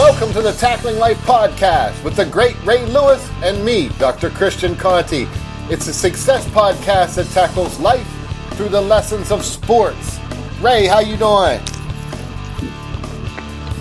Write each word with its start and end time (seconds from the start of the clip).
Welcome 0.00 0.32
to 0.32 0.40
the 0.40 0.52
Tackling 0.52 0.96
Life 0.96 1.18
podcast 1.26 2.02
with 2.02 2.16
the 2.16 2.24
great 2.24 2.56
Ray 2.64 2.86
Lewis 2.86 3.30
and 3.42 3.62
me, 3.62 3.90
Dr. 3.98 4.30
Christian 4.30 4.74
Conte. 4.74 5.26
It's 5.68 5.88
a 5.88 5.92
success 5.92 6.46
podcast 6.48 7.16
that 7.16 7.26
tackles 7.34 7.78
life 7.78 8.08
through 8.52 8.70
the 8.70 8.80
lessons 8.80 9.30
of 9.30 9.44
sports. 9.44 10.18
Ray, 10.62 10.86
how 10.86 11.00
you 11.00 11.18
doing? 11.18 11.60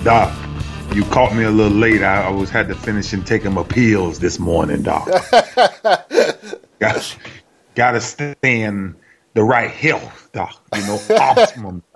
Doc, 0.04 0.38
you 0.94 1.06
caught 1.06 1.34
me 1.34 1.46
a 1.46 1.50
little 1.50 1.78
late. 1.78 2.04
I, 2.04 2.26
always 2.26 2.50
had 2.50 2.68
to 2.68 2.76
finish 2.76 3.14
and 3.14 3.26
taking 3.26 3.54
my 3.54 3.64
pills 3.64 4.20
this 4.20 4.40
morning, 4.40 4.82
Doc. 4.82 5.08
got, 6.80 7.18
got 7.76 7.92
to 7.92 8.02
stay 8.02 8.36
in 8.44 8.94
the 9.36 9.44
right 9.44 9.72
health, 9.72 10.30
Doc. 10.34 10.62
You 10.76 10.86
know, 10.86 11.00
optimum. 11.18 11.82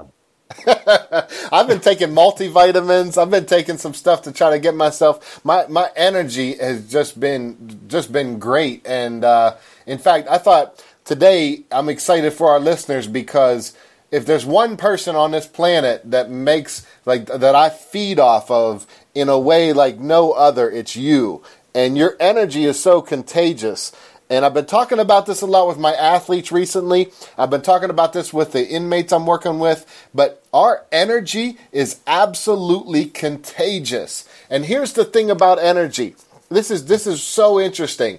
I've 1.51 1.67
been 1.67 1.79
taking 1.79 2.09
multivitamins. 2.09 3.17
I've 3.17 3.29
been 3.29 3.45
taking 3.45 3.77
some 3.77 3.93
stuff 3.93 4.21
to 4.23 4.31
try 4.31 4.51
to 4.51 4.59
get 4.59 4.75
myself. 4.75 5.43
My 5.45 5.67
my 5.67 5.89
energy 5.95 6.55
has 6.55 6.89
just 6.89 7.19
been 7.19 7.81
just 7.87 8.11
been 8.11 8.39
great, 8.39 8.85
and 8.85 9.23
uh, 9.23 9.55
in 9.85 9.97
fact, 9.97 10.27
I 10.29 10.37
thought 10.37 10.83
today 11.05 11.63
I'm 11.71 11.89
excited 11.89 12.33
for 12.33 12.49
our 12.49 12.59
listeners 12.59 13.07
because 13.07 13.73
if 14.11 14.25
there's 14.25 14.45
one 14.45 14.77
person 14.77 15.15
on 15.15 15.31
this 15.31 15.47
planet 15.47 16.01
that 16.11 16.29
makes 16.29 16.85
like 17.05 17.25
that 17.25 17.55
I 17.55 17.69
feed 17.69 18.19
off 18.19 18.49
of 18.51 18.85
in 19.15 19.29
a 19.29 19.39
way 19.39 19.73
like 19.73 19.99
no 19.99 20.31
other, 20.33 20.69
it's 20.69 20.95
you. 20.95 21.43
And 21.75 21.97
your 21.97 22.15
energy 22.19 22.65
is 22.65 22.79
so 22.79 23.01
contagious. 23.01 23.91
And 24.33 24.43
I've 24.43 24.53
been 24.55 24.65
talking 24.65 24.97
about 24.97 25.27
this 25.27 25.41
a 25.41 25.45
lot 25.45 25.67
with 25.67 25.77
my 25.77 25.93
athletes 25.93 26.51
recently. 26.51 27.11
I've 27.37 27.51
been 27.51 27.61
talking 27.61 27.91
about 27.91 28.13
this 28.13 28.33
with 28.33 28.51
the 28.51 28.67
inmates 28.67 29.13
I'm 29.13 29.27
working 29.27 29.59
with. 29.59 29.85
But 30.11 30.43
our 30.51 30.85
energy 30.91 31.59
is 31.71 31.99
absolutely 32.07 33.05
contagious. 33.05 34.27
And 34.49 34.65
here's 34.65 34.93
the 34.93 35.05
thing 35.05 35.29
about 35.29 35.59
energy. 35.59 36.15
This 36.49 36.71
is 36.71 36.85
this 36.85 37.05
is 37.05 37.21
so 37.21 37.59
interesting. 37.59 38.17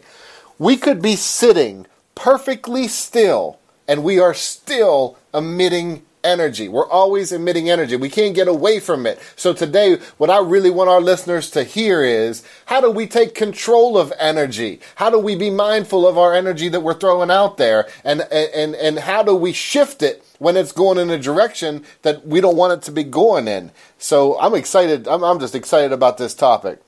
We 0.56 0.76
could 0.76 1.02
be 1.02 1.16
sitting 1.16 1.84
perfectly 2.14 2.86
still 2.86 3.58
and 3.88 4.04
we 4.04 4.20
are 4.20 4.34
still 4.34 5.18
emitting 5.34 6.04
energy. 6.24 6.68
We're 6.68 6.88
always 6.88 7.30
emitting 7.30 7.70
energy. 7.70 7.96
We 7.96 8.08
can't 8.08 8.34
get 8.34 8.48
away 8.48 8.80
from 8.80 9.06
it. 9.06 9.20
So 9.36 9.52
today, 9.52 9.98
what 10.16 10.30
I 10.30 10.40
really 10.40 10.70
want 10.70 10.90
our 10.90 11.00
listeners 11.00 11.50
to 11.50 11.62
hear 11.62 12.02
is 12.02 12.42
how 12.66 12.80
do 12.80 12.90
we 12.90 13.06
take 13.06 13.34
control 13.34 13.98
of 13.98 14.12
energy? 14.18 14.80
How 14.96 15.10
do 15.10 15.18
we 15.18 15.36
be 15.36 15.50
mindful 15.50 16.06
of 16.06 16.18
our 16.18 16.34
energy 16.34 16.68
that 16.70 16.80
we're 16.80 16.98
throwing 16.98 17.30
out 17.30 17.58
there? 17.58 17.86
And, 18.04 18.22
and, 18.32 18.74
and 18.74 18.98
how 18.98 19.22
do 19.22 19.34
we 19.36 19.52
shift 19.52 20.02
it 20.02 20.24
when 20.38 20.56
it's 20.56 20.72
going 20.72 20.98
in 20.98 21.10
a 21.10 21.18
direction 21.18 21.84
that 22.02 22.26
we 22.26 22.40
don't 22.40 22.56
want 22.56 22.72
it 22.72 22.82
to 22.86 22.90
be 22.90 23.04
going 23.04 23.46
in? 23.46 23.70
So 23.98 24.38
I'm 24.40 24.54
excited. 24.54 25.06
I'm, 25.06 25.22
I'm 25.22 25.38
just 25.38 25.54
excited 25.54 25.92
about 25.92 26.18
this 26.18 26.34
topic. 26.34 26.80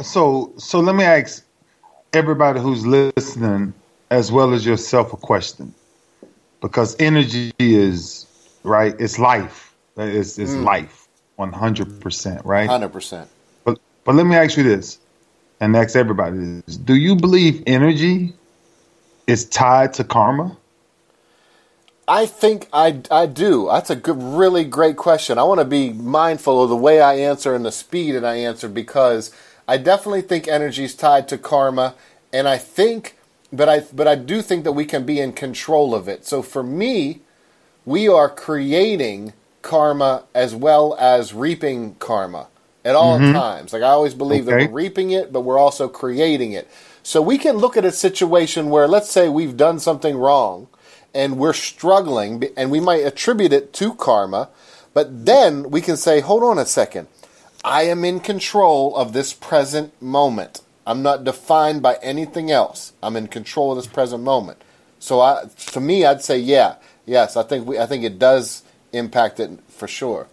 So, 0.00 0.52
so 0.56 0.78
let 0.78 0.94
me 0.94 1.04
ask 1.04 1.44
everybody 2.12 2.60
who's 2.60 2.86
listening, 2.86 3.74
as 4.10 4.30
well 4.30 4.54
as 4.54 4.64
yourself, 4.64 5.12
a 5.12 5.16
question 5.16 5.74
because 6.60 6.96
energy 6.98 7.52
is 7.58 8.26
right? 8.64 8.94
It's 8.98 9.18
life. 9.18 9.74
It's, 9.96 10.38
it's 10.38 10.52
mm. 10.52 10.64
life, 10.64 11.08
one 11.36 11.52
hundred 11.52 12.00
percent, 12.00 12.44
right? 12.44 12.68
Hundred 12.68 12.90
percent. 12.92 13.28
But 13.64 13.78
but 14.04 14.14
let 14.14 14.26
me 14.26 14.36
ask 14.36 14.56
you 14.56 14.62
this, 14.62 14.98
and 15.60 15.76
ask 15.76 15.96
everybody 15.96 16.62
this: 16.66 16.76
Do 16.76 16.94
you 16.94 17.16
believe 17.16 17.62
energy 17.66 18.34
is 19.26 19.44
tied 19.44 19.94
to 19.94 20.04
karma? 20.04 20.56
I 22.08 22.24
think 22.24 22.68
I, 22.72 23.02
I 23.10 23.26
do. 23.26 23.68
That's 23.70 23.90
a 23.90 23.96
good, 23.96 24.22
really 24.22 24.64
great 24.64 24.96
question. 24.96 25.36
I 25.36 25.42
want 25.42 25.60
to 25.60 25.66
be 25.66 25.92
mindful 25.92 26.62
of 26.62 26.70
the 26.70 26.76
way 26.76 27.02
I 27.02 27.14
answer 27.16 27.54
and 27.54 27.66
the 27.66 27.70
speed 27.70 28.12
that 28.12 28.24
I 28.24 28.36
answer 28.36 28.66
because 28.66 29.30
I 29.68 29.76
definitely 29.76 30.22
think 30.22 30.48
energy 30.48 30.84
is 30.84 30.94
tied 30.94 31.28
to 31.28 31.36
karma, 31.36 31.94
and 32.32 32.48
I 32.48 32.56
think, 32.56 33.18
but 33.52 33.68
I 33.68 33.80
but 33.92 34.08
I 34.08 34.14
do 34.14 34.40
think 34.40 34.64
that 34.64 34.72
we 34.72 34.86
can 34.86 35.04
be 35.04 35.20
in 35.20 35.34
control 35.34 35.94
of 35.94 36.08
it. 36.08 36.24
So 36.24 36.40
for 36.40 36.62
me, 36.62 37.20
we 37.84 38.08
are 38.08 38.28
creating 38.28 39.32
karma 39.62 40.24
as 40.34 40.54
well 40.54 40.96
as 40.98 41.34
reaping 41.34 41.94
karma 41.96 42.48
at 42.84 42.94
all 42.94 43.18
mm-hmm. 43.18 43.32
times. 43.32 43.72
Like 43.72 43.82
I 43.82 43.88
always 43.88 44.14
believe 44.14 44.48
okay. 44.48 44.64
that 44.64 44.70
we're 44.70 44.82
reaping 44.82 45.10
it, 45.10 45.32
but 45.32 45.40
we're 45.40 45.58
also 45.58 45.88
creating 45.88 46.52
it. 46.52 46.68
So 47.02 47.22
we 47.22 47.38
can 47.38 47.56
look 47.56 47.76
at 47.76 47.84
a 47.84 47.92
situation 47.92 48.68
where, 48.68 48.86
let's 48.86 49.10
say, 49.10 49.28
we've 49.28 49.56
done 49.56 49.78
something 49.78 50.16
wrong 50.16 50.68
and 51.14 51.38
we're 51.38 51.54
struggling, 51.54 52.44
and 52.54 52.70
we 52.70 52.80
might 52.80 53.02
attribute 53.02 53.52
it 53.52 53.72
to 53.72 53.94
karma, 53.94 54.50
but 54.92 55.24
then 55.24 55.70
we 55.70 55.80
can 55.80 55.96
say, 55.96 56.20
hold 56.20 56.42
on 56.42 56.58
a 56.58 56.66
second. 56.66 57.08
I 57.64 57.84
am 57.84 58.04
in 58.04 58.20
control 58.20 58.94
of 58.94 59.14
this 59.14 59.32
present 59.32 60.00
moment. 60.02 60.60
I'm 60.86 61.02
not 61.02 61.24
defined 61.24 61.82
by 61.82 61.98
anything 62.02 62.50
else. 62.50 62.92
I'm 63.02 63.16
in 63.16 63.26
control 63.26 63.72
of 63.72 63.78
this 63.78 63.86
present 63.86 64.22
moment. 64.22 64.62
So, 64.98 65.20
I, 65.20 65.44
to 65.72 65.80
me, 65.80 66.04
I'd 66.04 66.22
say, 66.22 66.38
yeah, 66.38 66.76
yes, 67.08 67.36
I 67.36 67.42
think 67.42 67.66
we, 67.66 67.78
I 67.78 67.86
think 67.86 68.04
it 68.04 68.18
does 68.18 68.62
impact 68.92 69.40
it 69.40 69.50
for 69.68 69.88
sure. 69.88 70.28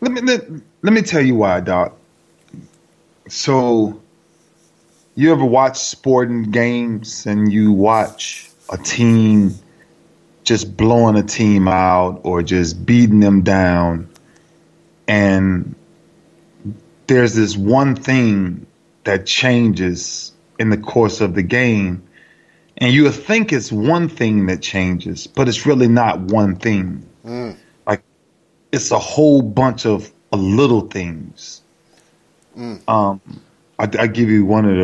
Let 0.00 0.12
me 0.12 0.20
let, 0.22 0.50
let 0.82 0.92
me 0.92 1.02
tell 1.02 1.22
you 1.22 1.36
why, 1.36 1.60
Doc. 1.60 1.96
So, 3.28 4.00
you 5.14 5.30
ever 5.30 5.44
watch 5.44 5.78
sporting 5.78 6.50
games 6.50 7.26
and 7.26 7.52
you 7.52 7.72
watch 7.72 8.50
a 8.70 8.78
team 8.78 9.54
just 10.42 10.76
blowing 10.76 11.16
a 11.16 11.22
team 11.22 11.68
out 11.68 12.20
or 12.24 12.42
just 12.42 12.84
beating 12.84 13.20
them 13.20 13.42
down, 13.42 14.08
and 15.06 15.74
there's 17.06 17.34
this 17.34 17.56
one 17.56 17.94
thing 17.94 18.66
that 19.04 19.26
changes 19.26 20.32
in 20.58 20.70
the 20.70 20.76
course 20.76 21.20
of 21.20 21.34
the 21.34 21.42
game 21.42 22.02
and 22.78 22.92
you 22.92 23.10
think 23.10 23.52
it's 23.52 23.70
one 23.70 24.08
thing 24.08 24.46
that 24.46 24.62
changes, 24.62 25.26
but 25.26 25.48
it's 25.48 25.66
really 25.66 25.88
not 25.88 26.20
one 26.20 26.56
thing. 26.56 27.06
Mm. 27.24 27.56
Like 27.86 28.02
it's 28.72 28.90
a 28.90 28.98
whole 28.98 29.42
bunch 29.42 29.86
of 29.86 30.10
little 30.32 30.82
things. 30.82 31.62
Mm. 32.56 32.88
Um, 32.88 33.20
I, 33.78 33.88
I, 33.98 34.06
give 34.06 34.28
you 34.28 34.44
one 34.44 34.64
of 34.64 34.76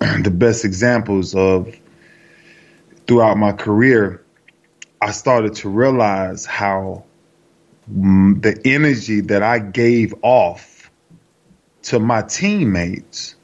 the 0.00 0.22
the 0.22 0.30
best 0.30 0.64
examples 0.64 1.34
of 1.34 1.74
throughout 3.06 3.36
my 3.36 3.52
career. 3.52 4.22
I 5.00 5.10
started 5.10 5.54
to 5.56 5.68
realize 5.68 6.46
how 6.46 7.04
the 7.86 8.58
energy 8.64 9.20
that 9.20 9.42
I 9.42 9.58
gave 9.58 10.14
off 10.22 10.90
to 11.82 11.98
my 11.98 12.22
teammates 12.22 13.36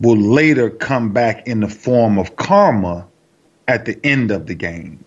will 0.00 0.16
later 0.16 0.70
come 0.70 1.12
back 1.12 1.46
in 1.46 1.60
the 1.60 1.68
form 1.68 2.18
of 2.18 2.36
karma 2.36 3.06
at 3.66 3.84
the 3.84 3.98
end 4.04 4.30
of 4.30 4.46
the 4.46 4.54
game. 4.54 5.04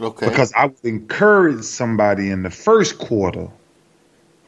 Okay. 0.00 0.28
Because 0.28 0.52
I 0.54 0.66
would 0.66 0.84
encourage 0.84 1.62
somebody 1.62 2.30
in 2.30 2.42
the 2.42 2.50
first 2.50 2.98
quarter 2.98 3.48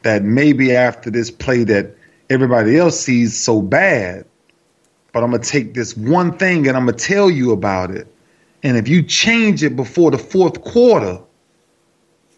that 0.03 0.23
maybe 0.23 0.75
after 0.75 1.09
this 1.09 1.31
play 1.31 1.63
that 1.63 1.95
everybody 2.29 2.77
else 2.77 2.99
sees 2.99 3.37
so 3.37 3.61
bad, 3.61 4.25
but 5.13 5.23
I'm 5.23 5.31
gonna 5.31 5.43
take 5.43 5.73
this 5.73 5.95
one 5.95 6.37
thing 6.37 6.67
and 6.67 6.75
I'm 6.75 6.85
gonna 6.85 6.97
tell 6.97 7.29
you 7.29 7.51
about 7.51 7.91
it. 7.91 8.07
And 8.63 8.77
if 8.77 8.87
you 8.87 9.01
change 9.03 9.63
it 9.63 9.75
before 9.75 10.11
the 10.11 10.17
fourth 10.17 10.61
quarter, 10.61 11.19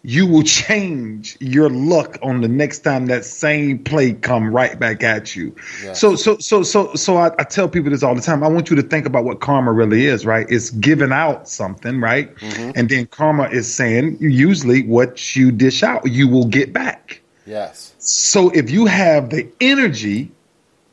you 0.04 0.26
will 0.26 0.44
change 0.44 1.38
your 1.40 1.70
luck 1.70 2.18
on 2.22 2.42
the 2.42 2.48
next 2.48 2.80
time 2.80 3.08
that 3.08 3.26
same 3.26 3.80
play 3.80 4.14
come 4.14 4.54
right 4.54 4.80
back 4.80 5.04
at 5.04 5.36
you. 5.36 5.56
Yeah. 5.84 5.94
So 5.94 6.16
so 6.16 6.38
so 6.38 6.64
so 6.64 6.94
so 6.94 7.18
I, 7.18 7.32
I, 7.40 7.44
tell 7.44 7.68
people 7.68 7.92
this 7.92 8.04
all 8.04 8.16
the 8.16 8.22
time. 8.22 8.44
I 8.44 8.48
want 8.48 8.70
you 8.70 8.76
to 8.76 8.82
think 8.82 9.06
about 9.06 9.26
what 9.26 9.42
karma 9.42 9.72
really 9.72 10.06
is, 10.06 10.26
right? 10.26 10.46
It's 10.50 10.70
giving 10.70 11.12
out 11.12 11.50
something, 11.50 12.00
right? 12.00 12.34
Mm-hmm. 12.36 12.72
And 12.76 12.90
then 12.90 13.08
karma 13.08 13.50
is 13.50 13.74
saying 13.74 14.18
usually 14.20 14.84
what 14.84 15.36
you 15.36 15.52
dish 15.52 15.84
out, 15.84 16.06
you 16.10 16.28
will 16.28 16.46
get 16.46 16.72
back. 16.72 17.22
Yes. 17.46 17.94
So 17.98 18.50
if 18.52 18.70
you 18.70 18.86
have 18.86 19.30
the 19.30 19.48
energy 19.60 20.32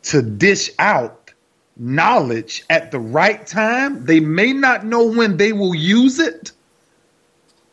to 0.04 0.22
dish 0.22 0.70
out 0.78 1.24
knowledge 1.76 2.64
at 2.70 2.90
the 2.90 2.98
right 2.98 3.46
time, 3.46 4.04
they 4.04 4.20
may 4.20 4.52
not 4.52 4.84
know 4.84 5.04
when 5.04 5.36
they 5.36 5.52
will 5.52 5.74
use 5.74 6.18
it 6.18 6.52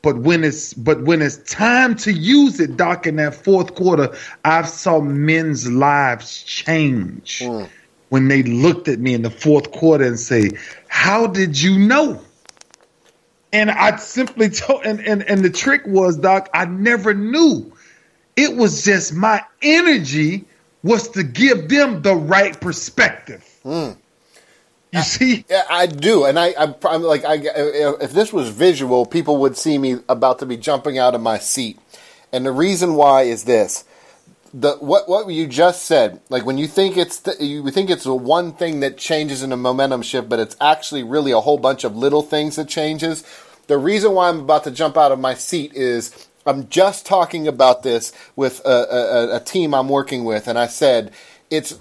but 0.01 0.17
when 0.17 0.43
it's 0.43 0.73
but 0.73 1.03
when 1.03 1.21
it's 1.21 1.37
time 1.51 1.95
to 1.97 2.11
use 2.11 2.59
it, 2.59 2.77
Doc, 2.77 3.05
in 3.05 3.17
that 3.17 3.35
fourth 3.35 3.75
quarter, 3.75 4.15
I 4.43 4.63
saw 4.63 4.99
men's 4.99 5.69
lives 5.69 6.43
change 6.43 7.39
mm. 7.39 7.69
when 8.09 8.27
they 8.27 8.43
looked 8.43 8.87
at 8.87 8.99
me 8.99 9.13
in 9.13 9.21
the 9.21 9.29
fourth 9.29 9.71
quarter 9.71 10.05
and 10.05 10.19
say, 10.19 10.51
"How 10.87 11.27
did 11.27 11.59
you 11.61 11.77
know?" 11.77 12.21
And 13.53 13.69
I 13.69 13.97
simply 13.97 14.49
told, 14.49 14.85
and 14.85 14.99
and 15.01 15.23
and 15.23 15.43
the 15.45 15.51
trick 15.51 15.83
was, 15.85 16.17
Doc, 16.17 16.49
I 16.53 16.65
never 16.65 17.13
knew. 17.13 17.71
It 18.35 18.55
was 18.55 18.83
just 18.83 19.13
my 19.13 19.43
energy 19.61 20.45
was 20.83 21.09
to 21.09 21.21
give 21.23 21.69
them 21.69 22.01
the 22.01 22.15
right 22.15 22.59
perspective. 22.59 23.47
Mm. 23.63 23.97
You 24.91 24.99
uh, 24.99 25.03
see, 25.03 25.45
I, 25.49 25.63
I 25.69 25.85
do, 25.85 26.25
and 26.25 26.37
I, 26.37 26.53
I'm, 26.57 26.75
I'm, 26.83 27.01
like, 27.01 27.23
I, 27.23 27.39
if 27.41 28.11
this 28.11 28.33
was 28.33 28.49
visual, 28.49 29.05
people 29.05 29.37
would 29.37 29.55
see 29.57 29.77
me 29.77 29.99
about 30.09 30.39
to 30.39 30.45
be 30.45 30.57
jumping 30.57 30.97
out 30.97 31.15
of 31.15 31.21
my 31.21 31.37
seat. 31.37 31.79
And 32.33 32.45
the 32.45 32.51
reason 32.51 32.95
why 32.95 33.23
is 33.23 33.45
this: 33.45 33.85
the 34.53 34.73
what 34.75 35.07
what 35.07 35.27
you 35.29 35.47
just 35.47 35.83
said. 35.83 36.19
Like 36.29 36.45
when 36.45 36.57
you 36.57 36.67
think 36.67 36.97
it's 36.97 37.19
the, 37.19 37.35
you 37.39 37.69
think 37.71 37.89
it's 37.89 38.03
the 38.03 38.15
one 38.15 38.53
thing 38.53 38.81
that 38.81 38.97
changes 38.97 39.43
in 39.43 39.51
a 39.51 39.57
momentum 39.57 40.01
shift, 40.01 40.29
but 40.29 40.39
it's 40.39 40.55
actually 40.59 41.03
really 41.03 41.31
a 41.31 41.39
whole 41.39 41.57
bunch 41.57 41.83
of 41.83 41.95
little 41.95 42.21
things 42.21 42.55
that 42.57 42.67
changes. 42.67 43.23
The 43.67 43.77
reason 43.77 44.13
why 44.13 44.29
I'm 44.29 44.41
about 44.41 44.63
to 44.65 44.71
jump 44.71 44.97
out 44.97 45.11
of 45.11 45.19
my 45.19 45.35
seat 45.35 45.73
is 45.73 46.27
I'm 46.45 46.67
just 46.67 47.05
talking 47.05 47.47
about 47.47 47.83
this 47.83 48.11
with 48.35 48.59
a, 48.65 48.69
a, 48.69 49.35
a 49.37 49.39
team 49.39 49.73
I'm 49.73 49.89
working 49.89 50.25
with, 50.25 50.47
and 50.47 50.59
I 50.59 50.67
said 50.67 51.11
it's 51.49 51.79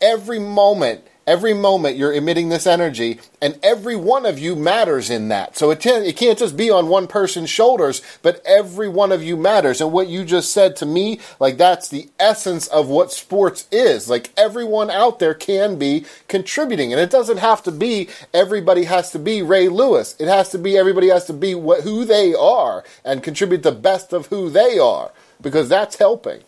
every 0.00 0.38
moment 0.38 1.04
Every 1.26 1.54
moment 1.54 1.96
you're 1.96 2.12
emitting 2.12 2.50
this 2.50 2.66
energy, 2.66 3.18
and 3.40 3.58
every 3.62 3.96
one 3.96 4.26
of 4.26 4.38
you 4.38 4.54
matters 4.54 5.08
in 5.08 5.28
that. 5.28 5.56
So 5.56 5.70
it, 5.70 5.80
t- 5.80 5.88
it 5.88 6.18
can't 6.18 6.38
just 6.38 6.54
be 6.54 6.70
on 6.70 6.88
one 6.88 7.06
person's 7.06 7.48
shoulders, 7.48 8.02
but 8.20 8.42
every 8.44 8.88
one 8.88 9.10
of 9.10 9.22
you 9.22 9.36
matters. 9.36 9.80
And 9.80 9.90
what 9.90 10.08
you 10.08 10.24
just 10.26 10.52
said 10.52 10.76
to 10.76 10.86
me, 10.86 11.20
like 11.40 11.56
that's 11.56 11.88
the 11.88 12.10
essence 12.18 12.66
of 12.66 12.88
what 12.88 13.10
sports 13.10 13.66
is. 13.72 14.10
Like 14.10 14.30
everyone 14.36 14.90
out 14.90 15.18
there 15.18 15.32
can 15.32 15.78
be 15.78 16.04
contributing. 16.28 16.92
And 16.92 17.00
it 17.00 17.10
doesn't 17.10 17.38
have 17.38 17.62
to 17.62 17.72
be 17.72 18.08
everybody 18.34 18.84
has 18.84 19.10
to 19.12 19.18
be 19.18 19.40
Ray 19.40 19.68
Lewis. 19.68 20.16
It 20.18 20.28
has 20.28 20.50
to 20.50 20.58
be 20.58 20.76
everybody 20.76 21.08
has 21.08 21.24
to 21.26 21.32
be 21.32 21.54
what, 21.54 21.82
who 21.82 22.04
they 22.04 22.34
are 22.34 22.84
and 23.02 23.22
contribute 23.22 23.62
the 23.62 23.72
best 23.72 24.12
of 24.12 24.26
who 24.26 24.50
they 24.50 24.78
are 24.78 25.10
because 25.40 25.70
that's 25.70 25.96
helping. 25.96 26.42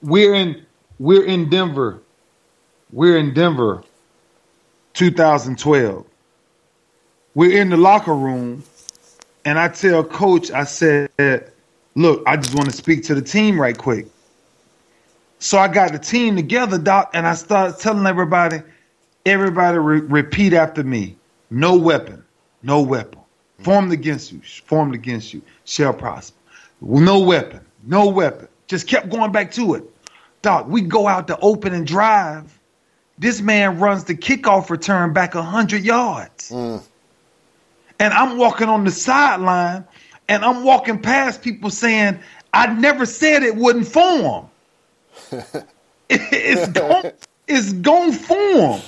We're 0.00 0.34
in 0.34 0.64
we're 0.98 1.24
in 1.24 1.50
Denver. 1.50 2.00
We're 2.90 3.18
in 3.18 3.34
Denver 3.34 3.82
2012. 4.94 6.06
We're 7.34 7.60
in 7.60 7.70
the 7.70 7.76
locker 7.76 8.14
room, 8.14 8.62
and 9.44 9.58
I 9.58 9.68
tell 9.68 10.04
coach, 10.04 10.50
I 10.50 10.64
said, 10.64 11.50
Look, 11.96 12.22
I 12.26 12.36
just 12.36 12.54
want 12.54 12.70
to 12.70 12.76
speak 12.76 13.04
to 13.04 13.14
the 13.14 13.22
team 13.22 13.60
right 13.60 13.76
quick. 13.76 14.06
So 15.38 15.58
I 15.58 15.68
got 15.68 15.92
the 15.92 15.98
team 15.98 16.36
together, 16.36 16.78
Doc, 16.78 17.10
and 17.12 17.26
I 17.26 17.34
started 17.34 17.78
telling 17.78 18.06
everybody, 18.06 18.62
everybody 19.26 19.78
re- 19.78 20.00
repeat 20.00 20.54
after 20.54 20.82
me. 20.82 21.16
No 21.50 21.76
weapon, 21.76 22.24
no 22.62 22.80
weapon. 22.80 23.20
Formed 23.58 23.92
against 23.92 24.32
you, 24.32 24.40
formed 24.66 24.94
against 24.94 25.32
you, 25.32 25.42
shall 25.64 25.92
prosper. 25.92 26.36
No 26.80 27.20
weapon, 27.20 27.60
no 27.84 28.08
weapon. 28.08 28.48
Just 28.66 28.88
kept 28.88 29.08
going 29.10 29.30
back 29.30 29.52
to 29.52 29.74
it. 29.74 29.84
Doc, 30.42 30.66
we 30.68 30.80
go 30.80 31.06
out 31.06 31.26
to 31.28 31.38
open 31.40 31.74
and 31.74 31.86
drive 31.86 32.58
this 33.18 33.40
man 33.40 33.78
runs 33.78 34.04
the 34.04 34.14
kickoff 34.14 34.70
return 34.70 35.12
back 35.12 35.34
100 35.34 35.82
yards. 35.82 36.50
Mm. 36.50 36.82
And 38.00 38.12
I'm 38.12 38.38
walking 38.38 38.68
on 38.68 38.84
the 38.84 38.90
sideline 38.90 39.84
and 40.28 40.44
I'm 40.44 40.64
walking 40.64 41.00
past 41.00 41.42
people 41.42 41.70
saying, 41.70 42.18
I 42.52 42.72
never 42.72 43.06
said 43.06 43.42
it 43.42 43.56
wouldn't 43.56 43.86
form. 43.86 44.48
it's 46.10 46.72
going 46.72 47.12
it's 47.46 47.72
going 47.72 48.12
to 48.12 48.18
form. 48.18 48.80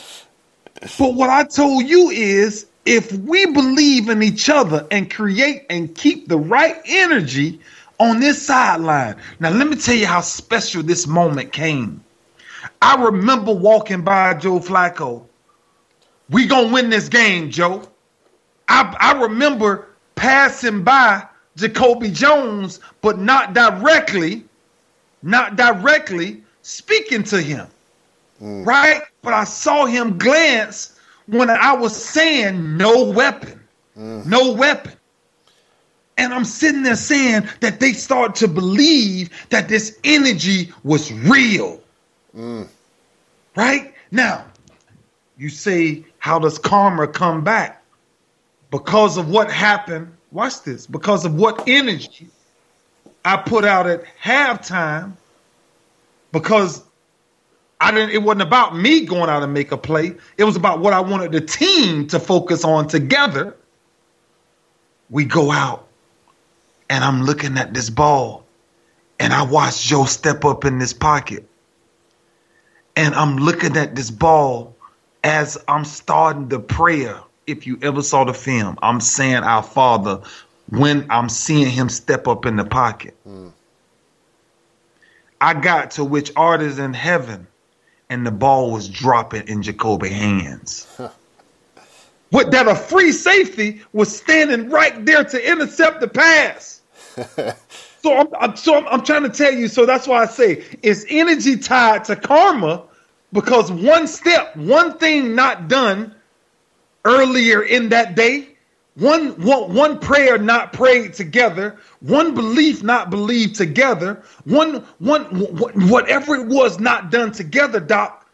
But 0.98 1.14
what 1.14 1.30
I 1.30 1.44
told 1.44 1.84
you 1.84 2.10
is 2.10 2.66
if 2.84 3.12
we 3.12 3.46
believe 3.46 4.08
in 4.08 4.22
each 4.22 4.48
other 4.48 4.86
and 4.90 5.10
create 5.10 5.66
and 5.70 5.94
keep 5.94 6.28
the 6.28 6.38
right 6.38 6.76
energy 6.84 7.60
on 7.98 8.20
this 8.20 8.46
sideline. 8.46 9.16
Now 9.40 9.50
let 9.50 9.68
me 9.68 9.76
tell 9.76 9.94
you 9.94 10.06
how 10.06 10.20
special 10.20 10.82
this 10.82 11.06
moment 11.06 11.52
came. 11.52 12.02
I 12.82 13.02
remember 13.02 13.52
walking 13.52 14.02
by 14.02 14.34
Joe 14.34 14.58
Flacco. 14.58 15.26
We 16.30 16.46
gonna 16.46 16.72
win 16.72 16.90
this 16.90 17.08
game, 17.08 17.50
Joe. 17.50 17.82
I, 18.68 18.96
I 18.98 19.22
remember 19.22 19.88
passing 20.14 20.82
by 20.82 21.26
Jacoby 21.56 22.10
Jones, 22.10 22.80
but 23.00 23.18
not 23.18 23.54
directly, 23.54 24.44
not 25.22 25.56
directly 25.56 26.42
speaking 26.62 27.22
to 27.24 27.40
him. 27.40 27.66
Mm. 28.42 28.66
Right? 28.66 29.02
But 29.22 29.34
I 29.34 29.44
saw 29.44 29.86
him 29.86 30.18
glance 30.18 30.98
when 31.26 31.48
I 31.48 31.72
was 31.74 31.96
saying 31.96 32.76
no 32.76 33.04
weapon. 33.04 33.60
Mm. 33.96 34.26
No 34.26 34.52
weapon. 34.52 34.92
And 36.18 36.32
I'm 36.32 36.44
sitting 36.44 36.82
there 36.82 36.96
saying 36.96 37.48
that 37.60 37.78
they 37.78 37.92
start 37.92 38.34
to 38.36 38.48
believe 38.48 39.30
that 39.50 39.68
this 39.68 39.98
energy 40.04 40.72
was 40.82 41.12
real. 41.12 41.80
Mm. 42.36 42.68
Right? 43.56 43.94
Now, 44.10 44.44
you 45.38 45.48
say, 45.48 46.04
how 46.18 46.38
does 46.38 46.58
karma 46.58 47.08
come 47.08 47.42
back? 47.42 47.82
Because 48.70 49.16
of 49.16 49.30
what 49.30 49.50
happened, 49.50 50.12
watch 50.32 50.62
this, 50.62 50.86
because 50.86 51.24
of 51.24 51.34
what 51.34 51.66
energy 51.66 52.28
I 53.24 53.36
put 53.36 53.64
out 53.64 53.86
at 53.86 54.04
halftime, 54.22 55.12
because 56.32 56.82
I 57.80 57.90
didn't 57.90 58.10
it 58.10 58.22
wasn't 58.22 58.42
about 58.42 58.76
me 58.76 59.04
going 59.04 59.30
out 59.30 59.42
and 59.42 59.52
make 59.52 59.72
a 59.72 59.76
play. 59.76 60.14
It 60.36 60.44
was 60.44 60.56
about 60.56 60.80
what 60.80 60.92
I 60.92 61.00
wanted 61.00 61.32
the 61.32 61.40
team 61.40 62.06
to 62.08 62.20
focus 62.20 62.64
on 62.64 62.88
together. 62.88 63.56
We 65.10 65.24
go 65.24 65.50
out 65.50 65.86
and 66.90 67.04
I'm 67.04 67.22
looking 67.22 67.56
at 67.58 67.74
this 67.74 67.90
ball 67.90 68.44
and 69.18 69.32
I 69.32 69.42
watch 69.42 69.82
Joe 69.84 70.04
step 70.04 70.44
up 70.44 70.64
in 70.64 70.78
this 70.78 70.92
pocket 70.92 71.48
and 72.96 73.14
I'm 73.14 73.36
looking 73.36 73.76
at 73.76 73.94
this 73.94 74.10
ball 74.10 74.74
as 75.22 75.62
I'm 75.68 75.84
starting 75.84 76.48
the 76.48 76.58
prayer. 76.58 77.20
If 77.46 77.66
you 77.66 77.78
ever 77.82 78.02
saw 78.02 78.24
the 78.24 78.34
film, 78.34 78.76
I'm 78.82 79.00
saying 79.00 79.44
our 79.44 79.62
Father 79.62 80.20
when 80.70 81.06
I'm 81.10 81.28
seeing 81.28 81.70
him 81.70 81.88
step 81.88 82.26
up 82.26 82.44
in 82.44 82.56
the 82.56 82.64
pocket. 82.64 83.14
Mm. 83.28 83.52
I 85.40 85.54
got 85.54 85.92
to 85.92 86.04
which 86.04 86.32
art 86.34 86.60
is 86.62 86.80
in 86.80 86.92
heaven, 86.92 87.46
and 88.08 88.26
the 88.26 88.32
ball 88.32 88.72
was 88.72 88.88
dropping 88.88 89.46
in 89.46 89.62
Jacoby 89.62 90.08
hands. 90.08 90.88
what 92.30 92.50
that 92.50 92.66
a 92.66 92.74
free 92.74 93.12
safety 93.12 93.82
was 93.92 94.16
standing 94.16 94.70
right 94.70 95.04
there 95.04 95.22
to 95.22 95.48
intercept 95.48 96.00
the 96.00 96.08
pass. 96.08 96.80
So 98.06 98.16
I'm, 98.16 98.28
I'm 98.38 98.56
so 98.56 98.76
I'm, 98.76 98.86
I'm, 98.86 99.02
trying 99.02 99.24
to 99.24 99.28
tell 99.28 99.52
you. 99.52 99.66
So 99.66 99.84
that's 99.84 100.06
why 100.06 100.22
I 100.22 100.26
say 100.26 100.62
it's 100.80 101.04
energy 101.08 101.56
tied 101.56 102.04
to 102.04 102.14
karma, 102.14 102.84
because 103.32 103.70
one 103.70 104.06
step, 104.06 104.56
one 104.56 104.98
thing 104.98 105.34
not 105.34 105.68
done 105.68 106.14
earlier 107.04 107.62
in 107.62 107.90
that 107.90 108.14
day, 108.14 108.48
one 108.94 109.40
one, 109.42 109.74
one 109.74 109.98
prayer 109.98 110.38
not 110.38 110.72
prayed 110.72 111.14
together, 111.14 111.78
one 112.00 112.34
belief 112.34 112.82
not 112.82 113.10
believed 113.10 113.56
together, 113.56 114.22
one 114.44 114.84
one 114.98 115.24
whatever 115.24 116.34
it 116.36 116.46
was 116.46 116.80
not 116.80 117.10
done 117.10 117.32
together, 117.32 117.80
Doc. 117.80 118.26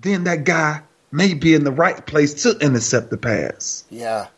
Then 0.00 0.24
that 0.24 0.44
guy 0.44 0.82
may 1.12 1.34
be 1.34 1.54
in 1.54 1.64
the 1.64 1.72
right 1.72 2.04
place 2.06 2.42
to 2.42 2.58
intercept 2.58 3.10
the 3.10 3.18
pass. 3.18 3.84
Yeah. 3.90 4.28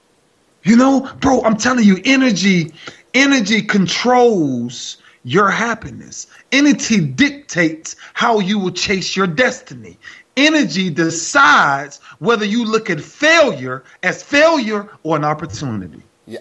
You 0.64 0.76
know, 0.76 1.10
bro, 1.20 1.42
I'm 1.42 1.56
telling 1.56 1.84
you, 1.84 2.00
energy 2.04 2.72
Energy 3.14 3.60
controls 3.62 4.96
your 5.24 5.50
happiness. 5.50 6.26
Energy 6.50 7.00
dictates 7.00 7.96
how 8.14 8.38
you 8.40 8.58
will 8.58 8.72
chase 8.72 9.16
your 9.16 9.26
destiny. 9.26 9.98
Energy 10.36 10.90
decides 10.90 11.98
whether 12.18 12.44
you 12.44 12.64
look 12.64 12.90
at 12.90 13.00
failure 13.00 13.84
as 14.02 14.22
failure 14.22 14.88
or 15.02 15.16
an 15.16 15.24
opportunity. 15.24 16.02
Yeah, 16.32 16.40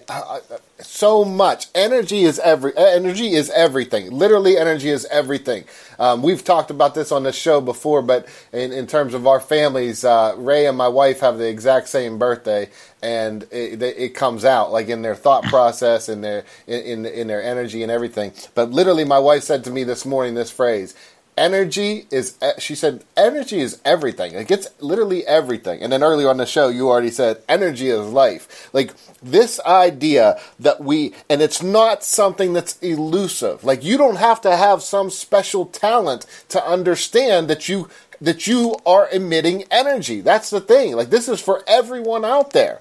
so 0.80 1.24
much 1.24 1.68
energy 1.74 2.22
is 2.22 2.38
every 2.40 2.72
energy 2.78 3.34
is 3.34 3.50
everything. 3.50 4.10
Literally, 4.12 4.56
energy 4.58 4.90
is 4.90 5.06
everything. 5.06 5.64
Um, 5.98 6.22
we've 6.22 6.44
talked 6.44 6.70
about 6.70 6.94
this 6.94 7.12
on 7.12 7.24
the 7.24 7.32
show 7.32 7.60
before, 7.60 8.02
but 8.02 8.28
in, 8.52 8.72
in 8.72 8.86
terms 8.86 9.14
of 9.14 9.26
our 9.26 9.40
families, 9.40 10.04
uh, 10.04 10.34
Ray 10.38 10.66
and 10.66 10.78
my 10.78 10.88
wife 10.88 11.20
have 11.20 11.38
the 11.38 11.48
exact 11.48 11.88
same 11.88 12.18
birthday, 12.18 12.70
and 13.02 13.44
it, 13.52 13.82
it 13.82 14.14
comes 14.16 14.44
out 14.46 14.72
like 14.72 14.88
in 14.88 15.02
their 15.02 15.16
thought 15.16 15.44
process 15.44 16.08
and 16.08 16.24
their 16.24 16.44
in, 16.68 17.06
in 17.06 17.28
their 17.28 17.42
energy 17.42 17.82
and 17.82 17.92
everything. 17.92 18.32
But 18.54 18.72
literally, 18.72 19.04
my 19.04 19.20
wife 19.20 19.44
said 19.44 19.64
to 19.64 19.72
me 19.72 19.84
this 19.84 20.06
morning 20.06 20.34
this 20.34 20.50
phrase: 20.52 20.96
energy 21.36 22.06
is 22.10 22.36
she 22.58 22.74
said 22.74 23.04
energy 23.16 23.60
is 23.60 23.80
everything. 23.84 24.34
It 24.34 24.48
gets 24.48 24.68
literally 24.80 25.26
everything. 25.26 25.80
And 25.82 25.92
then 25.92 26.02
earlier 26.02 26.28
on 26.28 26.36
the 26.36 26.46
show 26.46 26.68
you 26.68 26.88
already 26.88 27.10
said 27.10 27.42
energy 27.48 27.88
is 27.88 28.06
life. 28.06 28.68
Like 28.72 28.92
this 29.22 29.60
idea 29.60 30.38
that 30.60 30.80
we 30.80 31.14
and 31.30 31.40
it's 31.40 31.62
not 31.62 32.04
something 32.04 32.52
that's 32.52 32.78
elusive. 32.80 33.64
Like 33.64 33.82
you 33.82 33.96
don't 33.96 34.16
have 34.16 34.40
to 34.42 34.56
have 34.56 34.82
some 34.82 35.10
special 35.10 35.66
talent 35.66 36.26
to 36.50 36.64
understand 36.64 37.48
that 37.48 37.68
you 37.68 37.88
that 38.20 38.46
you 38.46 38.76
are 38.86 39.08
emitting 39.10 39.64
energy. 39.70 40.20
That's 40.20 40.50
the 40.50 40.60
thing. 40.60 40.94
Like 40.94 41.10
this 41.10 41.28
is 41.28 41.40
for 41.40 41.64
everyone 41.66 42.24
out 42.24 42.52
there. 42.52 42.80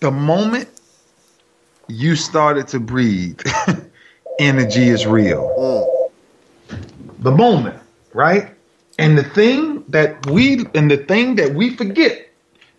The 0.00 0.10
moment 0.10 0.68
you 1.88 2.16
started 2.16 2.68
to 2.68 2.80
breathe 2.80 3.40
energy 4.38 4.88
is 4.88 5.06
real. 5.06 5.54
Mm 5.58 5.91
the 7.22 7.30
moment, 7.30 7.78
right? 8.12 8.54
And 8.98 9.16
the 9.16 9.24
thing 9.24 9.84
that 9.88 10.26
we 10.26 10.64
and 10.74 10.90
the 10.90 10.98
thing 10.98 11.36
that 11.36 11.54
we 11.54 11.74
forget, 11.74 12.28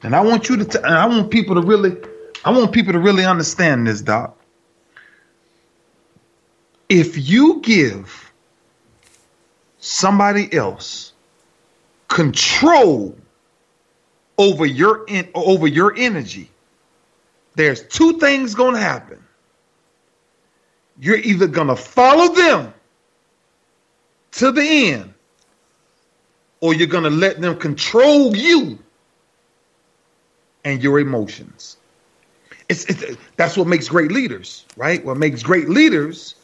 and 0.04 0.16
I 0.16 0.22
want 0.22 0.50
you 0.50 0.58
to, 0.64 0.86
and 0.86 0.94
I 0.94 1.06
want 1.08 1.32
people 1.32 1.56
to 1.56 1.62
really, 1.62 1.98
I 2.46 2.52
want 2.52 2.72
people 2.72 2.94
to 2.94 3.00
really 3.00 3.26
understand 3.26 3.88
this, 3.88 4.02
doc. 4.02 4.38
If 6.90 7.30
you 7.30 7.62
give 7.62 8.32
somebody 9.80 10.54
else 10.54 11.14
control 12.10 13.16
over 14.38 14.66
your 14.66 15.06
in, 15.08 15.28
over 15.34 15.68
your 15.68 15.96
energy, 15.98 16.52
there's 17.56 17.82
two 17.88 18.20
things 18.20 18.54
going 18.54 18.76
to 18.76 18.82
happen. 18.82 19.24
You're 21.00 21.18
either 21.18 21.48
going 21.48 21.70
to 21.70 21.76
follow 21.76 22.36
them 22.36 22.74
to 24.34 24.52
the 24.52 24.92
end, 24.92 25.14
or 26.60 26.74
you're 26.74 26.88
going 26.88 27.04
to 27.04 27.10
let 27.10 27.42
them 27.42 27.58
control 27.58 28.36
you 28.36 28.80
and 30.64 30.82
your 30.82 31.00
emotions. 31.00 31.78
It's, 32.70 32.86
it's, 32.86 33.18
that's 33.36 33.58
what 33.58 33.68
makes 33.68 33.88
great 33.90 34.12
leaders, 34.12 34.66
right? 34.78 35.04
What 35.04 35.18
makes 35.18 35.44
great 35.44 35.70
leaders 35.70 36.36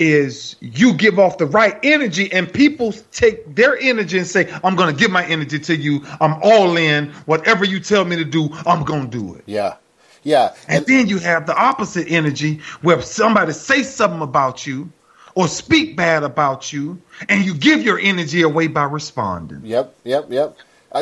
is 0.00 0.56
you 0.60 0.92
give 0.94 1.20
off 1.20 1.38
the 1.38 1.46
right 1.46 1.78
energy 1.84 2.30
and 2.32 2.52
people 2.52 2.92
take 3.12 3.54
their 3.54 3.78
energy 3.78 4.18
and 4.18 4.26
say, 4.26 4.52
I'm 4.64 4.74
going 4.74 4.94
to 4.94 5.00
give 5.00 5.12
my 5.12 5.24
energy 5.24 5.60
to 5.60 5.76
you. 5.76 6.04
I'm 6.20 6.34
all 6.42 6.76
in. 6.76 7.10
Whatever 7.26 7.64
you 7.64 7.78
tell 7.78 8.04
me 8.04 8.16
to 8.16 8.24
do, 8.24 8.50
I'm 8.66 8.84
going 8.84 9.08
to 9.08 9.18
do 9.18 9.34
it. 9.36 9.44
Yeah. 9.46 9.76
Yeah. 10.24 10.54
And, 10.66 10.78
and 10.78 10.86
then 10.86 11.06
you 11.06 11.18
have 11.18 11.46
the 11.46 11.54
opposite 11.56 12.10
energy 12.10 12.60
where 12.82 13.00
somebody 13.02 13.52
say 13.52 13.84
something 13.84 14.22
about 14.22 14.66
you 14.66 14.90
or 15.34 15.48
speak 15.48 15.96
bad 15.96 16.22
about 16.22 16.72
you, 16.72 17.00
and 17.28 17.44
you 17.44 17.54
give 17.54 17.82
your 17.82 17.98
energy 17.98 18.42
away 18.42 18.68
by 18.68 18.84
responding. 18.84 19.60
Yep, 19.64 19.94
yep, 20.04 20.26
yep. 20.30 20.56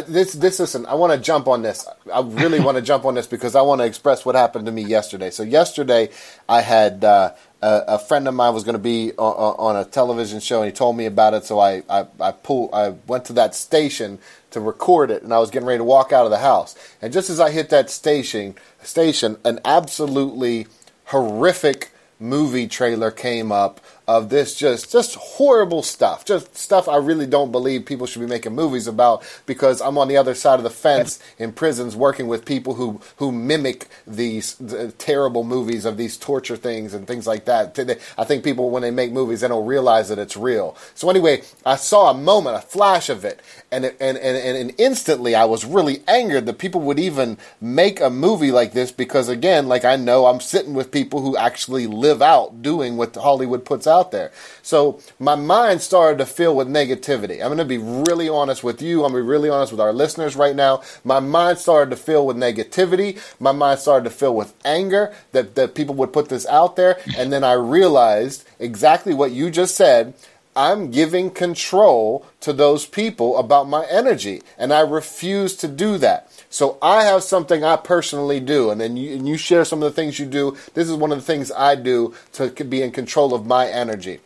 This, 0.09 0.33
this, 0.33 0.59
listen. 0.59 0.87
I 0.87 0.95
want 0.95 1.13
to 1.13 1.19
jump 1.19 1.47
on 1.47 1.61
this. 1.61 1.87
I 2.13 2.21
really 2.21 2.61
want 2.61 2.77
to 2.77 2.83
jump 2.93 3.05
on 3.05 3.15
this 3.15 3.27
because 3.27 3.55
I 3.55 3.61
want 3.61 3.83
to 3.83 3.85
express 3.85 4.25
what 4.25 4.35
happened 4.35 4.65
to 4.65 4.73
me 4.73 4.83
yesterday. 4.83 5.29
So 5.29 5.43
yesterday, 5.43 6.09
I 6.49 6.63
had 6.63 7.05
uh, 7.05 7.35
a, 7.61 7.83
a, 7.89 7.99
friend 7.99 8.27
of 8.27 8.33
mine 8.33 8.55
was 8.55 8.65
going 8.65 8.73
to 8.73 8.79
be 8.79 9.13
on, 9.19 9.77
on, 9.77 9.77
a 9.77 9.85
television 9.85 10.41
show, 10.41 10.63
and 10.63 10.67
he 10.67 10.73
told 10.73 10.97
me 10.97 11.05
about 11.05 11.35
it. 11.35 11.45
So 11.45 11.59
I, 11.59 11.83
I, 11.91 12.07
I 12.19 12.33
pulled, 12.33 12.71
I 12.73 12.95
went 13.07 13.27
to 13.27 13.35
that 13.35 13.55
station 13.55 14.19
to 14.53 14.61
record 14.61 15.11
it, 15.11 15.23
and 15.23 15.35
I 15.35 15.39
was 15.39 15.51
getting 15.51 15.69
ready 15.69 15.79
to 15.79 15.85
walk 15.85 16.11
out 16.11 16.25
of 16.25 16.31
the 16.31 16.39
house. 16.39 16.75
And 17.03 17.13
just 17.13 17.29
as 17.29 17.39
I 17.39 17.51
hit 17.51 17.69
that 17.69 17.91
station, 17.91 18.55
station, 18.83 19.37
an 19.45 19.61
absolutely 19.63 20.69
horrific 21.07 21.91
movie 22.19 22.69
trailer 22.69 23.11
came 23.11 23.53
up 23.53 23.81
of 24.17 24.29
this 24.29 24.55
just 24.55 24.93
just 24.93 25.15
horrible 25.15 25.83
stuff. 25.83 26.25
Just 26.25 26.57
stuff 26.57 26.89
i 26.89 26.97
really 26.97 27.27
don't 27.27 27.53
believe 27.53 27.85
people 27.87 28.07
should 28.07 28.21
be 28.21 28.27
making 28.27 28.55
movies 28.55 28.87
about 28.87 29.23
because 29.47 29.81
i'm 29.81 29.99
on 29.99 30.09
the 30.09 30.17
other 30.17 30.35
side 30.35 30.59
of 30.59 30.65
the 30.65 30.71
fence 30.71 31.19
in 31.39 31.53
prisons 31.53 31.97
working 31.97 32.27
with 32.27 32.45
people 32.45 32.75
who 32.75 33.01
who 33.17 33.33
mimic 33.33 33.89
these 34.07 34.55
the 34.57 34.93
terrible 34.93 35.45
movies 35.45 35.85
of 35.85 35.97
these 35.97 36.17
torture 36.17 36.57
things 36.57 36.95
and 36.95 37.07
things 37.07 37.27
like 37.27 37.45
that. 37.47 37.79
I 38.19 38.25
think 38.25 38.45
people 38.45 38.71
when 38.71 38.83
they 38.83 38.91
make 38.91 39.13
movies 39.13 39.41
they 39.41 39.49
don't 39.49 39.67
realize 39.67 40.09
that 40.09 40.19
it's 40.19 40.37
real. 40.37 40.77
So 40.95 41.11
anyway 41.11 41.43
i 41.65 41.77
saw 41.77 42.11
a 42.11 42.15
moment 42.15 42.57
a 42.57 42.61
flash 42.61 43.09
of 43.09 43.25
it 43.25 43.41
and 43.71 43.85
it, 43.85 43.97
and, 44.01 44.17
and 44.19 44.37
and 44.37 44.75
instantly 44.79 45.35
i 45.35 45.45
was 45.45 45.65
really 45.65 46.03
angered 46.09 46.47
that 46.47 46.59
people 46.59 46.81
would 46.81 46.99
even 46.99 47.37
make 47.61 48.01
a 48.01 48.11
movie 48.11 48.51
like 48.51 48.73
this 48.73 48.91
because 48.91 49.29
again 49.29 49.69
like 49.69 49.85
i 49.85 49.97
know 49.97 50.27
i'm 50.27 50.41
sitting 50.41 50.75
with 50.75 50.91
people 50.91 51.21
who 51.21 51.37
actually 51.37 51.87
live 51.87 52.23
out 52.23 52.63
doing 52.63 52.97
what 52.97 53.15
hollywood 53.15 53.65
puts 53.65 53.87
out 53.87 54.02
out 54.03 54.11
there. 54.11 54.33
So 54.63 55.01
my 55.21 55.37
mind 55.37 55.81
started 55.81 56.19
to 56.19 56.27
fill 56.27 56.57
with 56.57 56.67
negativity. 56.67 57.41
I'm 57.41 57.55
going 57.55 57.59
to 57.59 57.65
be 57.65 57.79
really 57.79 58.29
honest 58.29 58.65
with 58.65 58.83
you. 58.83 59.05
I'm 59.05 59.13
going 59.13 59.23
to 59.23 59.27
be 59.27 59.31
really 59.31 59.49
honest 59.49 59.71
with 59.71 59.81
our 59.81 59.93
listeners 59.93 60.35
right 60.35 60.57
now. 60.57 60.83
My 61.05 61.21
mind 61.21 61.59
started 61.59 61.91
to 61.91 61.97
fill 61.97 62.27
with 62.27 62.37
negativity. 62.37 63.21
My 63.39 63.53
mind 63.53 63.79
started 63.79 64.05
to 64.05 64.15
fill 64.15 64.35
with 64.35 64.55
anger 64.65 65.15
that, 65.31 65.55
that 65.55 65.77
people 65.77 65.95
would 65.97 66.13
put 66.13 66.29
this 66.29 66.47
out 66.47 66.75
there. 66.75 66.99
And 67.17 67.33
then 67.33 67.45
I 67.45 67.53
realized 67.53 68.45
exactly 68.59 69.15
what 69.15 69.31
you 69.31 69.51
just 69.51 69.77
said. 69.77 70.15
I'm 70.55 70.91
giving 70.91 71.31
control 71.31 72.27
to 72.41 72.53
those 72.53 72.85
people 72.85 73.39
about 73.39 73.69
my 73.69 73.87
energy, 73.87 74.43
and 74.59 74.71
I 74.71 74.81
refuse 74.81 75.57
to 75.57 75.69
do 75.69 75.97
that. 75.99 76.31
So 76.53 76.77
I 76.83 77.05
have 77.05 77.23
something 77.23 77.65
I 77.65 77.77
personally 77.77 78.39
do, 78.39 78.69
and 78.69 78.79
then 78.79 78.95
you, 78.95 79.17
and 79.17 79.27
you 79.27 79.39
share 79.39 79.65
some 79.65 79.83
of 79.83 79.91
the 79.91 79.97
things 79.97 80.19
you 80.19 80.27
do. 80.27 80.55
This 80.75 80.87
is 80.91 80.95
one 80.95 81.11
of 81.11 81.17
the 81.17 81.25
things 81.25 81.51
I 81.51 81.77
do 81.77 82.15
to 82.33 82.51
be 82.51 82.83
in 82.83 82.91
control 82.91 83.33
of 83.35 83.47
my 83.47 83.69
energy. 83.69 84.21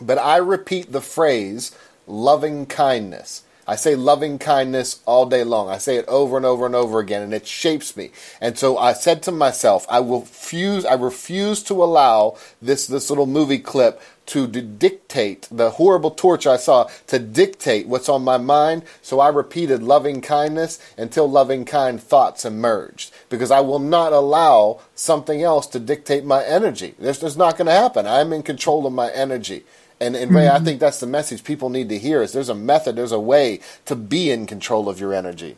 But 0.00 0.16
I 0.16 0.38
repeat 0.38 0.92
the 0.92 1.02
phrase 1.02 1.76
loving 2.06 2.64
kindness. 2.64 3.42
I 3.68 3.76
say 3.76 3.94
loving 3.94 4.38
kindness 4.38 5.00
all 5.04 5.26
day 5.26 5.44
long. 5.44 5.68
I 5.68 5.76
say 5.76 5.96
it 5.96 6.06
over 6.08 6.38
and 6.38 6.46
over 6.46 6.64
and 6.64 6.74
over 6.74 7.00
again, 7.00 7.22
and 7.22 7.34
it 7.34 7.46
shapes 7.46 7.98
me. 7.98 8.10
And 8.40 8.58
so 8.58 8.78
I 8.78 8.94
said 8.94 9.22
to 9.24 9.32
myself, 9.32 9.84
I 9.90 10.00
will 10.00 10.22
refuse, 10.22 10.86
I 10.86 10.94
refuse 10.94 11.62
to 11.64 11.74
allow 11.74 12.38
this, 12.62 12.86
this 12.86 13.10
little 13.10 13.26
movie 13.26 13.58
clip 13.58 14.00
to 14.28 14.46
dictate 14.46 15.48
the 15.50 15.70
horrible 15.70 16.10
torture 16.10 16.50
I 16.50 16.56
saw 16.56 16.88
to 17.06 17.18
dictate 17.18 17.86
what's 17.88 18.10
on 18.10 18.22
my 18.22 18.36
mind. 18.36 18.82
So 19.00 19.20
I 19.20 19.28
repeated 19.28 19.82
loving 19.82 20.20
kindness 20.20 20.78
until 20.98 21.30
loving 21.30 21.64
kind 21.64 22.00
thoughts 22.00 22.44
emerged 22.44 23.10
because 23.30 23.50
I 23.50 23.60
will 23.60 23.78
not 23.78 24.12
allow 24.12 24.80
something 24.94 25.42
else 25.42 25.66
to 25.68 25.78
dictate 25.78 26.24
my 26.24 26.44
energy. 26.44 26.94
This 26.98 27.22
is 27.22 27.38
not 27.38 27.56
going 27.56 27.66
to 27.66 27.72
happen. 27.72 28.06
I'm 28.06 28.32
in 28.34 28.42
control 28.42 28.86
of 28.86 28.92
my 28.92 29.10
energy. 29.12 29.64
And, 30.00 30.14
and 30.14 30.32
Ray, 30.32 30.44
mm-hmm. 30.44 30.56
I 30.56 30.64
think 30.64 30.80
that's 30.80 31.00
the 31.00 31.06
message 31.06 31.42
people 31.44 31.70
need 31.70 31.88
to 31.88 31.98
hear 31.98 32.22
is 32.22 32.32
there's 32.32 32.48
a 32.48 32.54
method, 32.54 32.96
there's 32.96 33.12
a 33.12 33.18
way 33.20 33.60
to 33.86 33.96
be 33.96 34.30
in 34.30 34.46
control 34.46 34.88
of 34.88 35.00
your 35.00 35.12
energy. 35.12 35.56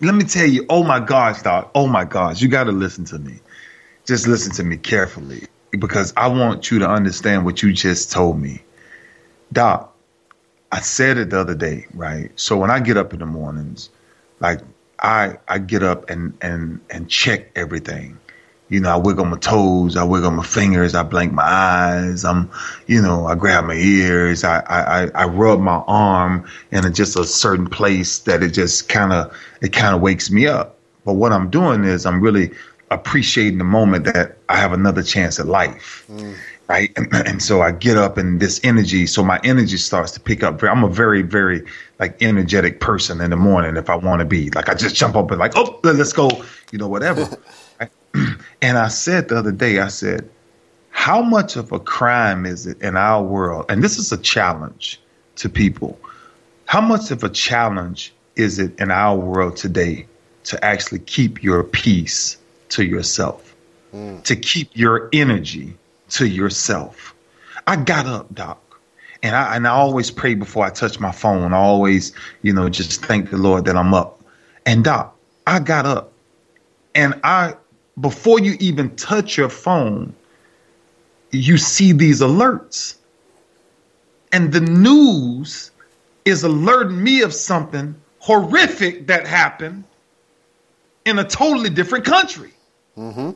Let 0.00 0.14
me 0.14 0.24
tell 0.24 0.46
you, 0.46 0.66
oh 0.68 0.82
my 0.82 1.00
gosh, 1.00 1.42
Doc, 1.42 1.70
oh 1.74 1.86
my 1.86 2.04
gosh, 2.04 2.40
you 2.40 2.48
got 2.48 2.64
to 2.64 2.72
listen 2.72 3.04
to 3.06 3.18
me. 3.18 3.40
Just 4.06 4.26
listen 4.26 4.52
to 4.54 4.64
me 4.64 4.76
carefully 4.76 5.46
because 5.70 6.12
I 6.16 6.28
want 6.28 6.70
you 6.70 6.80
to 6.80 6.88
understand 6.88 7.44
what 7.44 7.62
you 7.62 7.72
just 7.72 8.10
told 8.10 8.40
me. 8.40 8.62
Doc, 9.52 9.94
I 10.72 10.80
said 10.80 11.18
it 11.18 11.30
the 11.30 11.38
other 11.40 11.54
day, 11.54 11.86
right? 11.94 12.30
So 12.36 12.56
when 12.56 12.70
I 12.70 12.80
get 12.80 12.96
up 12.96 13.12
in 13.12 13.18
the 13.18 13.26
mornings, 13.26 13.90
like 14.40 14.60
I 14.98 15.38
I 15.48 15.58
get 15.58 15.82
up 15.82 16.10
and 16.10 16.36
and 16.40 16.80
and 16.90 17.08
check 17.08 17.50
everything. 17.56 18.18
You 18.70 18.80
know, 18.80 18.90
I 18.90 18.96
wiggle 18.96 19.24
my 19.24 19.36
toes, 19.38 19.96
I 19.96 20.04
wiggle 20.04 20.30
my 20.30 20.44
fingers, 20.44 20.94
I 20.94 21.02
blink 21.02 21.32
my 21.32 21.42
eyes, 21.42 22.24
I'm, 22.24 22.50
you 22.86 23.02
know, 23.02 23.26
I 23.26 23.34
grab 23.34 23.64
my 23.64 23.74
ears, 23.74 24.44
I 24.44 24.60
I, 24.60 25.10
I 25.14 25.24
rub 25.26 25.60
my 25.60 25.82
arm 25.86 26.48
in 26.70 26.86
a, 26.86 26.90
just 26.90 27.18
a 27.18 27.24
certain 27.24 27.66
place 27.66 28.20
that 28.20 28.42
it 28.42 28.50
just 28.50 28.88
kind 28.88 29.12
of 29.12 29.36
it 29.60 29.72
kind 29.72 29.94
of 29.94 30.00
wakes 30.00 30.30
me 30.30 30.46
up. 30.46 30.78
But 31.04 31.14
what 31.14 31.32
I'm 31.32 31.50
doing 31.50 31.84
is 31.84 32.06
I'm 32.06 32.20
really 32.20 32.52
appreciating 32.90 33.58
the 33.58 33.64
moment 33.64 34.04
that 34.04 34.38
I 34.48 34.56
have 34.56 34.72
another 34.72 35.02
chance 35.02 35.38
at 35.38 35.46
life. 35.46 36.04
Mm. 36.10 36.36
Right. 36.68 36.92
And, 36.96 37.12
and, 37.12 37.42
so 37.42 37.62
I 37.62 37.72
get 37.72 37.96
up 37.96 38.16
and 38.16 38.38
this 38.38 38.60
energy, 38.62 39.08
so 39.08 39.24
my 39.24 39.40
energy 39.42 39.76
starts 39.76 40.12
to 40.12 40.20
pick 40.20 40.44
up. 40.44 40.62
I'm 40.62 40.84
a 40.84 40.88
very, 40.88 41.22
very 41.22 41.64
like 41.98 42.22
energetic 42.22 42.78
person 42.78 43.20
in 43.20 43.30
the 43.30 43.36
morning 43.36 43.76
if 43.76 43.90
I 43.90 43.96
want 43.96 44.20
to 44.20 44.24
be. 44.24 44.50
Like 44.50 44.68
I 44.68 44.74
just 44.74 44.94
jump 44.94 45.16
up 45.16 45.32
and 45.32 45.40
like, 45.40 45.56
oh, 45.56 45.80
let's 45.82 46.12
go, 46.12 46.30
you 46.70 46.78
know, 46.78 46.86
whatever. 46.86 47.28
and 48.62 48.78
I 48.78 48.88
said 48.88 49.28
the 49.28 49.38
other 49.38 49.52
day, 49.52 49.78
I 49.80 49.88
said, 49.88 50.28
how 50.90 51.22
much 51.22 51.56
of 51.56 51.72
a 51.72 51.80
crime 51.80 52.44
is 52.44 52.66
it 52.66 52.80
in 52.82 52.96
our 52.96 53.22
world? 53.22 53.66
And 53.68 53.82
this 53.82 53.98
is 53.98 54.12
a 54.12 54.18
challenge 54.18 55.00
to 55.36 55.48
people. 55.48 55.98
how 56.66 56.80
much 56.80 57.10
of 57.10 57.24
a 57.24 57.28
challenge 57.28 58.12
is 58.36 58.58
it 58.58 58.78
in 58.78 58.90
our 58.90 59.16
world 59.16 59.56
today 59.56 60.06
to 60.44 60.64
actually 60.64 61.00
keep 61.00 61.42
your 61.42 61.64
peace 61.64 62.36
to 62.68 62.84
yourself, 62.84 63.56
mm. 63.92 64.22
to 64.22 64.36
keep 64.36 64.70
your 64.74 65.08
energy 65.12 65.76
to 66.10 66.26
yourself? 66.26 67.14
I 67.66 67.76
got 67.76 68.06
up, 68.06 68.32
Doc. 68.34 68.58
And 69.22 69.34
I 69.36 69.56
and 69.56 69.66
I 69.66 69.70
always 69.70 70.10
pray 70.10 70.34
before 70.34 70.64
I 70.64 70.70
touch 70.70 71.00
my 71.00 71.12
phone. 71.12 71.52
I 71.52 71.56
always, 71.56 72.12
you 72.42 72.52
know, 72.52 72.68
just 72.68 73.04
thank 73.04 73.30
the 73.30 73.36
Lord 73.36 73.64
that 73.66 73.76
I'm 73.76 73.92
up. 73.92 74.20
And 74.64 74.84
Doc, 74.84 75.16
I 75.46 75.58
got 75.58 75.86
up 75.86 76.12
and 76.94 77.20
I 77.24 77.54
before 78.00 78.40
you 78.40 78.56
even 78.60 78.94
touch 78.96 79.36
your 79.36 79.48
phone, 79.48 80.14
you 81.30 81.58
see 81.58 81.92
these 81.92 82.20
alerts. 82.20 82.96
And 84.32 84.52
the 84.52 84.60
news 84.60 85.70
is 86.24 86.44
alerting 86.44 87.02
me 87.02 87.22
of 87.22 87.34
something 87.34 87.94
horrific 88.18 89.08
that 89.08 89.26
happened 89.26 89.84
in 91.04 91.18
a 91.18 91.24
totally 91.24 91.70
different 91.70 92.04
country. 92.04 92.52
Mm-hmm. 92.96 93.30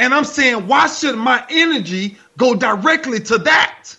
And 0.00 0.14
I'm 0.14 0.24
saying, 0.24 0.66
why 0.66 0.86
should 0.86 1.16
my 1.16 1.44
energy 1.50 2.18
go 2.36 2.54
directly 2.54 3.20
to 3.20 3.38
that? 3.38 3.96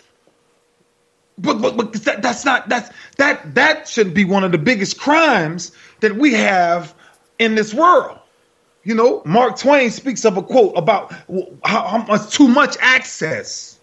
But, 1.38 1.60
but, 1.60 1.76
but 1.76 1.92
that, 2.04 2.22
that's 2.22 2.44
not 2.44 2.68
that's 2.68 2.90
that 3.16 3.54
that 3.54 3.88
should 3.88 4.12
be 4.12 4.26
one 4.26 4.44
of 4.44 4.52
the 4.52 4.58
biggest 4.58 4.98
crimes 4.98 5.72
that 6.00 6.14
we 6.14 6.34
have 6.34 6.94
in 7.38 7.54
this 7.54 7.72
world. 7.72 8.19
You 8.82 8.94
know, 8.94 9.22
Mark 9.24 9.58
Twain 9.58 9.90
speaks 9.90 10.24
of 10.24 10.36
a 10.36 10.42
quote 10.42 10.72
about 10.76 11.12
how, 11.64 11.86
how 11.86 12.04
much 12.06 12.32
too 12.32 12.48
much 12.48 12.76
access 12.80 13.78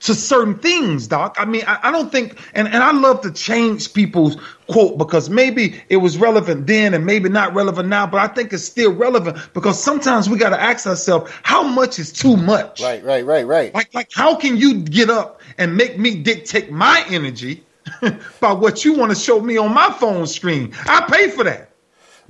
to 0.00 0.14
certain 0.14 0.58
things, 0.58 1.06
Doc. 1.06 1.36
I 1.38 1.44
mean, 1.44 1.62
I, 1.66 1.78
I, 1.84 1.92
don't 1.92 2.10
think, 2.10 2.38
and, 2.54 2.66
and 2.66 2.82
I 2.82 2.90
love 2.92 3.20
to 3.22 3.30
change 3.30 3.92
people's 3.92 4.36
quote 4.66 4.96
because 4.96 5.28
maybe 5.28 5.82
it 5.88 5.98
was 5.98 6.16
relevant 6.16 6.66
then 6.66 6.94
and 6.94 7.04
maybe 7.04 7.28
not 7.28 7.54
relevant 7.54 7.88
now, 7.88 8.06
but 8.06 8.18
I 8.18 8.32
think 8.32 8.52
it's 8.52 8.64
still 8.64 8.92
relevant 8.92 9.38
because 9.52 9.82
sometimes 9.82 10.28
we 10.28 10.38
got 10.38 10.50
to 10.50 10.60
ask 10.60 10.86
ourselves, 10.86 11.30
how 11.42 11.62
much 11.62 11.98
is 11.98 12.12
too 12.12 12.36
much? 12.36 12.80
Right, 12.80 13.04
right, 13.04 13.24
right, 13.24 13.46
right. 13.46 13.74
Like, 13.74 13.94
like, 13.94 14.10
how 14.12 14.36
can 14.36 14.56
you 14.56 14.80
get 14.80 15.10
up 15.10 15.42
and 15.58 15.76
make 15.76 15.98
me 15.98 16.16
dictate 16.16 16.70
my 16.70 17.04
energy 17.08 17.64
by 18.40 18.52
what 18.52 18.84
you 18.84 18.94
want 18.94 19.10
to 19.10 19.16
show 19.16 19.40
me 19.40 19.58
on 19.58 19.72
my 19.74 19.90
phone 19.92 20.26
screen? 20.26 20.72
I 20.86 21.06
pay 21.10 21.30
for 21.30 21.44
that. 21.44 21.69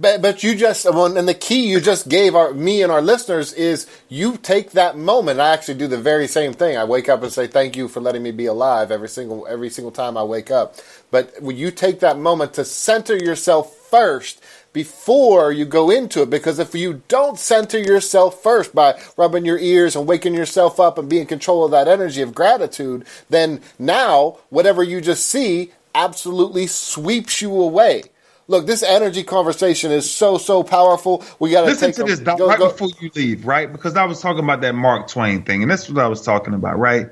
But 0.00 0.23
but 0.23 0.42
you 0.42 0.54
just 0.54 0.87
and 0.87 1.28
the 1.28 1.35
key 1.35 1.69
you 1.69 1.78
just 1.78 2.09
gave 2.09 2.35
our 2.35 2.54
me 2.54 2.83
and 2.83 2.90
our 2.90 3.02
listeners 3.02 3.52
is 3.52 3.87
you 4.09 4.38
take 4.38 4.71
that 4.71 4.97
moment. 4.97 5.40
I 5.40 5.50
actually 5.52 5.75
do 5.75 5.88
the 5.88 5.99
very 5.99 6.26
same 6.26 6.54
thing. 6.54 6.78
I 6.78 6.85
wake 6.85 7.11
up 7.11 7.23
and 7.23 7.30
say 7.30 7.47
thank 7.47 7.76
you 7.76 7.87
for 7.87 8.00
letting 8.00 8.23
me 8.23 8.30
be 8.30 8.47
alive 8.47 8.90
every 8.90 9.11
single 9.11 9.47
every 9.47 9.69
single 9.69 9.92
time 9.92 10.16
I 10.16 10.25
wake 10.25 10.50
up. 10.50 10.76
But 11.11 11.42
when 11.42 11.59
you 11.59 11.71
take 11.71 12.00
that 12.00 12.19
moment 12.19 12.54
to 12.54 12.64
center 12.64 13.14
yourself 13.14 13.76
first 13.76 14.42
before 14.73 15.52
you 15.52 15.66
go 15.66 15.90
into 15.90 16.23
it 16.23 16.30
because 16.30 16.59
if 16.59 16.75
you 16.75 17.02
don't 17.09 17.38
center 17.38 17.78
yourself 17.78 18.42
first 18.42 18.75
by 18.75 18.99
rubbing 19.19 19.45
your 19.45 19.59
ears 19.59 19.97
and 19.97 20.07
waking 20.07 20.33
yourself 20.33 20.80
up 20.80 20.97
and 20.97 21.11
being 21.11 21.23
in 21.23 21.28
control 21.28 21.64
of 21.64 21.73
that 21.73 21.88
energy 21.88 22.23
of 22.23 22.35
gratitude 22.35 23.04
then 23.28 23.61
now 23.78 24.38
whatever 24.49 24.83
you 24.83 25.00
just 25.00 25.26
see 25.26 25.73
absolutely 25.95 26.69
sweeps 26.69 27.42
you 27.42 27.52
away 27.61 28.04
Look, 28.50 28.66
this 28.66 28.83
energy 28.83 29.23
conversation 29.23 29.92
is 29.92 30.11
so 30.11 30.37
so 30.37 30.64
powerful. 30.64 31.25
We 31.38 31.52
got 31.52 31.61
to 31.61 31.66
listen 31.69 31.92
to 31.92 32.02
this 32.02 32.19
Doc, 32.19 32.37
go, 32.37 32.49
right 32.49 32.59
go. 32.59 32.73
before 32.73 32.88
you 33.00 33.09
leave, 33.14 33.47
right? 33.47 33.71
Because 33.71 33.95
I 33.95 34.04
was 34.04 34.21
talking 34.21 34.42
about 34.42 34.61
that 34.62 34.75
Mark 34.75 35.07
Twain 35.07 35.45
thing, 35.45 35.62
and 35.62 35.71
that's 35.71 35.88
what 35.88 36.02
I 36.02 36.09
was 36.09 36.21
talking 36.21 36.52
about, 36.52 36.76
right? 36.76 37.09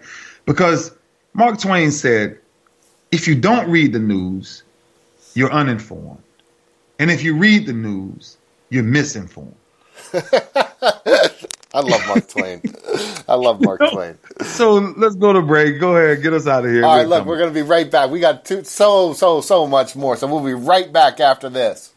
Because 0.47 0.91
Mark 1.35 1.61
Twain 1.61 1.93
said, 1.93 2.41
if 3.13 3.29
you 3.29 3.37
don't 3.37 3.71
read 3.71 3.93
the 3.93 4.01
news, 4.01 4.65
you're 5.35 5.53
uninformed, 5.53 6.21
and 6.99 7.09
if 7.09 7.23
you 7.23 7.37
read 7.37 7.67
the 7.67 7.73
news, 7.73 8.37
you're 8.71 8.83
misinformed. 8.83 9.55
I 11.73 11.81
love 11.81 12.07
Mark 12.07 12.29
Twain. 12.29 12.63
I 13.29 13.35
love 13.35 13.61
Mark 13.61 13.81
Twain. 13.93 14.17
So 14.43 14.75
let's 14.97 15.17
go 15.17 15.33
to 15.35 15.43
break. 15.43 15.79
Go 15.81 15.97
ahead, 15.97 16.23
get 16.23 16.33
us 16.33 16.47
out 16.47 16.65
of 16.65 16.71
here. 16.71 16.85
All 16.85 16.97
right, 16.97 17.07
look, 17.07 17.27
we're 17.27 17.37
going 17.37 17.51
to 17.51 17.55
be 17.55 17.63
right 17.63 17.91
back. 17.91 18.11
We 18.11 18.21
got 18.21 18.45
two, 18.45 18.65
so, 18.65 19.13
so, 19.13 19.41
so 19.43 19.67
much 19.67 19.95
more. 19.95 20.17
So 20.17 20.27
we'll 20.27 20.45
be 20.45 20.55
right 20.55 20.91
back 20.91 21.21
after 21.21 21.49
this. 21.51 21.93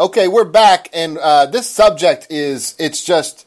Okay, 0.00 0.26
we're 0.26 0.44
back, 0.44 0.88
and 0.92 1.18
uh, 1.18 1.44
this 1.46 1.70
subject 1.70 2.26
is, 2.28 2.74
it's 2.78 3.02
just 3.04 3.46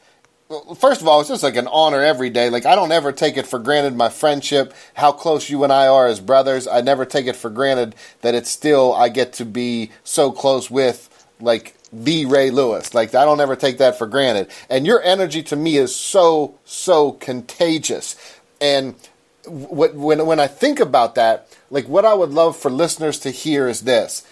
first 0.77 1.01
of 1.01 1.07
all, 1.07 1.19
it's 1.19 1.29
just 1.29 1.43
like 1.43 1.55
an 1.55 1.67
honor 1.67 2.01
every 2.01 2.29
day. 2.29 2.49
Like 2.49 2.65
I 2.65 2.75
don't 2.75 2.91
ever 2.91 3.11
take 3.11 3.37
it 3.37 3.47
for 3.47 3.59
granted 3.59 3.95
my 3.95 4.09
friendship, 4.09 4.73
how 4.93 5.11
close 5.11 5.49
you 5.49 5.63
and 5.63 5.73
I 5.73 5.87
are 5.87 6.07
as 6.07 6.19
brothers. 6.19 6.67
I 6.67 6.81
never 6.81 7.05
take 7.05 7.27
it 7.27 7.35
for 7.35 7.49
granted 7.49 7.95
that 8.21 8.35
it's 8.35 8.49
still 8.49 8.93
I 8.93 9.09
get 9.09 9.33
to 9.33 9.45
be 9.45 9.91
so 10.03 10.31
close 10.31 10.69
with 10.69 11.09
like 11.39 11.75
the 11.91 12.25
Ray 12.25 12.51
Lewis. 12.51 12.93
Like 12.93 13.15
I 13.15 13.25
don't 13.25 13.41
ever 13.41 13.55
take 13.55 13.79
that 13.79 13.97
for 13.97 14.07
granted. 14.07 14.49
And 14.69 14.85
your 14.85 15.01
energy 15.01 15.41
to 15.43 15.55
me 15.55 15.77
is 15.77 15.95
so 15.95 16.57
so 16.65 17.13
contagious. 17.13 18.15
And 18.61 18.95
what 19.45 19.95
when 19.95 20.25
when 20.25 20.39
I 20.39 20.47
think 20.47 20.79
about 20.79 21.15
that, 21.15 21.47
like 21.71 21.87
what 21.87 22.05
I 22.05 22.13
would 22.13 22.31
love 22.31 22.55
for 22.55 22.69
listeners 22.69 23.19
to 23.19 23.31
hear 23.31 23.67
is 23.67 23.81
this. 23.81 24.27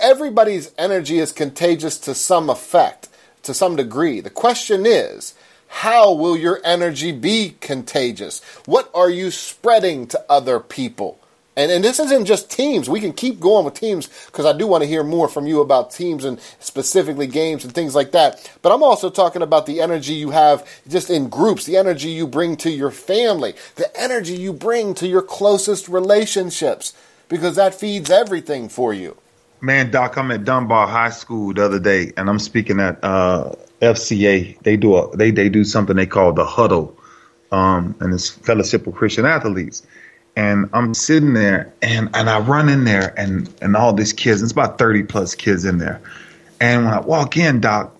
Everybody's 0.00 0.72
energy 0.78 1.18
is 1.18 1.32
contagious 1.32 1.98
to 2.00 2.14
some 2.14 2.48
effect 2.48 3.08
to 3.42 3.54
some 3.54 3.76
degree. 3.76 4.20
The 4.20 4.30
question 4.30 4.84
is, 4.86 5.34
how 5.68 6.12
will 6.12 6.36
your 6.36 6.60
energy 6.64 7.12
be 7.12 7.56
contagious? 7.60 8.42
What 8.64 8.90
are 8.94 9.10
you 9.10 9.30
spreading 9.30 10.06
to 10.08 10.24
other 10.28 10.58
people? 10.60 11.20
And, 11.56 11.72
and 11.72 11.82
this 11.82 11.98
isn't 11.98 12.26
just 12.26 12.50
teams. 12.50 12.88
We 12.88 13.00
can 13.00 13.12
keep 13.12 13.40
going 13.40 13.64
with 13.64 13.74
teams 13.74 14.08
because 14.26 14.46
I 14.46 14.56
do 14.56 14.66
want 14.66 14.82
to 14.82 14.88
hear 14.88 15.02
more 15.02 15.28
from 15.28 15.46
you 15.46 15.60
about 15.60 15.90
teams 15.90 16.24
and 16.24 16.40
specifically 16.60 17.26
games 17.26 17.64
and 17.64 17.74
things 17.74 17.96
like 17.96 18.12
that. 18.12 18.48
But 18.62 18.72
I'm 18.72 18.82
also 18.82 19.10
talking 19.10 19.42
about 19.42 19.66
the 19.66 19.80
energy 19.80 20.14
you 20.14 20.30
have 20.30 20.66
just 20.88 21.10
in 21.10 21.28
groups, 21.28 21.66
the 21.66 21.76
energy 21.76 22.10
you 22.10 22.28
bring 22.28 22.56
to 22.58 22.70
your 22.70 22.92
family, 22.92 23.54
the 23.74 23.90
energy 24.00 24.36
you 24.36 24.52
bring 24.52 24.94
to 24.94 25.08
your 25.08 25.22
closest 25.22 25.88
relationships 25.88 26.92
because 27.28 27.56
that 27.56 27.74
feeds 27.74 28.08
everything 28.08 28.68
for 28.68 28.94
you. 28.94 29.16
Man, 29.60 29.90
Doc, 29.90 30.16
I'm 30.16 30.30
at 30.30 30.44
Dunbar 30.44 30.86
High 30.86 31.10
School 31.10 31.52
the 31.52 31.64
other 31.64 31.80
day, 31.80 32.12
and 32.16 32.30
I'm 32.30 32.38
speaking 32.38 32.78
at 32.78 33.02
uh, 33.02 33.52
FCA. 33.82 34.60
They 34.62 34.76
do 34.76 34.96
a 34.96 35.16
they 35.16 35.32
they 35.32 35.48
do 35.48 35.64
something 35.64 35.96
they 35.96 36.06
call 36.06 36.32
the 36.32 36.44
huddle, 36.44 36.96
um, 37.50 37.96
and 37.98 38.14
it's 38.14 38.28
Fellowship 38.28 38.86
of 38.86 38.94
Christian 38.94 39.26
Athletes. 39.26 39.84
And 40.36 40.70
I'm 40.72 40.94
sitting 40.94 41.34
there, 41.34 41.72
and 41.82 42.08
and 42.14 42.30
I 42.30 42.38
run 42.38 42.68
in 42.68 42.84
there, 42.84 43.12
and 43.18 43.52
and 43.60 43.74
all 43.74 43.92
these 43.92 44.12
kids. 44.12 44.42
It's 44.42 44.52
about 44.52 44.78
30 44.78 45.02
plus 45.04 45.34
kids 45.34 45.64
in 45.64 45.78
there. 45.78 46.00
And 46.60 46.84
when 46.84 46.94
I 46.94 47.00
walk 47.00 47.36
in, 47.36 47.60
Doc, 47.60 47.96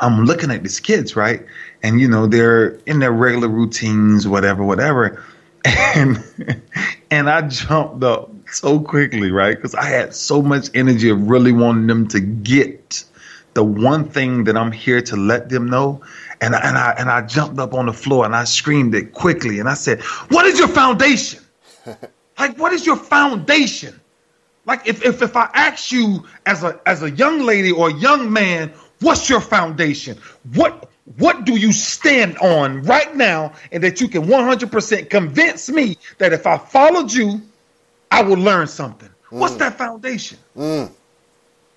I'm 0.00 0.26
looking 0.26 0.50
at 0.50 0.62
these 0.62 0.80
kids, 0.80 1.16
right? 1.16 1.46
And 1.82 1.98
you 1.98 2.08
know 2.08 2.26
they're 2.26 2.78
in 2.84 2.98
their 2.98 3.12
regular 3.12 3.48
routines, 3.48 4.28
whatever, 4.28 4.64
whatever. 4.64 5.22
And 5.96 6.22
and 7.10 7.30
I 7.30 7.42
jumped 7.42 8.04
up 8.04 8.33
so 8.54 8.80
quickly, 8.80 9.30
right? 9.30 9.56
Because 9.56 9.74
I 9.74 9.84
had 9.84 10.14
so 10.14 10.40
much 10.42 10.68
energy 10.74 11.10
of 11.10 11.28
really 11.28 11.52
wanting 11.52 11.86
them 11.86 12.06
to 12.08 12.20
get 12.20 13.04
the 13.54 13.64
one 13.64 14.08
thing 14.08 14.44
that 14.44 14.56
I'm 14.56 14.72
here 14.72 15.00
to 15.02 15.16
let 15.16 15.48
them 15.48 15.66
know. 15.66 16.02
And 16.40 16.54
I, 16.54 16.60
and 16.60 16.76
I 16.76 16.94
and 16.98 17.10
I 17.10 17.22
jumped 17.22 17.58
up 17.58 17.74
on 17.74 17.86
the 17.86 17.92
floor 17.92 18.24
and 18.24 18.34
I 18.34 18.44
screamed 18.44 18.94
it 18.94 19.12
quickly 19.12 19.60
and 19.60 19.68
I 19.68 19.74
said, 19.74 20.02
"What 20.28 20.46
is 20.46 20.58
your 20.58 20.68
foundation? 20.68 21.42
like, 22.38 22.58
what 22.58 22.72
is 22.72 22.84
your 22.84 22.96
foundation? 22.96 23.98
Like, 24.66 24.86
if, 24.86 25.04
if 25.04 25.22
if 25.22 25.36
I 25.36 25.48
ask 25.54 25.92
you 25.92 26.24
as 26.46 26.64
a 26.64 26.80
as 26.86 27.02
a 27.02 27.10
young 27.10 27.40
lady 27.40 27.70
or 27.70 27.88
a 27.88 27.94
young 27.94 28.32
man, 28.32 28.72
what's 29.00 29.28
your 29.28 29.40
foundation? 29.40 30.18
What 30.54 30.90
what 31.16 31.44
do 31.44 31.56
you 31.56 31.72
stand 31.72 32.38
on 32.38 32.82
right 32.82 33.14
now, 33.14 33.52
and 33.72 33.82
that 33.84 34.00
you 34.00 34.08
can 34.08 34.22
100% 34.22 35.10
convince 35.10 35.68
me 35.68 35.98
that 36.18 36.32
if 36.32 36.46
I 36.46 36.56
followed 36.56 37.12
you 37.12 37.42
I 38.14 38.22
will 38.22 38.38
learn 38.38 38.66
something. 38.66 39.08
Mm. 39.30 39.38
What's 39.38 39.56
that 39.56 39.76
foundation? 39.76 40.38
Mm. 40.56 40.90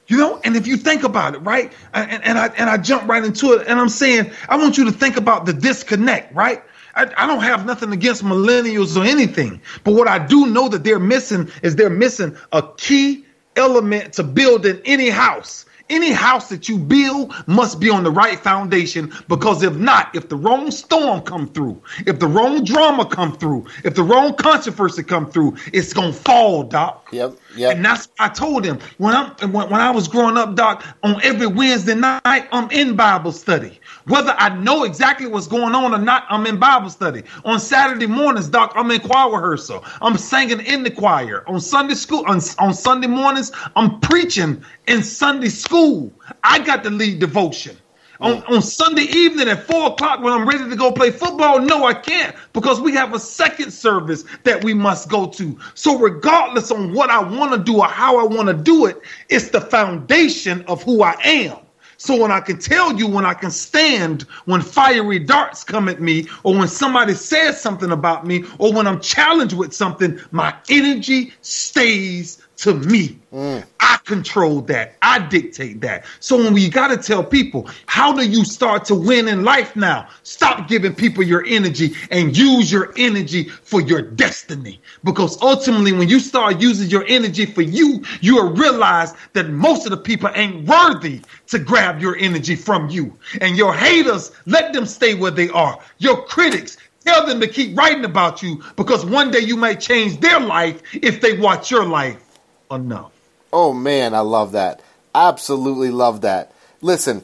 You 0.07 0.17
know, 0.17 0.39
and 0.43 0.55
if 0.55 0.67
you 0.67 0.77
think 0.77 1.03
about 1.03 1.35
it, 1.35 1.39
right, 1.39 1.73
and, 1.93 2.23
and 2.23 2.37
I 2.39 2.47
and 2.47 2.69
I 2.69 2.77
jump 2.77 3.09
right 3.09 3.23
into 3.23 3.53
it, 3.53 3.67
and 3.67 3.79
I'm 3.79 3.89
saying 3.89 4.31
I 4.47 4.55
want 4.55 4.77
you 4.77 4.85
to 4.85 4.91
think 4.91 5.17
about 5.17 5.45
the 5.45 5.53
disconnect, 5.53 6.33
right? 6.33 6.63
I, 6.95 7.11
I 7.17 7.27
don't 7.27 7.43
have 7.43 7.65
nothing 7.65 7.91
against 7.91 8.23
millennials 8.23 8.95
or 8.95 9.05
anything. 9.05 9.61
But 9.83 9.93
what 9.93 10.07
I 10.07 10.25
do 10.25 10.47
know 10.47 10.69
that 10.69 10.83
they're 10.83 10.99
missing 10.99 11.51
is 11.61 11.75
they're 11.75 11.89
missing 11.89 12.37
a 12.51 12.63
key 12.77 13.25
element 13.55 14.13
to 14.13 14.23
building 14.23 14.81
any 14.85 15.09
house. 15.09 15.65
Any 15.89 16.11
house 16.11 16.49
that 16.49 16.67
you 16.67 16.77
build 16.77 17.33
must 17.47 17.79
be 17.79 17.89
on 17.89 18.03
the 18.03 18.11
right 18.11 18.39
foundation 18.39 19.13
because 19.27 19.63
if 19.63 19.75
not, 19.75 20.13
if 20.15 20.29
the 20.29 20.35
wrong 20.35 20.71
storm 20.71 21.21
come 21.21 21.47
through, 21.47 21.81
if 22.05 22.19
the 22.19 22.27
wrong 22.27 22.63
drama 22.63 23.05
come 23.05 23.37
through, 23.37 23.65
if 23.83 23.95
the 23.95 24.03
wrong 24.03 24.33
controversy 24.35 25.03
come 25.03 25.29
through, 25.31 25.55
it's 25.73 25.93
gonna 25.93 26.13
fall, 26.13 26.63
Doc. 26.63 27.07
Yep, 27.11 27.35
yep. 27.57 27.75
And 27.75 27.85
that's 27.85 28.09
I 28.19 28.29
told 28.29 28.65
him 28.65 28.79
when 28.97 29.13
I 29.13 29.29
when, 29.45 29.69
when 29.69 29.81
I 29.81 29.91
was 29.91 30.07
growing 30.07 30.37
up, 30.37 30.55
Doc. 30.55 30.83
On 31.03 31.21
every 31.23 31.47
Wednesday 31.47 31.95
night, 31.95 32.21
I'm 32.25 32.69
in 32.71 32.95
Bible 32.95 33.31
study. 33.31 33.79
Whether 34.05 34.33
I 34.37 34.49
know 34.57 34.83
exactly 34.83 35.27
what's 35.27 35.47
going 35.47 35.75
on 35.75 35.93
or 35.93 35.97
not, 35.97 36.25
I'm 36.29 36.45
in 36.45 36.57
Bible 36.57 36.89
study. 36.89 37.23
On 37.43 37.59
Saturday 37.59 38.07
mornings, 38.07 38.47
Doc, 38.47 38.71
I'm 38.75 38.89
in 38.91 39.01
choir 39.01 39.31
rehearsal. 39.31 39.83
I'm 40.01 40.17
singing 40.17 40.61
in 40.61 40.83
the 40.83 40.91
choir. 40.91 41.43
On 41.47 41.59
Sunday 41.59 41.95
school, 41.95 42.23
on, 42.27 42.39
on 42.59 42.73
Sunday 42.73 43.07
mornings, 43.07 43.51
I'm 43.75 43.99
preaching 43.99 44.63
in 44.87 45.03
Sunday 45.03 45.49
school. 45.49 46.11
I 46.43 46.59
got 46.59 46.83
to 46.83 46.89
lead 46.89 47.19
devotion. 47.19 47.77
On, 48.19 48.43
on 48.45 48.61
Sunday 48.61 49.03
evening 49.03 49.47
at 49.47 49.67
four 49.67 49.91
o'clock 49.91 50.21
when 50.21 50.33
I'm 50.33 50.47
ready 50.47 50.67
to 50.69 50.75
go 50.75 50.91
play 50.91 51.11
football, 51.11 51.59
no, 51.59 51.85
I 51.85 51.93
can't 51.93 52.35
because 52.53 52.81
we 52.81 52.93
have 52.93 53.13
a 53.13 53.19
second 53.19 53.71
service 53.71 54.23
that 54.43 54.63
we 54.63 54.73
must 54.73 55.09
go 55.09 55.27
to. 55.27 55.57
So, 55.75 55.97
regardless 55.99 56.71
on 56.71 56.93
what 56.93 57.09
I 57.09 57.19
want 57.19 57.53
to 57.53 57.59
do 57.59 57.79
or 57.79 57.87
how 57.87 58.17
I 58.17 58.23
want 58.23 58.47
to 58.47 58.53
do 58.55 58.87
it, 58.87 59.01
it's 59.29 59.49
the 59.49 59.61
foundation 59.61 60.63
of 60.63 60.81
who 60.83 61.03
I 61.03 61.15
am. 61.23 61.57
So 61.97 62.15
when 62.21 62.31
I 62.31 62.39
can 62.39 62.59
tell 62.59 62.93
you 62.93 63.07
when 63.07 63.25
I 63.25 63.33
can 63.33 63.49
stand 63.49 64.21
when 64.45 64.61
fiery 64.61 65.19
darts 65.19 65.63
come 65.63 65.89
at 65.89 65.99
me, 65.99 66.27
or 66.43 66.55
when 66.55 66.67
somebody 66.67 67.13
says 67.13 67.59
something 67.59 67.91
about 67.91 68.25
me, 68.25 68.45
or 68.59 68.71
when 68.71 68.85
I'm 68.85 69.01
challenged 69.01 69.55
with 69.55 69.73
something, 69.73 70.19
my 70.31 70.55
energy 70.69 71.33
stays 71.41 72.46
to 72.57 72.73
me. 72.73 73.19
Mm. 73.31 73.63
I 73.79 73.97
control 74.03 74.61
that. 74.61 74.95
I 75.01 75.19
dictate 75.19 75.79
that. 75.81 76.05
So 76.19 76.37
when 76.37 76.53
we 76.53 76.69
got 76.69 76.87
to 76.87 76.97
tell 76.97 77.23
people, 77.23 77.69
how 77.85 78.11
do 78.13 78.27
you 78.27 78.43
start 78.43 78.83
to 78.85 78.95
win 78.95 79.27
in 79.27 79.43
life 79.43 79.75
now? 79.75 80.09
Stop 80.23 80.67
giving 80.67 80.95
people 80.95 81.23
your 81.23 81.45
energy 81.45 81.93
and 82.09 82.35
use 82.35 82.71
your 82.71 82.93
energy 82.97 83.49
for 83.49 83.79
your 83.81 84.01
destiny. 84.01 84.81
Because 85.03 85.41
ultimately, 85.41 85.93
when 85.93 86.09
you 86.09 86.19
start 86.19 86.59
using 86.59 86.89
your 86.89 87.05
energy 87.07 87.45
for 87.45 87.61
you, 87.61 88.03
you 88.21 88.35
will 88.35 88.51
realize 88.51 89.13
that 89.33 89.49
most 89.49 89.85
of 89.85 89.91
the 89.91 89.97
people 89.97 90.29
ain't 90.33 90.67
worthy 90.67 91.21
to 91.47 91.59
grab 91.59 92.01
your 92.01 92.17
energy 92.17 92.55
from 92.55 92.89
you. 92.89 93.15
And 93.39 93.55
your 93.55 93.73
haters, 93.73 94.31
let 94.47 94.73
them 94.73 94.85
stay 94.85 95.13
where 95.13 95.31
they 95.31 95.49
are. 95.49 95.79
Your 95.99 96.23
critics, 96.23 96.77
tell 97.05 97.25
them 97.25 97.39
to 97.39 97.47
keep 97.47 97.77
writing 97.77 98.03
about 98.03 98.41
you 98.41 98.63
because 98.75 99.05
one 99.05 99.31
day 99.31 99.39
you 99.39 99.55
might 99.55 99.79
change 99.79 100.19
their 100.19 100.39
life 100.39 100.81
if 100.93 101.21
they 101.21 101.37
watch 101.37 101.69
your 101.71 101.85
life 101.85 102.26
enough. 102.71 103.11
Oh 103.51 103.73
man, 103.73 104.13
I 104.13 104.19
love 104.19 104.51
that. 104.51 104.81
Absolutely 105.15 105.89
love 105.89 106.21
that. 106.21 106.51
Listen, 106.81 107.23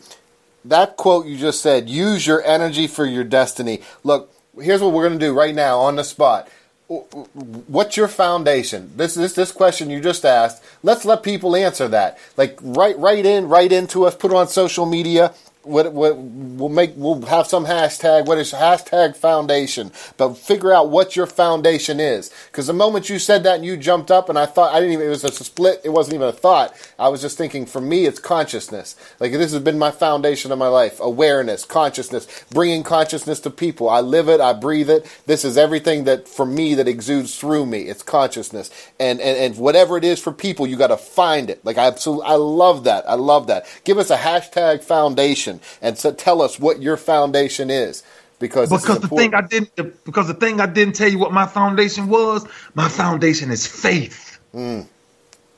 that 0.65 0.97
quote 0.97 1.25
you 1.25 1.37
just 1.37 1.61
said, 1.61 1.89
use 1.89 2.25
your 2.25 2.43
energy 2.43 2.87
for 2.87 3.05
your 3.05 3.23
destiny. 3.23 3.81
Look, 4.03 4.33
here's 4.59 4.81
what 4.81 4.93
we're 4.93 5.07
going 5.07 5.19
to 5.19 5.25
do 5.25 5.33
right 5.33 5.53
now 5.53 5.79
on 5.79 5.95
the 5.95 6.03
spot. 6.03 6.49
What's 6.87 7.97
your 7.97 8.07
foundation? 8.07 8.91
This 8.95 9.15
this 9.15 9.33
this 9.33 9.51
question 9.51 9.89
you 9.89 9.99
just 10.01 10.25
asked. 10.25 10.63
Let's 10.83 11.05
let 11.05 11.23
people 11.23 11.55
answer 11.55 11.87
that. 11.87 12.19
Like 12.37 12.59
write 12.61 12.97
right 12.99 13.25
in, 13.25 13.47
write 13.47 13.71
into 13.71 14.05
us, 14.05 14.15
put 14.15 14.31
it 14.31 14.37
on 14.37 14.47
social 14.47 14.85
media 14.85 15.33
what, 15.63 15.93
what 15.93 16.17
we'll 16.17 16.69
make 16.69 16.93
we'll 16.95 17.21
have 17.25 17.47
some 17.47 17.65
hashtag 17.65 18.25
what 18.25 18.37
is 18.37 18.53
hashtag 18.53 19.15
foundation 19.15 19.91
but 20.17 20.37
figure 20.37 20.73
out 20.73 20.89
what 20.89 21.15
your 21.15 21.27
foundation 21.27 21.99
is. 21.99 22.31
Because 22.51 22.67
the 22.67 22.73
moment 22.73 23.09
you 23.09 23.19
said 23.19 23.43
that 23.43 23.55
and 23.55 23.65
you 23.65 23.77
jumped 23.77 24.11
up 24.11 24.29
and 24.29 24.37
i 24.37 24.45
thought 24.45 24.73
i 24.73 24.79
didn't 24.79 24.93
even 24.93 25.07
it 25.07 25.09
was 25.09 25.23
a 25.23 25.31
split 25.31 25.81
it 25.83 25.89
wasn't 25.89 26.15
even 26.15 26.27
a 26.27 26.33
thought. 26.33 26.73
I 26.99 27.09
was 27.09 27.21
just 27.21 27.37
thinking 27.37 27.65
for 27.65 27.81
me 27.81 28.05
it's 28.05 28.19
consciousness. 28.19 28.95
Like 29.19 29.31
this 29.31 29.51
has 29.53 29.61
been 29.61 29.79
my 29.79 29.91
foundation 29.91 30.51
of 30.51 30.59
my 30.59 30.67
life 30.67 30.99
awareness 30.99 31.65
consciousness 31.65 32.27
bringing 32.51 32.83
consciousness 32.83 33.39
to 33.41 33.49
people. 33.49 33.89
I 33.89 34.01
live 34.01 34.29
it 34.29 34.41
i 34.41 34.53
breathe 34.53 34.89
it. 34.89 35.05
This 35.25 35.45
is 35.45 35.57
everything 35.57 36.03
that 36.05 36.27
for 36.27 36.45
me 36.45 36.75
that 36.75 36.87
exudes 36.87 37.37
through 37.39 37.65
me. 37.65 37.83
It's 37.83 38.03
consciousness. 38.03 38.69
And 38.99 39.21
and, 39.21 39.37
and 39.37 39.57
whatever 39.57 39.97
it 39.97 40.03
is 40.03 40.19
for 40.19 40.31
people 40.31 40.67
you 40.67 40.77
got 40.77 40.87
to 40.87 40.97
find 40.97 41.49
it. 41.49 41.63
Like 41.65 41.77
i 41.77 41.85
absolutely 41.85 42.25
i 42.27 42.35
love 42.35 42.83
that. 42.85 43.09
I 43.09 43.15
love 43.15 43.47
that. 43.47 43.65
Give 43.85 43.97
us 43.97 44.09
a 44.09 44.17
hashtag 44.17 44.83
foundation 44.83 45.52
foundation 45.59 45.77
and 45.81 45.97
so 45.97 46.11
tell 46.11 46.41
us 46.41 46.59
what 46.59 46.81
your 46.81 46.97
foundation 46.97 47.69
is 47.69 48.03
because 48.39 48.69
because 48.69 48.99
the 48.99 49.07
thing 49.07 49.33
I 49.33 49.41
didn't 49.41 49.75
because 50.03 50.27
the 50.27 50.33
thing 50.33 50.59
I 50.59 50.65
didn't 50.65 50.95
tell 50.95 51.09
you 51.09 51.17
what 51.17 51.31
my 51.31 51.45
foundation 51.45 52.07
was. 52.07 52.45
My 52.75 52.89
foundation 52.89 53.51
is 53.51 53.65
faith. 53.65 54.39
Mm. 54.53 54.85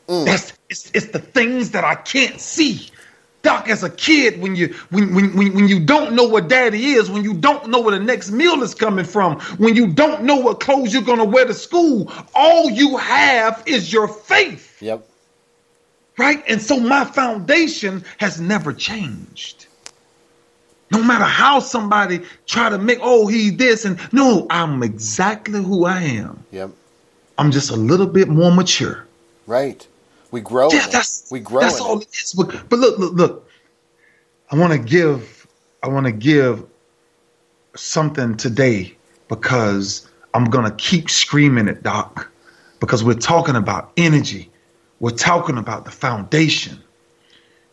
Mm. 0.07 0.25
That's 0.25 0.53
it's, 0.69 0.91
it's 0.93 1.07
the 1.07 1.19
things 1.19 1.71
that 1.71 1.83
I 1.83 1.95
can't 1.95 2.39
see. 2.39 2.89
Doc, 3.41 3.69
as 3.69 3.83
a 3.83 3.89
kid, 3.89 4.41
when 4.41 4.55
you 4.55 4.75
when, 4.89 5.13
when 5.13 5.35
when 5.35 5.53
when 5.53 5.67
you 5.67 5.79
don't 5.79 6.13
know 6.13 6.23
what 6.23 6.47
daddy 6.47 6.91
is, 6.93 7.09
when 7.09 7.23
you 7.23 7.33
don't 7.33 7.69
know 7.69 7.79
where 7.79 7.97
the 7.97 8.03
next 8.03 8.31
meal 8.31 8.61
is 8.63 8.73
coming 8.73 9.05
from, 9.05 9.39
when 9.57 9.75
you 9.75 9.87
don't 9.87 10.23
know 10.23 10.35
what 10.35 10.59
clothes 10.59 10.93
you're 10.93 11.03
gonna 11.03 11.25
wear 11.25 11.45
to 11.45 11.53
school, 11.53 12.11
all 12.33 12.69
you 12.69 12.97
have 12.97 13.63
is 13.65 13.91
your 13.91 14.07
faith. 14.07 14.81
Yep. 14.81 15.07
Right? 16.17 16.43
And 16.47 16.61
so 16.61 16.79
my 16.79 17.03
foundation 17.03 18.05
has 18.19 18.39
never 18.39 18.73
changed. 18.73 19.64
No 20.91 21.03
matter 21.03 21.25
how 21.25 21.59
somebody 21.59 22.21
try 22.45 22.69
to 22.69 22.77
make, 22.77 22.99
oh, 23.01 23.27
he's 23.27 23.57
this 23.57 23.85
and 23.85 23.99
no, 24.13 24.45
I'm 24.49 24.83
exactly 24.83 25.61
who 25.61 25.85
I 25.85 26.01
am. 26.01 26.43
Yep. 26.51 26.71
I'm 27.37 27.51
just 27.51 27.71
a 27.71 27.75
little 27.75 28.07
bit 28.07 28.29
more 28.29 28.51
mature. 28.51 29.05
Right. 29.47 29.85
We 30.31 30.41
grow. 30.41 30.69
Yeah, 30.71 30.87
that's 30.87 31.31
we 31.31 31.39
grow. 31.39 31.61
That's 31.61 31.79
all 31.79 31.99
it 32.01 32.07
is. 32.13 32.33
But, 32.33 32.69
but 32.69 32.79
look, 32.79 32.97
look, 32.97 33.13
look. 33.13 33.49
I 34.51 34.57
want 34.57 34.73
to 34.73 34.79
give. 34.79 35.47
I 35.81 35.87
want 35.87 36.05
to 36.05 36.11
give 36.11 36.65
something 37.75 38.37
today 38.37 38.95
because 39.27 40.07
I'm 40.33 40.45
gonna 40.45 40.75
keep 40.75 41.09
screaming 41.09 41.67
it, 41.67 41.83
Doc. 41.83 42.29
Because 42.79 43.03
we're 43.03 43.13
talking 43.13 43.55
about 43.55 43.91
energy. 43.97 44.51
We're 44.99 45.11
talking 45.11 45.57
about 45.57 45.85
the 45.85 45.91
foundation. 45.91 46.81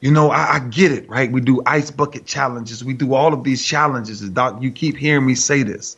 You 0.03 0.11
know, 0.11 0.31
I, 0.31 0.57
I, 0.57 0.59
get 0.59 0.91
it, 0.91 1.09
right? 1.09 1.31
We 1.31 1.41
do 1.41 1.63
ice 1.65 1.93
bucket 1.93 2.27
challenges. 2.27 2.85
We 2.85 2.93
do 2.93 3.15
all 3.15 3.33
of 3.33 3.45
these 3.45 3.65
challenges. 3.65 4.21
Doc, 4.31 4.61
you 4.61 4.73
keep 4.73 4.97
hearing 4.97 5.25
me 5.25 5.37
say 5.37 5.63
this. 5.63 5.97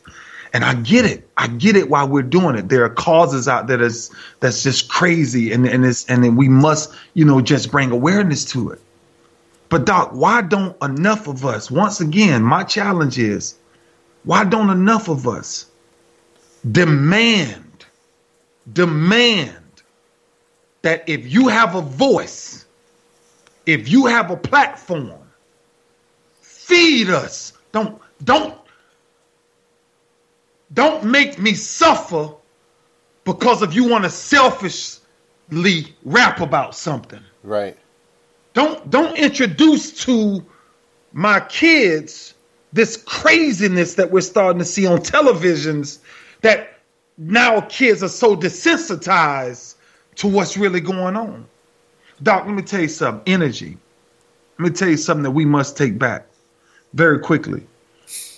And 0.53 0.63
I 0.63 0.75
get 0.75 1.05
it. 1.05 1.27
I 1.37 1.47
get 1.47 1.75
it 1.75 1.89
while 1.89 2.07
we're 2.07 2.21
doing 2.21 2.55
it. 2.55 2.69
There 2.69 2.85
are 2.85 2.89
causes 2.89 3.47
out 3.47 3.65
there 3.65 3.77
that's 3.77 4.11
that's 4.39 4.61
just 4.61 4.89
crazy 4.89 5.51
and, 5.51 5.67
and 5.67 5.83
it's 5.83 6.05
and 6.05 6.23
then 6.23 6.35
we 6.35 6.47
must, 6.47 6.93
you 7.15 7.25
know, 7.25 7.41
just 7.41 7.71
bring 7.71 7.89
awareness 7.91 8.45
to 8.51 8.69
it. 8.69 8.81
But 9.69 9.85
Doc, 9.85 10.11
why 10.13 10.43
don't 10.43 10.77
enough 10.83 11.27
of 11.27 11.43
us, 11.43 11.71
once 11.71 11.99
again, 11.99 12.43
my 12.43 12.63
challenge 12.63 13.17
is, 13.17 13.55
why 14.23 14.43
don't 14.43 14.69
enough 14.69 15.09
of 15.09 15.27
us 15.27 15.65
demand, 16.71 17.85
demand 18.71 19.57
that 20.83 21.09
if 21.09 21.31
you 21.31 21.47
have 21.47 21.73
a 21.73 21.81
voice, 21.81 22.64
if 23.65 23.89
you 23.89 24.05
have 24.05 24.31
a 24.31 24.37
platform, 24.37 25.13
feed 26.41 27.09
us. 27.09 27.53
Don't 27.71 27.99
don't 28.23 28.55
don't 30.73 31.03
make 31.03 31.39
me 31.39 31.53
suffer 31.53 32.29
because 33.23 33.61
if 33.61 33.73
you 33.73 33.87
want 33.87 34.03
to 34.03 34.09
selfishly 34.09 35.95
rap 36.03 36.41
about 36.41 36.75
something. 36.75 37.21
Right. 37.43 37.77
Don't 38.53 38.89
don't 38.89 39.17
introduce 39.17 39.91
to 40.05 40.45
my 41.11 41.39
kids 41.41 42.33
this 42.73 42.97
craziness 42.97 43.95
that 43.95 44.11
we're 44.11 44.21
starting 44.21 44.59
to 44.59 44.65
see 44.65 44.85
on 44.85 44.99
televisions 44.99 45.99
that 46.41 46.79
now 47.17 47.61
kids 47.61 48.03
are 48.03 48.09
so 48.09 48.35
desensitized 48.35 49.75
to 50.15 50.27
what's 50.27 50.57
really 50.57 50.81
going 50.81 51.15
on. 51.15 51.47
Doc, 52.23 52.45
let 52.45 52.55
me 52.55 52.61
tell 52.61 52.81
you 52.81 52.87
something. 52.87 53.21
Energy. 53.31 53.77
Let 54.57 54.69
me 54.69 54.75
tell 54.75 54.89
you 54.89 54.97
something 54.97 55.23
that 55.23 55.31
we 55.31 55.45
must 55.45 55.75
take 55.75 55.99
back 55.99 56.27
very 56.93 57.19
quickly. 57.19 57.65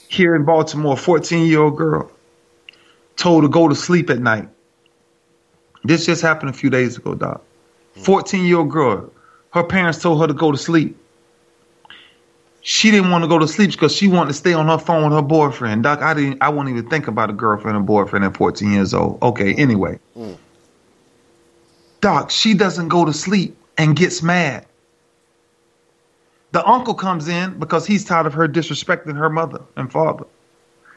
Here 0.09 0.35
in 0.35 0.45
Baltimore, 0.45 0.93
a 0.93 0.97
14 0.97 1.45
year 1.45 1.61
old 1.61 1.77
girl 1.77 2.11
told 3.17 3.43
to 3.43 3.49
go 3.49 3.67
to 3.67 3.75
sleep 3.75 4.09
at 4.09 4.19
night. 4.19 4.47
This 5.83 6.05
just 6.05 6.21
happened 6.21 6.49
a 6.49 6.53
few 6.53 6.69
days 6.69 6.97
ago, 6.97 7.13
Doc. 7.13 7.43
14 7.95 8.45
year 8.45 8.57
old 8.57 8.71
girl. 8.71 9.11
Her 9.51 9.63
parents 9.63 10.01
told 10.01 10.21
her 10.21 10.27
to 10.27 10.33
go 10.33 10.51
to 10.51 10.57
sleep. 10.57 10.97
She 12.61 12.91
didn't 12.91 13.11
want 13.11 13.23
to 13.23 13.27
go 13.27 13.39
to 13.39 13.47
sleep 13.47 13.71
because 13.71 13.95
she 13.95 14.07
wanted 14.07 14.29
to 14.29 14.33
stay 14.33 14.53
on 14.53 14.67
her 14.67 14.77
phone 14.77 15.03
with 15.03 15.13
her 15.13 15.21
boyfriend. 15.21 15.83
Doc, 15.83 16.01
I 16.01 16.13
didn't 16.13 16.41
I 16.41 16.49
won't 16.49 16.69
even 16.69 16.89
think 16.89 17.07
about 17.07 17.29
a 17.29 17.33
girlfriend 17.33 17.77
or 17.77 17.81
boyfriend 17.81 18.25
at 18.25 18.35
14 18.35 18.71
years 18.71 18.93
old. 18.93 19.21
Okay, 19.21 19.53
anyway. 19.53 19.99
Mm. 20.17 20.37
Doc, 22.01 22.29
she 22.31 22.53
doesn't 22.53 22.89
go 22.89 23.05
to 23.05 23.13
sleep 23.13 23.57
and 23.77 23.95
gets 23.95 24.21
mad. 24.23 24.65
The 26.51 26.65
uncle 26.65 26.93
comes 26.93 27.27
in 27.27 27.59
because 27.59 27.85
he's 27.85 28.05
tired 28.05 28.25
of 28.25 28.33
her 28.33 28.47
disrespecting 28.47 29.15
her 29.15 29.29
mother 29.29 29.61
and 29.75 29.91
father. 29.91 30.25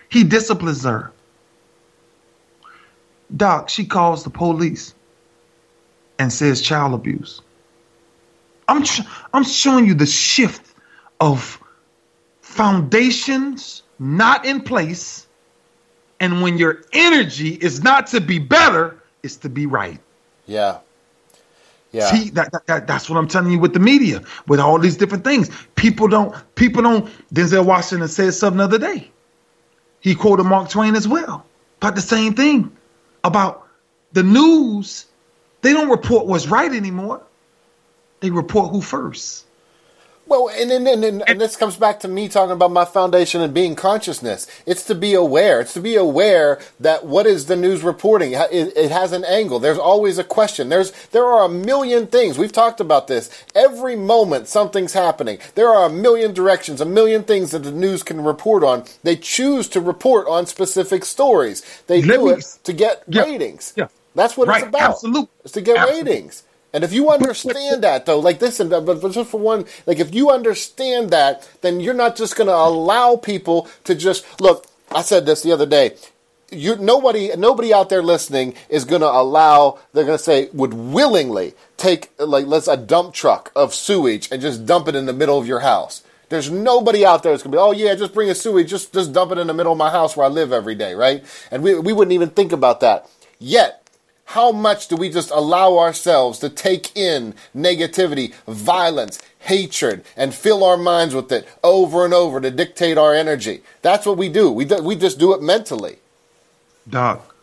He 0.08 0.24
disciplines 0.24 0.84
her. 0.84 1.12
Doc, 3.36 3.68
she 3.68 3.84
calls 3.84 4.24
the 4.24 4.30
police 4.30 4.94
and 6.18 6.32
says 6.32 6.60
child 6.60 6.94
abuse. 6.94 7.40
I'm 8.68 8.84
I'm 9.32 9.44
showing 9.44 9.86
you 9.86 9.94
the 9.94 10.06
shift 10.06 10.74
of 11.20 11.60
foundations 12.40 13.82
not 13.98 14.44
in 14.46 14.62
place, 14.62 15.26
and 16.20 16.42
when 16.42 16.56
your 16.56 16.82
energy 16.92 17.50
is 17.50 17.82
not 17.82 18.06
to 18.08 18.20
be 18.20 18.38
better, 18.38 19.02
it's 19.22 19.36
to 19.36 19.48
be 19.48 19.66
right. 19.66 20.00
Yeah. 20.46 20.78
Yeah. 21.92 22.11
See, 22.11 22.31
that, 22.31 22.53
that, 22.53 22.66
that, 22.66 22.87
that's 22.87 23.11
what 23.11 23.16
I'm 23.16 23.26
telling 23.29 23.50
you 23.50 23.59
with 23.59 23.74
the 23.74 23.81
media, 23.81 24.22
with 24.46 24.61
all 24.61 24.79
these 24.79 24.96
different 24.96 25.24
things. 25.24 25.50
People 25.74 26.09
don't, 26.09 26.35
people 26.55 26.83
don't. 26.83 27.11
Denzel 27.35 27.64
Washington 27.64 28.09
said 28.09 28.35
something 28.35 28.59
the 28.59 28.64
other 28.64 28.79
day. 28.79 29.11
He 30.00 30.14
quoted 30.14 30.44
Mark 30.44 30.70
Twain 30.70 30.94
as 30.94 31.07
well, 31.07 31.44
but 31.81 31.94
the 31.94 32.00
same 32.00 32.35
thing 32.35 32.76
about 33.24 33.66
the 34.12 34.22
news. 34.22 35.07
They 35.62 35.72
don't 35.72 35.90
report 35.90 36.26
what's 36.26 36.46
right 36.46 36.72
anymore. 36.72 37.22
They 38.20 38.31
report 38.31 38.70
who 38.70 38.81
first. 38.81 39.44
Well, 40.30 40.48
and, 40.48 40.70
and, 40.70 40.86
and, 40.86 41.28
and, 41.28 41.40
this 41.40 41.56
comes 41.56 41.74
back 41.74 41.98
to 42.00 42.08
me 42.08 42.28
talking 42.28 42.52
about 42.52 42.70
my 42.70 42.84
foundation 42.84 43.40
and 43.40 43.52
being 43.52 43.74
consciousness. 43.74 44.46
It's 44.64 44.84
to 44.84 44.94
be 44.94 45.12
aware. 45.12 45.60
It's 45.60 45.74
to 45.74 45.80
be 45.80 45.96
aware 45.96 46.60
that 46.78 47.04
what 47.04 47.26
is 47.26 47.46
the 47.46 47.56
news 47.56 47.82
reporting? 47.82 48.34
It, 48.34 48.72
it, 48.76 48.92
has 48.92 49.10
an 49.10 49.24
angle. 49.24 49.58
There's 49.58 49.76
always 49.76 50.18
a 50.18 50.24
question. 50.24 50.68
There's 50.68 50.92
there 51.08 51.24
are 51.24 51.46
a 51.46 51.48
million 51.48 52.06
things. 52.06 52.38
We've 52.38 52.52
talked 52.52 52.80
about 52.80 53.08
this. 53.08 53.28
Every 53.56 53.96
moment 53.96 54.46
something's 54.46 54.92
happening. 54.92 55.40
There 55.56 55.68
are 55.68 55.86
a 55.86 55.92
million 55.92 56.32
directions, 56.32 56.80
a 56.80 56.84
million 56.84 57.24
things 57.24 57.50
that 57.50 57.64
the 57.64 57.72
news 57.72 58.04
can 58.04 58.22
report 58.22 58.62
on. 58.62 58.84
They 59.02 59.16
choose 59.16 59.66
to 59.70 59.80
report 59.80 60.28
on 60.28 60.46
specific 60.46 61.04
stories. 61.04 61.82
They 61.88 62.02
Let 62.02 62.18
do 62.18 62.26
me, 62.26 62.32
it 62.34 62.58
to 62.62 62.72
get 62.72 63.02
yeah, 63.08 63.22
ratings. 63.22 63.72
Yeah. 63.76 63.88
That's 64.14 64.36
what 64.36 64.46
right, 64.46 64.62
it's 64.62 64.68
about. 64.68 64.90
Absolutely. 64.92 65.30
It's 65.42 65.54
to 65.54 65.60
get 65.60 65.76
absolutely. 65.76 66.12
ratings. 66.12 66.44
And 66.72 66.85
if 66.85 66.92
you 66.92 67.11
understand 67.11 67.83
that, 67.83 68.06
though, 68.06 68.20
like 68.20 68.38
this, 68.38 68.61
and 68.61 68.70
but 68.70 69.00
just 69.11 69.30
for 69.30 69.40
one, 69.40 69.64
like 69.87 69.98
if 69.98 70.14
you 70.14 70.30
understand 70.30 71.11
that, 71.11 71.48
then 71.62 71.80
you're 71.80 71.94
not 71.94 72.16
just 72.16 72.37
going 72.37 72.46
to 72.46 72.54
allow 72.54 73.16
people 73.16 73.68
to 73.85 73.94
just 73.94 74.40
look. 74.40 74.66
I 74.92 75.02
said 75.02 75.26
this 75.26 75.42
the 75.42 75.52
other 75.52 75.66
day. 75.66 75.96
You 76.52 76.76
nobody 76.76 77.30
nobody 77.37 77.72
out 77.72 77.90
there 77.90 78.02
listening 78.02 78.54
is 78.68 78.85
going 78.85 79.02
to 79.02 79.11
allow. 79.11 79.78
They're 79.92 80.04
going 80.04 80.18
to 80.18 80.22
say 80.22 80.48
would 80.52 80.74
willingly 80.74 81.54
take 81.76 82.11
like 82.18 82.46
let's 82.46 82.68
a 82.68 82.76
dump 82.76 83.14
truck 83.14 83.52
of 83.54 83.74
sewage 83.74 84.30
and 84.30 84.40
just 84.40 84.66
dump 84.66 84.88
it 84.88 84.94
in 84.94 85.06
the 85.06 85.12
middle 85.12 85.38
of 85.38 85.46
your 85.46 85.61
house. 85.61 86.02
There's 86.28 86.50
nobody 86.50 87.04
out 87.04 87.24
there 87.24 87.33
that's 87.33 87.42
gonna 87.42 87.56
be, 87.56 87.59
oh 87.59 87.72
yeah, 87.72 87.94
just 87.96 88.14
bring 88.14 88.30
a 88.30 88.35
sewage, 88.37 88.70
just 88.70 88.92
just 88.92 89.12
dump 89.12 89.33
it 89.33 89.38
in 89.38 89.48
the 89.48 89.54
middle 89.54 89.72
of 89.72 89.78
my 89.78 89.90
house 89.90 90.16
where 90.16 90.26
I 90.26 90.28
live 90.28 90.52
every 90.52 90.76
day, 90.76 90.94
right? 90.94 91.24
And 91.50 91.62
we 91.62 91.76
we 91.78 91.92
wouldn't 91.92 92.12
even 92.12 92.30
think 92.30 92.52
about 92.52 92.80
that. 92.80 93.11
Yet 93.40 93.80
how 94.30 94.52
much 94.52 94.86
do 94.86 94.94
we 94.94 95.10
just 95.10 95.32
allow 95.32 95.76
ourselves 95.76 96.38
to 96.38 96.48
take 96.48 96.96
in 96.96 97.34
negativity, 97.52 98.32
violence, 98.46 99.20
hatred, 99.40 100.04
and 100.16 100.32
fill 100.32 100.62
our 100.62 100.76
minds 100.76 101.16
with 101.16 101.32
it 101.32 101.48
over 101.64 102.04
and 102.04 102.14
over 102.14 102.40
to 102.40 102.48
dictate 102.48 102.96
our 102.96 103.12
energy? 103.12 103.60
That's 103.82 104.06
what 104.06 104.16
we 104.16 104.28
do. 104.28 104.48
We, 104.52 104.66
do, 104.66 104.80
we 104.84 104.94
just 104.94 105.18
do 105.18 105.34
it 105.34 105.42
mentally. 105.42 105.98
Doc, 106.88 107.34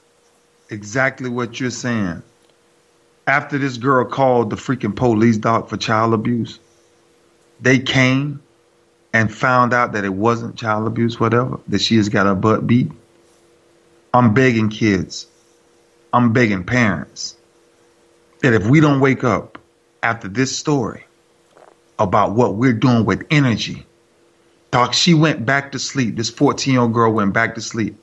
exactly 0.70 1.30
what 1.30 1.60
you're 1.60 1.72
saying. 1.72 2.24
After 3.28 3.58
this 3.58 3.76
girl 3.76 4.06
called 4.06 4.50
the 4.50 4.56
freaking 4.56 4.96
police, 4.96 5.36
Doc, 5.36 5.68
for 5.68 5.76
child 5.76 6.14
abuse, 6.14 6.58
they 7.60 7.80
came 7.80 8.42
and 9.12 9.34
found 9.34 9.74
out 9.74 9.92
that 9.92 10.06
it 10.06 10.14
wasn't 10.14 10.56
child 10.56 10.88
abuse, 10.88 11.20
whatever, 11.20 11.60
that 11.68 11.82
she 11.82 11.98
has 11.98 12.08
got 12.08 12.28
her 12.28 12.36
butt 12.36 12.66
beat. 12.66 12.90
I'm 14.14 14.34
begging 14.34 14.70
kids 14.70 15.28
I'm 16.18 16.34
begging 16.34 16.64
parents 16.64 17.36
that 18.42 18.56
if 18.56 18.66
we 18.66 18.80
don't 18.80 19.02
wake 19.02 19.24
up 19.24 19.60
after 20.02 20.28
this 20.28 20.58
story 20.58 21.06
about 22.00 22.32
what 22.32 22.56
we're 22.56 22.74
doing 22.74 23.06
with 23.06 23.28
energy, 23.30 23.86
Doc, 24.72 24.96
she 24.96 25.14
went 25.14 25.46
back 25.46 25.74
to 25.74 25.80
sleep. 25.80 26.16
This 26.16 26.32
14 26.32 26.74
year 26.74 26.82
old 26.82 26.94
girl 26.96 27.14
went 27.14 27.34
back 27.34 27.54
to 27.54 27.62
sleep. 27.62 27.98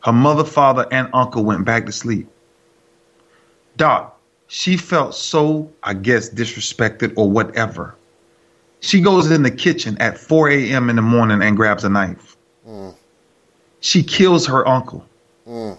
Her 0.00 0.12
mother, 0.12 0.44
father, 0.44 0.86
and 0.90 1.08
uncle 1.14 1.42
went 1.42 1.64
back 1.64 1.86
to 1.86 1.92
sleep. 1.92 2.28
Doc, 3.78 4.20
she 4.46 4.76
felt 4.76 5.14
so, 5.14 5.72
I 5.82 5.94
guess, 5.94 6.28
disrespected 6.28 7.14
or 7.16 7.30
whatever. 7.30 7.94
She 8.80 9.00
goes 9.00 9.30
in 9.30 9.44
the 9.44 9.50
kitchen 9.50 9.96
at 9.98 10.18
4 10.18 10.50
a.m. 10.50 10.90
in 10.90 10.96
the 10.96 11.02
morning 11.02 11.40
and 11.40 11.56
grabs 11.56 11.84
a 11.84 11.88
knife. 11.88 12.36
Mm. 12.68 12.94
She 13.80 14.02
kills 14.02 14.46
her 14.46 14.68
uncle. 14.68 15.06
Mm. 15.48 15.78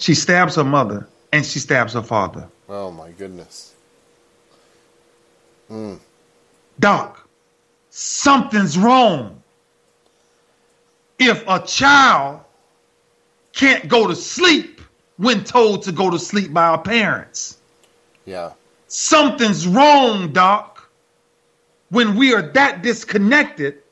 She 0.00 0.14
stabs 0.14 0.56
her 0.56 0.64
mother 0.64 1.06
and 1.30 1.44
she 1.44 1.58
stabs 1.58 1.92
her 1.92 2.02
father. 2.02 2.48
Oh 2.68 2.90
my 2.90 3.10
goodness. 3.12 3.74
Mm. 5.70 5.98
Doc, 6.80 7.28
something's 7.90 8.78
wrong. 8.78 9.42
If 11.18 11.44
a 11.46 11.60
child 11.60 12.40
can't 13.52 13.88
go 13.88 14.06
to 14.08 14.16
sleep 14.16 14.80
when 15.18 15.44
told 15.44 15.82
to 15.82 15.92
go 15.92 16.10
to 16.10 16.18
sleep 16.18 16.50
by 16.50 16.64
our 16.64 16.80
parents. 16.80 17.58
Yeah. 18.24 18.52
Something's 18.88 19.66
wrong, 19.66 20.32
Doc. 20.32 20.90
When 21.90 22.16
we 22.16 22.32
are 22.32 22.42
that 22.52 22.82
disconnected 22.82 23.82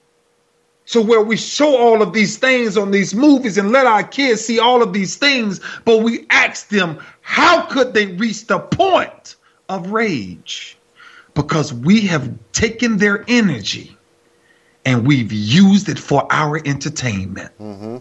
so 0.89 1.03
where 1.03 1.21
we 1.21 1.37
show 1.37 1.77
all 1.77 2.01
of 2.01 2.15
these 2.15 2.39
things 2.39 2.79
on 2.79 2.91
these 2.93 3.15
movies 3.15 3.59
and 3.59 3.73
let 3.73 3.85
our 3.85 4.03
kids 4.03 4.41
see 4.43 4.59
all 4.59 4.83
of 4.83 4.95
these 4.95 5.17
things, 5.17 5.61
but 5.85 6.03
we 6.03 6.25
ask 6.31 6.69
them, 6.69 6.99
how 7.21 7.61
could 7.67 7.93
they 7.93 8.07
reach 8.07 8.47
the 8.47 8.59
point 8.59 9.37
of 9.69 9.91
rage? 9.91 10.79
Because 11.35 11.75
we 11.75 12.01
have 12.07 12.33
taken 12.53 12.97
their 12.97 13.23
energy 13.29 13.99
and 14.87 15.07
we've 15.07 15.31
used 15.31 15.91
it 15.91 15.99
for 15.99 16.27
our 16.33 16.57
entertainment. 16.57 17.53
Mm-hmm. 17.61 17.99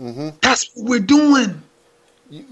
Mm-hmm. 0.00 0.28
That's 0.42 0.70
what 0.74 0.88
we're 0.88 1.00
doing. 1.00 1.60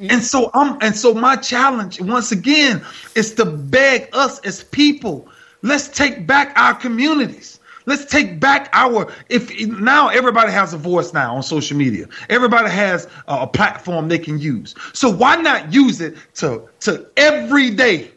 and 0.00 0.20
so 0.20 0.50
I'm 0.52 0.78
and 0.80 0.96
so 0.96 1.14
my 1.14 1.36
challenge 1.36 2.00
once 2.00 2.32
again 2.32 2.84
is 3.14 3.34
to 3.36 3.44
beg 3.44 4.08
us 4.14 4.40
as 4.40 4.64
people, 4.64 5.28
let's 5.62 5.86
take 5.86 6.26
back 6.26 6.58
our 6.58 6.74
communities. 6.74 7.60
Let's 7.86 8.04
take 8.04 8.40
back 8.40 8.68
our 8.72 9.12
if 9.28 9.50
now 9.66 10.08
everybody 10.08 10.52
has 10.52 10.72
a 10.72 10.78
voice 10.78 11.12
now 11.12 11.34
on 11.36 11.42
social 11.42 11.76
media. 11.76 12.06
Everybody 12.28 12.70
has 12.70 13.08
a, 13.28 13.40
a 13.40 13.46
platform 13.46 14.08
they 14.08 14.18
can 14.18 14.38
use. 14.38 14.74
So 14.92 15.10
why 15.10 15.36
not 15.36 15.72
use 15.72 16.00
it 16.00 16.16
to 16.34 16.68
to 16.80 17.06
every 17.16 17.70
day 17.70 18.10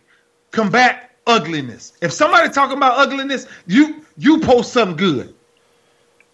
combat 0.52 1.12
ugliness? 1.28 1.94
If 2.02 2.12
somebody 2.12 2.50
talking 2.50 2.78
about 2.78 2.98
ugliness, 2.98 3.48
you 3.68 4.06
you 4.18 4.40
post 4.42 4.74
something 4.74 4.98
good. 4.98 5.34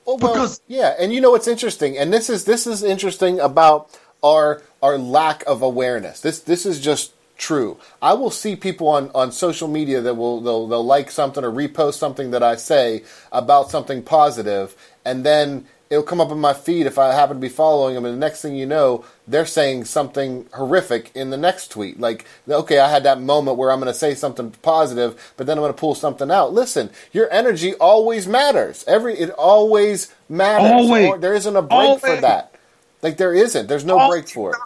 Oh, 0.07 0.17
well, 0.17 0.33
because 0.33 0.61
yeah, 0.67 0.95
and 0.99 1.13
you 1.13 1.21
know 1.21 1.31
what's 1.31 1.47
interesting, 1.47 1.97
and 1.97 2.11
this 2.11 2.29
is 2.29 2.45
this 2.45 2.65
is 2.67 2.83
interesting 2.83 3.39
about 3.39 3.97
our 4.23 4.61
our 4.81 4.97
lack 4.97 5.43
of 5.47 5.61
awareness. 5.61 6.21
This 6.21 6.39
this 6.39 6.65
is 6.65 6.79
just 6.79 7.13
true. 7.41 7.77
I 8.01 8.13
will 8.13 8.31
see 8.31 8.55
people 8.55 8.87
on, 8.87 9.11
on 9.13 9.31
social 9.31 9.67
media 9.67 9.99
that 9.99 10.13
will 10.13 10.39
they'll, 10.39 10.67
they'll 10.67 10.85
like 10.85 11.11
something 11.11 11.43
or 11.43 11.51
repost 11.51 11.95
something 11.95 12.31
that 12.31 12.43
I 12.43 12.55
say 12.55 13.03
about 13.31 13.71
something 13.71 14.03
positive, 14.03 14.75
and 15.03 15.25
then 15.25 15.65
it'll 15.89 16.03
come 16.03 16.21
up 16.21 16.31
in 16.31 16.39
my 16.39 16.53
feed 16.53 16.85
if 16.85 16.97
I 16.97 17.13
happen 17.13 17.37
to 17.37 17.41
be 17.41 17.49
following 17.49 17.95
them, 17.95 18.05
and 18.05 18.13
the 18.13 18.19
next 18.19 18.41
thing 18.41 18.55
you 18.55 18.65
know, 18.65 19.03
they're 19.27 19.45
saying 19.45 19.85
something 19.85 20.47
horrific 20.53 21.11
in 21.15 21.31
the 21.31 21.37
next 21.37 21.69
tweet. 21.69 21.99
Like, 21.99 22.25
okay, 22.47 22.79
I 22.79 22.89
had 22.89 23.03
that 23.03 23.19
moment 23.19 23.57
where 23.57 23.71
I'm 23.71 23.79
going 23.79 23.91
to 23.91 23.99
say 23.99 24.13
something 24.13 24.51
positive, 24.61 25.33
but 25.35 25.47
then 25.47 25.57
I'm 25.57 25.63
going 25.63 25.73
to 25.73 25.79
pull 25.79 25.95
something 25.95 26.31
out. 26.31 26.53
Listen, 26.53 26.91
your 27.11 27.29
energy 27.31 27.73
always 27.73 28.27
matters. 28.27 28.85
Every 28.87 29.17
it 29.17 29.31
always 29.31 30.13
matters. 30.29 30.71
Always. 30.71 31.19
There 31.19 31.33
isn't 31.33 31.55
a 31.55 31.61
break 31.61 31.73
always. 31.73 32.01
for 32.01 32.21
that. 32.21 32.55
Like 33.01 33.17
there 33.17 33.33
isn't. 33.33 33.67
There's 33.67 33.85
no 33.85 33.97
always. 33.97 34.21
break 34.21 34.29
for 34.29 34.51
it. 34.51 34.61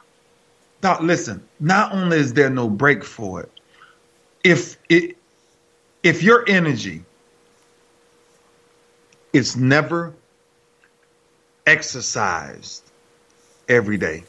Now, 0.86 1.00
listen. 1.02 1.44
Not 1.60 1.94
only 1.94 2.18
is 2.18 2.34
there 2.34 2.52
no 2.52 2.70
break 2.70 3.04
for 3.04 3.42
it, 3.42 3.52
if 4.44 4.78
it 4.88 5.18
if 6.04 6.22
your 6.22 6.46
energy 6.48 7.04
is 9.34 9.58
never 9.58 10.14
exercised 11.66 12.84
every 13.68 13.98
day, 13.98 14.26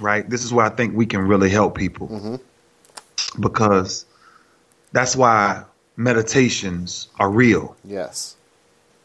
right? 0.00 0.28
This 0.28 0.42
is 0.42 0.52
where 0.52 0.66
I 0.66 0.70
think 0.70 0.96
we 0.96 1.06
can 1.06 1.20
really 1.20 1.50
help 1.50 1.78
people 1.78 2.08
mm-hmm. 2.08 3.40
because 3.40 4.06
that's 4.90 5.14
why 5.14 5.62
meditations 5.96 7.10
are 7.20 7.30
real. 7.30 7.76
Yes. 7.84 8.34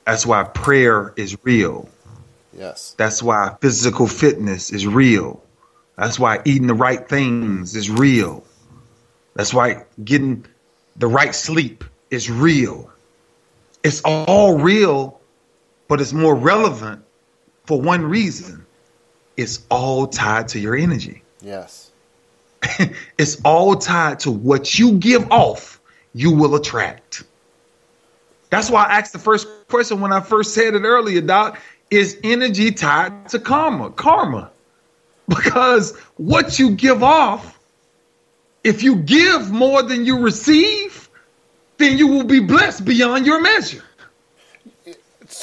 That's 0.08 0.26
why 0.26 0.46
prayer 0.46 1.14
is 1.16 1.38
real. 1.44 1.90
Yes. 2.58 2.96
That's 2.98 3.22
why 3.22 3.56
physical 3.62 4.08
fitness 4.08 4.72
is 4.72 4.88
real. 4.88 5.45
That's 5.98 6.20
why 6.20 6.42
eating 6.46 6.68
the 6.68 6.74
right 6.74 7.08
things 7.08 7.76
is 7.76 7.90
real. 7.90 8.44
That's 9.36 9.54
why 9.54 9.86
getting 10.04 10.46
the 10.96 11.08
right 11.08 11.34
sleep 11.34 11.84
is 12.10 12.30
real. 12.30 12.92
It's 13.84 14.02
all 14.04 14.58
real, 14.58 15.20
but 15.88 16.02
it's 16.02 16.14
more 16.14 16.36
relevant 16.36 17.04
for 17.66 17.80
one 17.80 18.04
reason. 18.06 18.66
It's 19.38 19.66
all 19.70 20.08
tied 20.08 20.48
to 20.50 20.60
your 20.60 20.76
energy. 20.76 21.22
Yes. 21.42 21.92
it's 23.18 23.42
all 23.44 23.76
tied 23.76 24.20
to 24.22 24.32
what 24.32 24.80
you 24.80 24.94
give 24.94 25.30
off, 25.32 25.80
you 26.14 26.32
will 26.32 26.56
attract. 26.56 27.24
That's 28.50 28.70
why 28.70 28.86
I 28.86 29.00
asked 29.00 29.14
the 29.14 29.20
first 29.20 29.48
question 29.68 30.00
when 30.00 30.14
I 30.14 30.22
first 30.22 30.54
said 30.54 30.74
it 30.74 30.84
earlier, 30.84 31.22
Doc. 31.22 31.60
Is 31.92 32.18
energy 32.24 32.72
tied 32.72 33.30
to 33.30 33.40
karma? 33.40 33.92
Karma. 33.92 34.50
Because 35.28 35.98
what 36.18 36.60
you 36.60 36.72
give 36.72 37.04
off, 37.04 37.60
if 38.64 38.84
you 38.84 38.98
give 38.98 39.52
more 39.52 39.84
than 39.84 40.06
you 40.06 40.20
receive, 40.20 41.10
then 41.78 41.98
you 41.98 42.08
will 42.08 42.24
be 42.24 42.40
blessed 42.40 42.86
beyond 42.86 43.26
your 43.26 43.42
measure. 43.42 43.84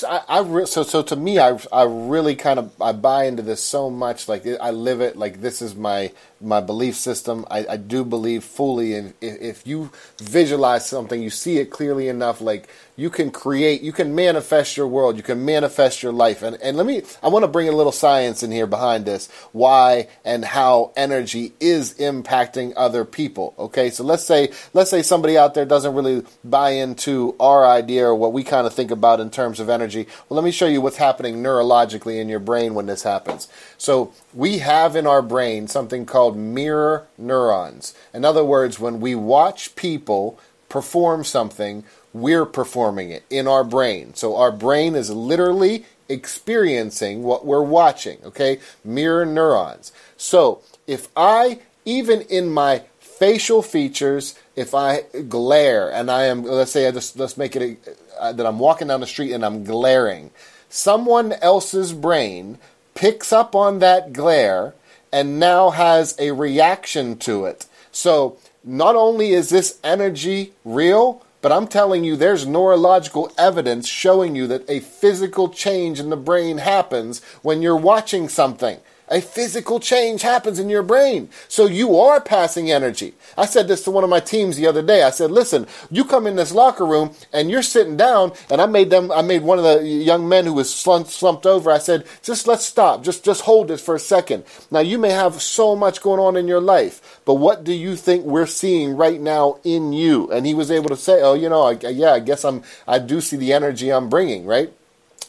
I, 0.09 0.23
I 0.29 0.41
re- 0.41 0.67
so 0.67 0.83
so 0.83 1.03
to 1.03 1.17
me, 1.17 1.39
I 1.39 1.59
I 1.73 1.85
really 1.85 2.37
kind 2.37 2.59
of 2.59 2.73
I 2.81 2.93
buy 2.93 3.25
into 3.25 3.43
this 3.43 3.63
so 3.63 3.91
much. 3.91 4.29
Like 4.29 4.47
I 4.61 4.71
live 4.71 5.01
it. 5.01 5.17
Like 5.17 5.41
this 5.41 5.63
is 5.63 5.75
my 5.75 6.13
my 6.43 6.61
belief 6.61 6.97
system. 6.97 7.47
I, 7.51 7.67
I 7.71 7.77
do 7.77 8.05
believe 8.05 8.45
fully, 8.45 8.95
and 8.95 9.15
if, 9.21 9.41
if 9.41 9.67
you 9.67 9.91
visualize 10.19 10.87
something, 10.87 11.23
you 11.23 11.31
see 11.31 11.59
it 11.59 11.71
clearly 11.71 12.09
enough. 12.09 12.41
Like 12.41 12.69
you 12.97 13.11
can 13.11 13.31
create, 13.31 13.83
you 13.83 13.93
can 13.93 14.15
manifest 14.15 14.77
your 14.77 14.87
world, 14.87 15.17
you 15.17 15.23
can 15.23 15.45
manifest 15.45 16.03
your 16.03 16.13
life. 16.13 16.43
And 16.43 16.57
and 16.63 16.77
let 16.77 16.87
me, 16.87 17.03
I 17.23 17.29
want 17.29 17.45
to 17.45 17.49
bring 17.49 17.69
a 17.69 17.73
little 17.73 17.93
science 17.93 18.43
in 18.43 18.51
here 18.51 18.67
behind 18.67 19.05
this, 19.05 19.31
why 19.53 20.09
and 20.25 20.45
how 20.45 20.93
energy 20.97 21.53
is 21.61 21.95
impacting 21.95 22.73
other 22.77 23.05
people. 23.05 23.55
Okay, 23.59 23.91
so 23.91 24.05
let's 24.05 24.25
say 24.25 24.51
let's 24.75 24.91
say 24.91 25.03
somebody 25.03 25.39
out 25.39 25.55
there 25.55 25.65
doesn't 25.65 25.95
really 25.95 26.25
buy 26.45 26.71
into 26.71 27.35
our 27.41 27.67
idea 27.67 28.07
or 28.07 28.15
what 28.15 28.33
we 28.33 28.43
kind 28.43 28.67
of 28.67 28.75
think 28.75 28.91
about 28.91 29.21
in 29.21 29.31
terms 29.31 29.61
of 29.61 29.69
energy. 29.69 30.07
Well, 30.29 30.37
let 30.37 30.45
me 30.45 30.51
show 30.51 30.67
you 30.67 30.81
what's 30.81 30.97
happening 30.97 31.43
neurologically 31.43 32.21
in 32.21 32.29
your 32.29 32.41
brain 32.41 32.75
when 32.75 32.87
this 32.87 33.03
happens. 33.03 33.49
So 33.79 34.13
we 34.35 34.59
have 34.59 34.97
in 34.97 35.07
our 35.07 35.23
brain 35.23 35.69
something 35.69 36.07
called 36.07 36.32
mirror 36.37 37.07
neurons. 37.19 37.95
In 38.13 38.25
other 38.25 38.45
words, 38.45 38.79
when 38.79 39.01
we 39.01 39.15
watch 39.15 39.77
people 39.77 40.39
perform 40.69 41.25
something, 41.25 41.85
we're 42.13 42.47
performing 42.47 43.11
it 43.11 43.25
in 43.31 43.47
our 43.47 43.65
brain. 43.65 44.15
So 44.15 44.37
our 44.37 44.53
brain 44.53 44.95
is 44.95 45.11
literally 45.11 45.85
experiencing 46.09 47.23
what 47.23 47.47
we're 47.47 47.63
watching, 47.63 48.19
okay? 48.25 48.61
Mirror 48.85 49.27
neurons. 49.27 49.93
So 50.17 50.63
if 50.87 51.09
I, 51.17 51.61
even 51.85 52.23
in 52.23 52.51
my 52.51 52.83
facial 53.01 53.63
features, 53.63 54.39
if 54.57 54.75
I 54.75 55.03
glare 55.29 55.93
and 55.93 56.11
I 56.11 56.25
am, 56.25 56.43
let's 56.43 56.73
say 56.73 56.87
I 56.87 56.91
just, 56.91 57.19
let's 57.19 57.37
make 57.37 57.57
it 57.57 57.79
uh, 58.19 58.33
that 58.33 58.47
I'm 58.47 58.59
walking 58.59 58.89
down 58.89 59.01
the 59.01 59.07
street 59.07 59.33
and 59.33 59.45
I'm 59.45 59.65
glaring, 59.65 60.31
someone 60.69 61.33
else's 61.35 61.93
brain 61.93 62.59
picks 62.95 63.33
up 63.33 63.55
on 63.55 63.79
that 63.79 64.13
glare 64.13 64.75
and 65.13 65.39
now 65.39 65.71
has 65.71 66.17
a 66.19 66.33
reaction 66.33 67.17
to 67.19 67.45
it. 67.45 67.67
So 67.91 68.39
not 68.65 68.97
only 68.97 69.33
is 69.33 69.51
this 69.51 69.79
energy 69.85 70.53
real, 70.65 71.25
but 71.43 71.53
I'm 71.53 71.67
telling 71.67 72.05
you, 72.05 72.17
there's 72.17 72.47
neurological 72.47 73.33
evidence 73.37 73.89
showing 73.89 74.37
you 74.37 74.47
that 74.47 74.69
a 74.71 74.81
physical 74.81 75.49
change 75.49 75.99
in 75.99 76.09
the 76.09 76.17
brain 76.17 76.59
happens 76.59 77.23
when 77.43 77.63
you're 77.63 77.77
watching 77.77 78.29
something 78.29 78.79
a 79.13 79.21
physical 79.21 79.79
change 79.79 80.23
happens 80.23 80.59
in 80.59 80.71
your 80.71 80.83
brain. 80.83 81.29
So 81.47 81.67
you 81.67 81.99
are 82.01 82.21
passing 82.21 82.71
energy. 82.71 83.15
I 83.37 83.45
said 83.45 83.69
this 83.69 83.85
to 83.85 83.91
one 83.91 84.05
of 84.05 84.11
my 84.11 84.21
teams 84.21 84.57
the 84.57 84.67
other 84.67 84.83
day. 84.83 85.03
I 85.03 85.11
said, 85.11 85.31
listen, 85.31 85.67
you 85.91 86.05
come 86.05 86.27
in 86.27 86.37
this 86.37 86.53
locker 86.53 86.87
room 86.87 87.15
and 87.33 87.51
you're 87.51 87.63
sitting 87.63 87.97
down 87.97 88.33
and 88.51 88.61
I 88.61 88.67
made 88.67 88.89
them, 88.89 89.13
I 89.13 89.21
made 89.21 89.43
one 89.43 89.59
of 89.59 89.65
the 89.65 89.87
young 89.87 90.29
men 90.29 90.47
who 90.47 90.55
was 90.55 90.75
slumped, 90.75 91.13
over. 91.47 91.71
I 91.71 91.79
said, 91.79 92.07
just 92.23 92.47
let's 92.47 92.65
stop. 92.65 93.05
Just, 93.05 93.25
just 93.25 93.43
hold 93.43 93.69
this 93.69 93.85
for 93.85 93.95
a 93.95 94.01
second. 94.01 94.45
Now 94.71 94.81
you 94.81 94.97
may 94.97 95.11
have 95.11 95.43
so 95.43 95.77
much 95.77 96.01
going 96.01 96.21
on 96.21 96.37
in 96.37 96.49
your 96.49 96.61
life, 96.61 97.21
but 97.25 97.35
what 97.35 97.65
do 97.65 97.73
you 97.73 97.97
think 97.97 98.25
we're 98.25 98.47
seeing 98.47 98.97
right 98.97 99.21
now 99.21 99.59
in 99.63 99.93
you? 99.93 100.31
And 100.31 100.47
he 100.47 100.55
was 100.55 100.71
able 100.71 100.89
to 100.89 100.97
say, 100.97 101.21
oh, 101.23 101.35
you 101.35 101.49
know, 101.49 101.65
I, 101.65 101.73
yeah, 101.89 102.13
I 102.13 102.21
guess 102.21 102.45
I'm, 102.45 102.63
I 102.87 102.99
do 102.99 103.21
see 103.21 103.37
the 103.37 103.53
energy 103.53 103.91
I'm 103.91 104.09
bringing, 104.09 104.47
right? 104.47 104.73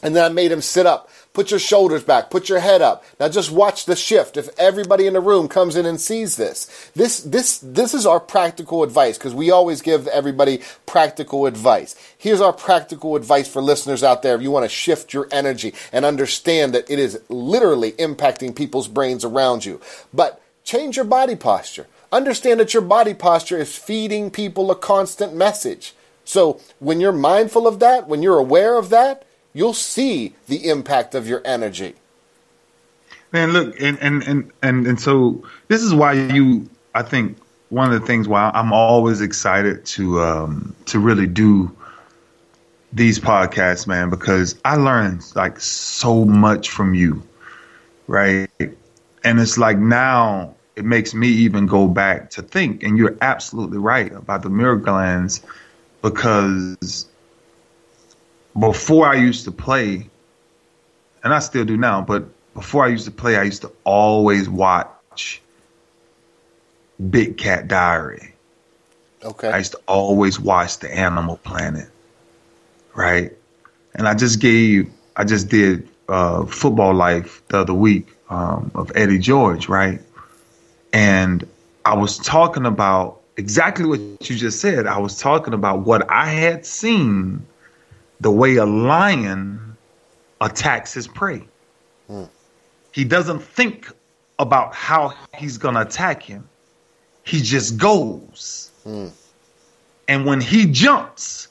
And 0.02 0.14
then 0.14 0.24
I 0.24 0.28
made 0.28 0.52
him 0.52 0.60
sit 0.60 0.86
up. 0.86 1.08
Put 1.34 1.50
your 1.50 1.58
shoulders 1.58 2.04
back. 2.04 2.30
Put 2.30 2.48
your 2.48 2.60
head 2.60 2.80
up. 2.80 3.04
Now 3.18 3.28
just 3.28 3.50
watch 3.50 3.86
the 3.86 3.96
shift. 3.96 4.36
If 4.36 4.48
everybody 4.56 5.08
in 5.08 5.14
the 5.14 5.20
room 5.20 5.48
comes 5.48 5.74
in 5.74 5.84
and 5.84 6.00
sees 6.00 6.36
this, 6.36 6.90
this, 6.94 7.18
this, 7.20 7.58
this 7.58 7.92
is 7.92 8.06
our 8.06 8.20
practical 8.20 8.84
advice 8.84 9.18
because 9.18 9.34
we 9.34 9.50
always 9.50 9.82
give 9.82 10.06
everybody 10.06 10.60
practical 10.86 11.46
advice. 11.46 11.96
Here's 12.16 12.40
our 12.40 12.52
practical 12.52 13.16
advice 13.16 13.48
for 13.48 13.60
listeners 13.60 14.04
out 14.04 14.22
there. 14.22 14.36
If 14.36 14.42
you 14.42 14.52
want 14.52 14.64
to 14.64 14.68
shift 14.68 15.12
your 15.12 15.26
energy 15.32 15.74
and 15.92 16.04
understand 16.04 16.72
that 16.72 16.88
it 16.88 17.00
is 17.00 17.20
literally 17.28 17.92
impacting 17.92 18.54
people's 18.54 18.86
brains 18.86 19.24
around 19.24 19.64
you, 19.64 19.80
but 20.12 20.40
change 20.62 20.94
your 20.94 21.04
body 21.04 21.34
posture. 21.34 21.88
Understand 22.12 22.60
that 22.60 22.72
your 22.72 22.82
body 22.82 23.12
posture 23.12 23.58
is 23.58 23.76
feeding 23.76 24.30
people 24.30 24.70
a 24.70 24.76
constant 24.76 25.34
message. 25.34 25.94
So 26.24 26.60
when 26.78 27.00
you're 27.00 27.10
mindful 27.10 27.66
of 27.66 27.80
that, 27.80 28.06
when 28.06 28.22
you're 28.22 28.38
aware 28.38 28.78
of 28.78 28.90
that, 28.90 29.26
you'll 29.54 29.72
see 29.72 30.34
the 30.48 30.68
impact 30.68 31.14
of 31.14 31.26
your 31.26 31.40
energy. 31.44 31.94
Man, 33.32 33.52
look, 33.52 33.80
and 33.80 33.98
and 34.00 34.22
and 34.24 34.52
and, 34.62 34.86
and 34.86 35.00
so 35.00 35.42
this 35.68 35.82
is 35.82 35.94
why 35.94 36.12
you, 36.12 36.68
I 36.94 37.02
think, 37.02 37.38
one 37.70 37.92
of 37.92 38.00
the 38.00 38.06
things 38.06 38.28
why 38.28 38.50
I'm 38.54 38.72
always 38.72 39.20
excited 39.20 39.84
to 39.86 40.20
um, 40.20 40.76
to 40.86 40.98
really 40.98 41.26
do 41.26 41.74
these 42.92 43.18
podcasts, 43.18 43.86
man, 43.86 44.10
because 44.10 44.56
I 44.64 44.76
learned 44.76 45.24
like 45.34 45.58
so 45.58 46.24
much 46.24 46.70
from 46.70 46.94
you, 46.94 47.22
right? 48.06 48.48
And 49.24 49.40
it's 49.40 49.58
like 49.58 49.78
now 49.78 50.54
it 50.76 50.84
makes 50.84 51.14
me 51.14 51.26
even 51.28 51.66
go 51.66 51.88
back 51.88 52.30
to 52.30 52.42
think, 52.42 52.84
and 52.84 52.96
you're 52.96 53.16
absolutely 53.20 53.78
right 53.78 54.12
about 54.12 54.42
the 54.42 54.50
mirror 54.50 54.76
glands, 54.76 55.40
because 56.02 57.08
before 58.58 59.06
I 59.06 59.14
used 59.14 59.44
to 59.44 59.52
play, 59.52 60.08
and 61.22 61.34
I 61.34 61.38
still 61.40 61.64
do 61.64 61.76
now, 61.76 62.00
but 62.00 62.24
before 62.54 62.84
I 62.84 62.88
used 62.88 63.04
to 63.06 63.10
play, 63.10 63.36
I 63.36 63.42
used 63.42 63.62
to 63.62 63.72
always 63.84 64.48
watch 64.48 65.40
Big 67.10 67.36
Cat 67.36 67.66
Diary. 67.68 68.32
Okay. 69.22 69.48
I 69.48 69.58
used 69.58 69.72
to 69.72 69.80
always 69.88 70.38
watch 70.38 70.78
the 70.78 70.94
Animal 70.94 71.38
Planet. 71.38 71.88
Right. 72.94 73.32
And 73.94 74.06
I 74.06 74.14
just 74.14 74.40
gave, 74.40 74.92
I 75.16 75.24
just 75.24 75.48
did 75.48 75.88
uh, 76.08 76.44
Football 76.46 76.94
Life 76.94 77.42
the 77.48 77.58
other 77.58 77.74
week 77.74 78.08
um, 78.28 78.70
of 78.74 78.92
Eddie 78.94 79.18
George. 79.18 79.68
Right. 79.68 80.00
And 80.92 81.44
I 81.84 81.94
was 81.94 82.18
talking 82.18 82.66
about 82.66 83.20
exactly 83.36 83.86
what 83.86 83.98
you 83.98 84.36
just 84.36 84.60
said. 84.60 84.86
I 84.86 84.98
was 84.98 85.18
talking 85.18 85.54
about 85.54 85.80
what 85.80 86.08
I 86.08 86.26
had 86.26 86.64
seen 86.64 87.44
the 88.20 88.30
way 88.30 88.56
a 88.56 88.66
lion 88.66 89.76
attacks 90.40 90.92
his 90.92 91.06
prey. 91.06 91.46
Mm. 92.08 92.28
He 92.92 93.04
doesn't 93.04 93.40
think 93.40 93.90
about 94.38 94.74
how 94.74 95.14
he's 95.36 95.58
going 95.58 95.74
to 95.74 95.82
attack 95.82 96.22
him. 96.22 96.48
He 97.24 97.40
just 97.40 97.76
goes. 97.76 98.70
Mm. 98.86 99.10
And 100.08 100.26
when 100.26 100.40
he 100.40 100.66
jumps, 100.66 101.48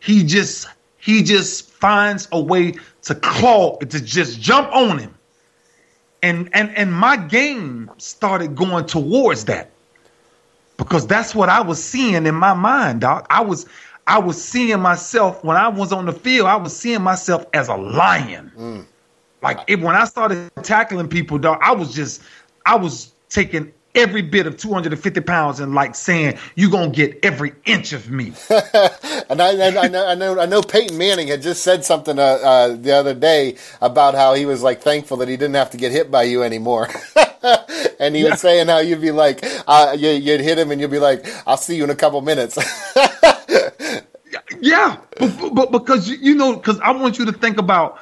he 0.00 0.24
just 0.24 0.68
he 0.98 1.22
just 1.22 1.70
finds 1.70 2.28
a 2.32 2.40
way 2.40 2.74
to 3.02 3.14
claw 3.14 3.78
to 3.78 4.00
just 4.00 4.40
jump 4.40 4.72
on 4.74 4.98
him. 4.98 5.14
And 6.22 6.48
and 6.52 6.76
and 6.76 6.92
my 6.92 7.16
game 7.16 7.90
started 7.98 8.54
going 8.56 8.86
towards 8.86 9.44
that. 9.46 9.70
Because 10.76 11.06
that's 11.06 11.34
what 11.34 11.48
I 11.48 11.60
was 11.60 11.82
seeing 11.82 12.26
in 12.26 12.34
my 12.34 12.54
mind, 12.54 13.02
doc. 13.02 13.26
I 13.30 13.42
was 13.42 13.66
I 14.06 14.18
was 14.18 14.42
seeing 14.42 14.80
myself 14.80 15.42
when 15.44 15.56
I 15.56 15.68
was 15.68 15.92
on 15.92 16.06
the 16.06 16.12
field. 16.12 16.46
I 16.46 16.56
was 16.56 16.76
seeing 16.76 17.02
myself 17.02 17.46
as 17.54 17.68
a 17.68 17.76
lion. 17.76 18.52
Mm. 18.56 18.86
Like 19.42 19.60
if, 19.66 19.80
when 19.80 19.96
I 19.96 20.04
started 20.04 20.50
tackling 20.62 21.08
people, 21.08 21.38
dog, 21.38 21.58
I 21.62 21.72
was 21.72 21.94
just, 21.94 22.22
I 22.66 22.76
was 22.76 23.12
taking 23.28 23.72
every 23.94 24.22
bit 24.22 24.46
of 24.46 24.56
250 24.56 25.20
pounds 25.20 25.60
and 25.60 25.74
like 25.74 25.94
saying 25.94 26.38
you're 26.54 26.70
gonna 26.70 26.90
get 26.90 27.18
every 27.22 27.52
inch 27.64 27.92
of 27.92 28.10
me. 28.10 28.32
and 28.50 29.42
I, 29.42 29.56
I, 29.58 29.84
I, 29.84 29.88
know, 29.88 30.06
I 30.06 30.14
know, 30.14 30.40
I 30.40 30.46
know 30.46 30.62
Peyton 30.62 30.96
Manning 30.96 31.28
had 31.28 31.42
just 31.42 31.62
said 31.62 31.84
something 31.84 32.18
uh, 32.18 32.22
uh, 32.22 32.68
the 32.76 32.92
other 32.92 33.14
day 33.14 33.56
about 33.80 34.14
how 34.14 34.34
he 34.34 34.46
was 34.46 34.62
like 34.62 34.80
thankful 34.80 35.18
that 35.18 35.28
he 35.28 35.36
didn't 35.36 35.56
have 35.56 35.70
to 35.70 35.76
get 35.76 35.92
hit 35.92 36.10
by 36.10 36.22
you 36.22 36.42
anymore. 36.42 36.88
and 37.98 38.16
he 38.16 38.22
yeah. 38.22 38.30
was 38.30 38.40
saying 38.40 38.68
how 38.68 38.78
you'd 38.78 39.00
be 39.00 39.10
like, 39.10 39.44
uh, 39.66 39.94
you, 39.98 40.32
would 40.32 40.40
hit 40.40 40.58
him 40.58 40.70
and 40.70 40.80
you'd 40.80 40.90
be 40.90 40.98
like, 40.98 41.26
"I'll 41.46 41.56
see 41.56 41.76
you 41.76 41.84
in 41.84 41.90
a 41.90 41.94
couple 41.94 42.20
minutes." 42.20 42.58
Yeah, 44.62 44.96
but, 45.18 45.54
but 45.54 45.72
because 45.72 46.08
you 46.08 46.36
know, 46.36 46.54
because 46.54 46.78
I 46.78 46.92
want 46.92 47.18
you 47.18 47.24
to 47.26 47.32
think 47.32 47.58
about 47.58 48.00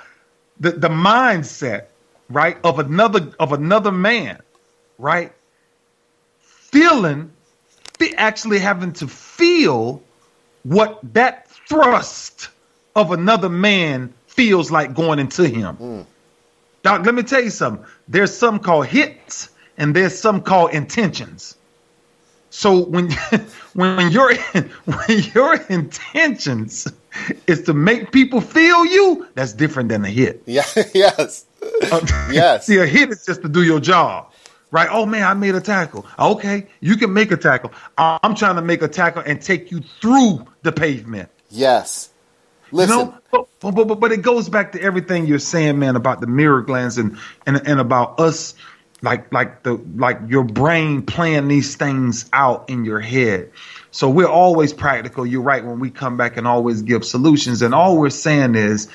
the 0.61 0.72
the 0.72 0.88
mindset, 0.90 1.86
right, 2.28 2.58
of 2.62 2.78
another 2.78 3.32
of 3.40 3.52
another 3.52 3.90
man, 3.90 4.40
right, 4.98 5.32
feeling, 6.40 7.32
actually 8.16 8.58
having 8.58 8.92
to 8.92 9.08
feel 9.08 10.02
what 10.62 11.00
that 11.14 11.48
thrust 11.48 12.48
of 12.94 13.12
another 13.12 13.48
man 13.48 14.12
feels 14.26 14.70
like 14.70 14.94
going 14.94 15.18
into 15.18 15.48
him. 15.48 15.76
Mm. 15.76 16.06
Doc, 16.82 17.04
let 17.06 17.14
me 17.14 17.22
tell 17.22 17.42
you 17.42 17.50
something. 17.50 17.84
There's 18.08 18.36
some 18.36 18.58
called 18.58 18.86
hits 18.86 19.48
and 19.78 19.96
there's 19.96 20.18
some 20.18 20.42
called 20.42 20.72
intentions. 20.72 21.56
So 22.51 22.84
when 22.84 23.11
when 23.74 24.11
your 24.11 24.34
when 24.84 25.22
your 25.34 25.57
intentions 25.68 26.86
is 27.46 27.62
to 27.62 27.74
make 27.74 28.12
people 28.12 28.40
feel 28.40 28.84
you, 28.84 29.26
that's 29.34 29.53
different 29.53 29.88
than 29.88 30.05
a 30.05 30.09
hit. 30.09 30.42
Yeah. 30.46 30.64
yes. 30.94 31.46
Uh, 31.90 32.01
Yes. 32.30 32.66
See, 32.66 32.76
a 32.78 32.86
hit 32.86 33.11
is 33.11 33.24
just 33.24 33.42
to 33.42 33.48
do 33.48 33.62
your 33.62 33.80
job, 33.80 34.32
right? 34.70 34.88
Oh 34.90 35.07
man, 35.07 35.22
I 35.24 35.34
made 35.34 35.55
a 35.55 35.61
tackle. 35.61 36.07
Okay, 36.18 36.66
you 36.80 36.96
can 36.96 37.12
make 37.12 37.30
a 37.32 37.36
tackle. 37.36 37.72
I'm 37.96 38.34
trying 38.34 38.57
to 38.57 38.62
make 38.62 38.82
a 38.82 38.88
tackle 38.88 39.22
and 39.24 39.40
take 39.40 39.70
you 39.70 39.80
through 40.01 40.46
the 40.62 40.72
pavement. 40.72 41.30
Yes. 41.51 42.11
Listen. 42.72 42.98
You 42.98 43.05
know, 43.05 43.14
but, 43.32 43.74
but, 43.74 43.88
but, 43.88 44.01
but 44.01 44.12
it 44.12 44.22
goes 44.22 44.48
back 44.48 44.72
to 44.72 44.80
everything 44.80 45.26
you're 45.26 45.40
saying, 45.40 45.78
man, 45.80 45.96
about 45.96 46.20
the 46.20 46.28
mirror 46.28 46.62
glands 46.62 46.98
and, 46.98 47.18
and 47.46 47.57
and 47.66 47.80
about 47.80 48.20
us, 48.20 48.55
like 49.03 49.32
like 49.32 49.62
the 49.62 49.74
like 49.96 50.18
your 50.28 50.44
brain 50.44 51.03
playing 51.03 51.48
these 51.48 51.76
things 51.76 52.28
out 52.32 52.68
in 52.68 52.84
your 52.84 53.01
head. 53.01 53.51
So 53.90 54.09
we're 54.09 54.28
always 54.28 54.72
practical. 54.72 55.26
You're 55.26 55.42
right 55.42 55.64
when 55.64 55.80
we 55.80 55.90
come 55.90 56.16
back 56.16 56.36
and 56.36 56.46
always 56.46 56.82
give 56.82 57.05
solutions. 57.05 57.62
And 57.62 57.74
all 57.74 57.98
we're 57.98 58.11
saying 58.11 58.55
is 58.55 58.88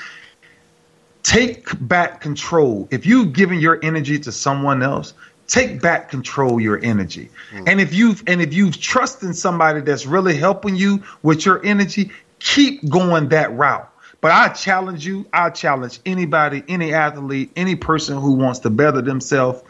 take 1.24 1.68
back 1.80 2.22
control. 2.22 2.88
If 2.91 3.06
you've 3.06 3.34
given 3.34 3.60
your 3.60 3.80
energy 3.84 4.20
to 4.20 4.32
someone 4.32 4.84
else, 4.84 5.14
take 5.47 5.82
back 5.82 6.10
control 6.10 6.60
your 6.60 6.80
energy. 6.84 7.30
Mm. 7.51 7.68
And 7.68 7.82
if 7.82 7.93
you've 7.93 8.24
and 8.28 8.41
if 8.41 8.53
you've 8.53 8.80
trusted 8.80 9.36
somebody 9.36 9.82
that's 9.82 10.06
really 10.06 10.38
helping 10.38 10.76
you 10.76 11.03
with 11.24 11.45
your 11.45 11.66
energy, 11.66 12.12
keep 12.39 12.88
going 12.89 13.30
that 13.30 13.51
route. 13.53 13.91
But 14.22 14.32
I 14.32 14.49
challenge 14.49 15.06
you, 15.06 15.28
I 15.34 15.51
challenge 15.51 15.99
anybody, 16.06 16.64
any 16.68 16.93
athlete, 16.93 17.51
any 17.56 17.76
person 17.76 18.20
who 18.20 18.34
wants 18.34 18.60
to 18.60 18.70
better 18.70 19.01
themselves, 19.01 19.62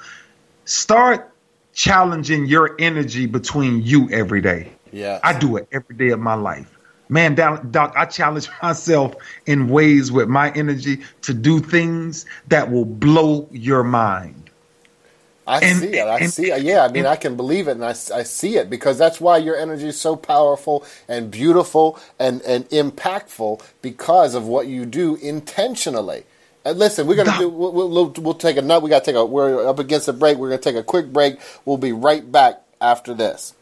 start 0.65 1.31
challenging 1.73 2.45
your 2.45 2.75
energy 2.79 3.25
between 3.25 3.81
you 3.83 4.09
every 4.09 4.41
day. 4.41 4.71
Yeah. 4.91 5.19
I 5.23 5.37
do 5.37 5.57
it 5.57 5.67
every 5.71 5.95
day 5.95 6.09
of 6.09 6.19
my 6.19 6.35
life. 6.35 6.71
Man, 7.09 7.35
Doc, 7.35 7.93
I 7.95 8.05
challenge 8.05 8.49
myself 8.63 9.15
in 9.45 9.67
ways 9.67 10.11
with 10.11 10.27
my 10.27 10.51
energy 10.51 11.03
to 11.21 11.33
do 11.33 11.59
things 11.59 12.25
that 12.47 12.71
will 12.71 12.85
blow 12.85 13.47
your 13.51 13.83
mind. 13.83 14.41
I 15.47 15.59
And- 15.59 15.79
see 15.79 15.89
it. 15.97 16.07
I 16.07 16.17
and- 16.17 16.33
see 16.33 16.49
it. 16.51 16.63
Yeah, 16.63 16.83
I 16.83 16.87
mean, 16.87 16.99
and- 16.99 17.07
I 17.07 17.15
can 17.17 17.35
believe 17.35 17.67
it, 17.67 17.71
and 17.73 17.85
I, 17.85 17.89
I 17.89 18.23
see 18.23 18.55
it 18.57 18.67
because 18.69 18.97
that's 18.97 19.21
why 19.21 19.37
your 19.37 19.55
energy 19.55 19.87
is 19.87 19.99
so 20.01 20.15
powerful 20.15 20.83
and 21.07 21.29
beautiful 21.29 21.99
and, 22.17 22.41
and 22.41 22.67
impactful 22.69 23.61
because 23.83 24.33
of 24.33 24.47
what 24.47 24.65
you 24.67 24.85
do 24.87 25.15
intentionally. 25.17 26.23
And 26.65 26.79
listen, 26.79 27.07
we're 27.07 27.15
gonna 27.15 27.31
Doc- 27.31 27.39
do. 27.41 27.49
We'll, 27.49 27.73
we'll, 27.89 28.13
we'll 28.19 28.35
take 28.35 28.57
a 28.57 28.63
nut. 28.63 28.83
We 28.83 28.89
got 28.89 29.05
to 29.05 29.05
take 29.11 29.15
a. 29.17 29.25
We're 29.25 29.67
up 29.69 29.79
against 29.79 30.07
a 30.09 30.13
break. 30.13 30.37
We're 30.39 30.49
gonna 30.49 30.61
take 30.61 30.75
a 30.77 30.83
quick 30.83 31.13
break. 31.13 31.39
We'll 31.65 31.77
be 31.77 31.93
right 31.93 32.31
back 32.31 32.61
after 32.81 33.13
this. 33.13 33.55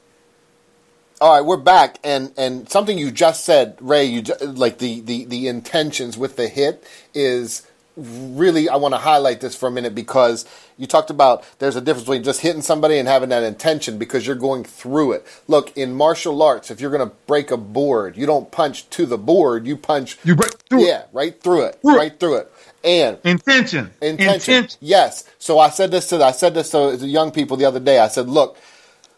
All 1.22 1.34
right, 1.36 1.45
we're 1.45 1.58
back, 1.58 1.99
and 2.04 2.34
and 2.38 2.70
something 2.70 2.97
you 2.97 3.12
just 3.12 3.45
said, 3.45 3.78
Ray, 3.82 4.06
you 4.06 4.24
ju- 4.24 4.36
like 4.41 4.80
the 4.80 5.01
the 5.01 5.26
the 5.26 5.49
intentions 5.49 6.18
with 6.18 6.38
the 6.38 6.47
hit 6.47 6.84
is 7.14 7.68
really. 7.97 8.70
I 8.70 8.78
want 8.78 8.93
to 8.93 8.99
highlight 8.99 9.41
this 9.41 9.56
for 9.56 9.68
a 9.68 9.72
minute 9.72 9.95
because 9.95 10.45
you 10.78 10.88
talked 10.88 11.10
about 11.12 11.45
there's 11.60 11.76
a 11.76 11.82
difference 11.82 12.06
between 12.06 12.24
just 12.24 12.41
hitting 12.41 12.64
somebody 12.64 12.99
and 12.99 13.08
having 13.10 13.30
that 13.30 13.43
intention 13.43 13.97
because 13.99 14.28
you're 14.28 14.38
going 14.38 14.64
through 14.64 15.14
it. 15.14 15.28
Look, 15.49 15.78
in 15.78 15.93
martial 15.93 16.41
arts, 16.41 16.72
if 16.72 16.82
you're 16.82 16.91
going 16.91 17.10
to 17.10 17.16
break 17.28 17.51
a 17.51 17.58
board, 17.58 18.18
you 18.18 18.26
don't 18.28 18.51
punch 18.51 18.89
to 18.91 19.06
the 19.06 19.20
board, 19.20 19.68
you 19.68 19.78
punch. 19.78 20.20
You 20.26 20.38
break 20.38 20.54
through 20.70 20.86
it. 20.86 20.88
yeah, 20.88 21.06
right 21.14 21.41
through 21.41 21.64
it, 21.66 21.82
Through 21.82 21.95
it. 21.95 21.97
right 21.97 22.20
through 22.22 22.38
it, 22.38 22.53
and 22.84 23.19
Intention. 23.23 23.91
intention. 24.01 24.67
Yes. 24.81 25.29
So 25.39 25.59
I 25.59 25.69
said 25.69 25.91
this 25.91 26.07
to 26.09 26.23
I 26.23 26.31
said 26.31 26.53
this 26.53 26.71
to 26.71 26.97
the 26.97 27.07
young 27.07 27.31
people 27.31 27.57
the 27.57 27.65
other 27.65 27.79
day. 27.79 27.99
I 27.99 28.07
said, 28.09 28.29
look, 28.29 28.57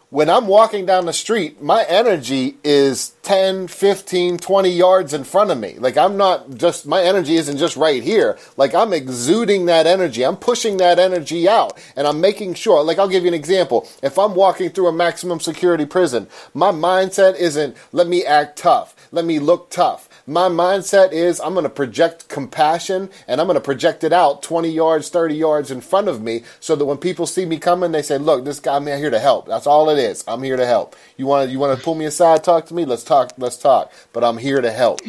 when 0.09 0.29
I'm 0.29 0.47
walking 0.47 0.85
down 0.85 1.05
the 1.07 1.13
street, 1.13 1.61
my 1.61 1.83
energy 1.85 2.57
is 2.63 3.11
10, 3.23 3.67
15, 3.67 4.37
20 4.39 4.69
yards 4.69 5.13
in 5.13 5.23
front 5.23 5.51
of 5.51 5.59
me. 5.59 5.75
Like 5.79 5.97
I'm 5.97 6.17
not 6.17 6.55
just 6.55 6.85
my 6.87 7.01
energy 7.03 7.35
isn't 7.35 7.57
just 7.57 7.75
right 7.75 8.03
here. 8.03 8.37
Like 8.57 8.73
I'm 8.75 8.93
exuding 8.93 9.65
that 9.67 9.87
energy. 9.87 10.23
I'm 10.25 10.37
pushing 10.37 10.77
that 10.77 10.99
energy 10.99 11.49
out 11.49 11.77
and 11.95 12.07
I'm 12.07 12.21
making 12.21 12.55
sure 12.55 12.83
like 12.83 12.99
I'll 12.99 13.09
give 13.09 13.23
you 13.23 13.29
an 13.29 13.33
example. 13.33 13.87
If 14.03 14.17
I'm 14.19 14.35
walking 14.35 14.69
through 14.69 14.87
a 14.87 14.93
maximum 14.93 15.39
security 15.41 15.85
prison, 15.85 16.27
my 16.53 16.71
mindset 16.71 17.35
isn't 17.37 17.75
let 17.91 18.07
me 18.07 18.25
act 18.25 18.57
tough. 18.57 18.95
Let 19.11 19.25
me 19.25 19.39
look 19.39 19.69
tough. 19.69 20.09
My 20.27 20.49
mindset 20.49 21.11
is 21.11 21.39
I'm 21.39 21.53
going 21.53 21.65
to 21.65 21.69
project 21.69 22.29
compassion 22.29 23.11
and 23.27 23.39
I'm 23.39 23.45
going 23.45 23.55
to 23.55 23.61
project 23.61 24.03
it 24.03 24.11
out 24.11 24.41
20 24.41 24.69
yards, 24.69 25.09
30 25.09 25.35
yards 25.35 25.69
in 25.69 25.81
front 25.81 26.07
of 26.07 26.21
me 26.21 26.43
so 26.59 26.75
that 26.75 26.85
when 26.85 26.97
people 26.97 27.27
see 27.27 27.45
me 27.45 27.59
coming, 27.59 27.91
they 27.91 28.01
say, 28.01 28.17
look, 28.17 28.43
this 28.43 28.59
guy, 28.59 28.75
I'm 28.75 28.87
here 28.87 29.11
to 29.11 29.19
help. 29.19 29.47
That's 29.47 29.67
all 29.67 29.89
it 29.91 29.99
is. 29.99 30.23
I'm 30.27 30.41
here 30.41 30.57
to 30.57 30.65
help. 30.65 30.95
You 31.17 31.27
want 31.27 31.47
to, 31.47 31.51
you 31.51 31.59
want 31.59 31.77
to 31.77 31.83
pull 31.83 31.93
me 31.93 32.05
aside, 32.05 32.43
talk 32.43 32.65
to 32.67 32.73
me? 32.73 32.85
Let's 32.85 33.03
talk, 33.03 33.33
let's 33.37 33.57
talk. 33.57 33.91
But 34.13 34.23
I'm 34.23 34.37
here 34.37 34.61
to 34.61 34.71
help. 34.71 35.01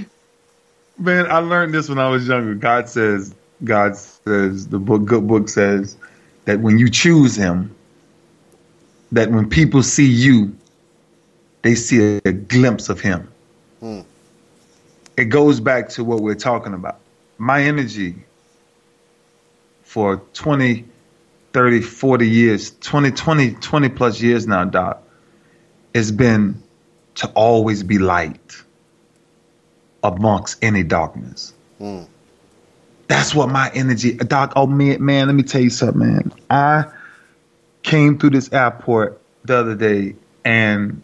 Man, 0.98 1.30
I 1.30 1.38
learned 1.38 1.72
this 1.72 1.88
when 1.88 1.98
I 1.98 2.10
was 2.10 2.28
younger. 2.28 2.54
God 2.54 2.88
says, 2.88 3.34
God 3.64 3.96
says, 3.96 4.68
the 4.68 4.78
book, 4.78 5.06
good 5.06 5.26
book 5.26 5.48
says 5.48 5.96
that 6.44 6.60
when 6.60 6.78
you 6.78 6.90
choose 6.90 7.36
Him, 7.36 7.74
that 9.12 9.30
when 9.30 9.48
people 9.48 9.82
see 9.82 10.06
you, 10.06 10.54
they 11.62 11.74
see 11.74 12.20
a, 12.24 12.32
glimpse 12.32 12.88
of 12.90 13.00
Him. 13.00 13.32
Hmm. 13.80 14.00
It 15.16 15.26
goes 15.26 15.60
back 15.60 15.90
to 15.90 16.04
what 16.04 16.20
we're 16.20 16.34
talking 16.34 16.74
about. 16.74 17.00
My 17.38 17.62
energy 17.62 18.16
for 19.82 20.16
20, 20.34 20.84
30, 21.52 21.80
40 21.80 22.28
years, 22.28 22.70
20, 22.80 23.12
20, 23.12 23.52
20 23.52 23.88
plus 23.90 24.20
years 24.20 24.46
now, 24.46 24.64
Doc, 24.64 25.02
has 25.94 26.12
been 26.12 26.62
to 27.16 27.28
always 27.28 27.82
be 27.82 27.98
light 27.98 28.62
amongst 30.02 30.62
any 30.62 30.82
darkness. 30.82 31.54
Hmm. 31.78 32.02
That's 33.08 33.34
what 33.34 33.48
my 33.48 33.70
energy, 33.72 34.14
Doc. 34.14 34.52
Oh 34.56 34.66
man, 34.66 35.04
man, 35.04 35.26
let 35.26 35.34
me 35.34 35.44
tell 35.44 35.60
you 35.60 35.70
something, 35.70 36.00
man. 36.00 36.32
I 36.50 36.86
came 37.82 38.18
through 38.18 38.30
this 38.30 38.52
airport 38.52 39.20
the 39.44 39.56
other 39.56 39.74
day, 39.76 40.16
and 40.44 41.02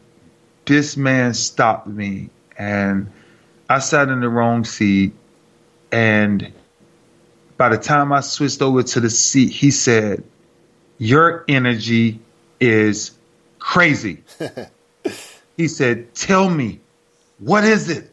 this 0.64 0.96
man 0.96 1.34
stopped 1.34 1.86
me, 1.86 2.30
and 2.58 3.10
I 3.72 3.78
sat 3.78 4.08
in 4.08 4.20
the 4.20 4.28
wrong 4.28 4.64
seat, 4.64 5.12
and 5.90 6.52
by 7.56 7.70
the 7.70 7.78
time 7.78 8.12
I 8.12 8.20
switched 8.20 8.60
over 8.60 8.82
to 8.82 9.00
the 9.00 9.10
seat, 9.10 9.50
he 9.50 9.70
said, 9.70 10.22
"Your 10.98 11.44
energy 11.48 12.20
is 12.60 13.12
crazy." 13.58 14.22
he 15.56 15.68
said, 15.68 16.14
"Tell 16.14 16.50
me, 16.50 16.80
what 17.38 17.64
is 17.64 17.88
it?" 17.88 18.12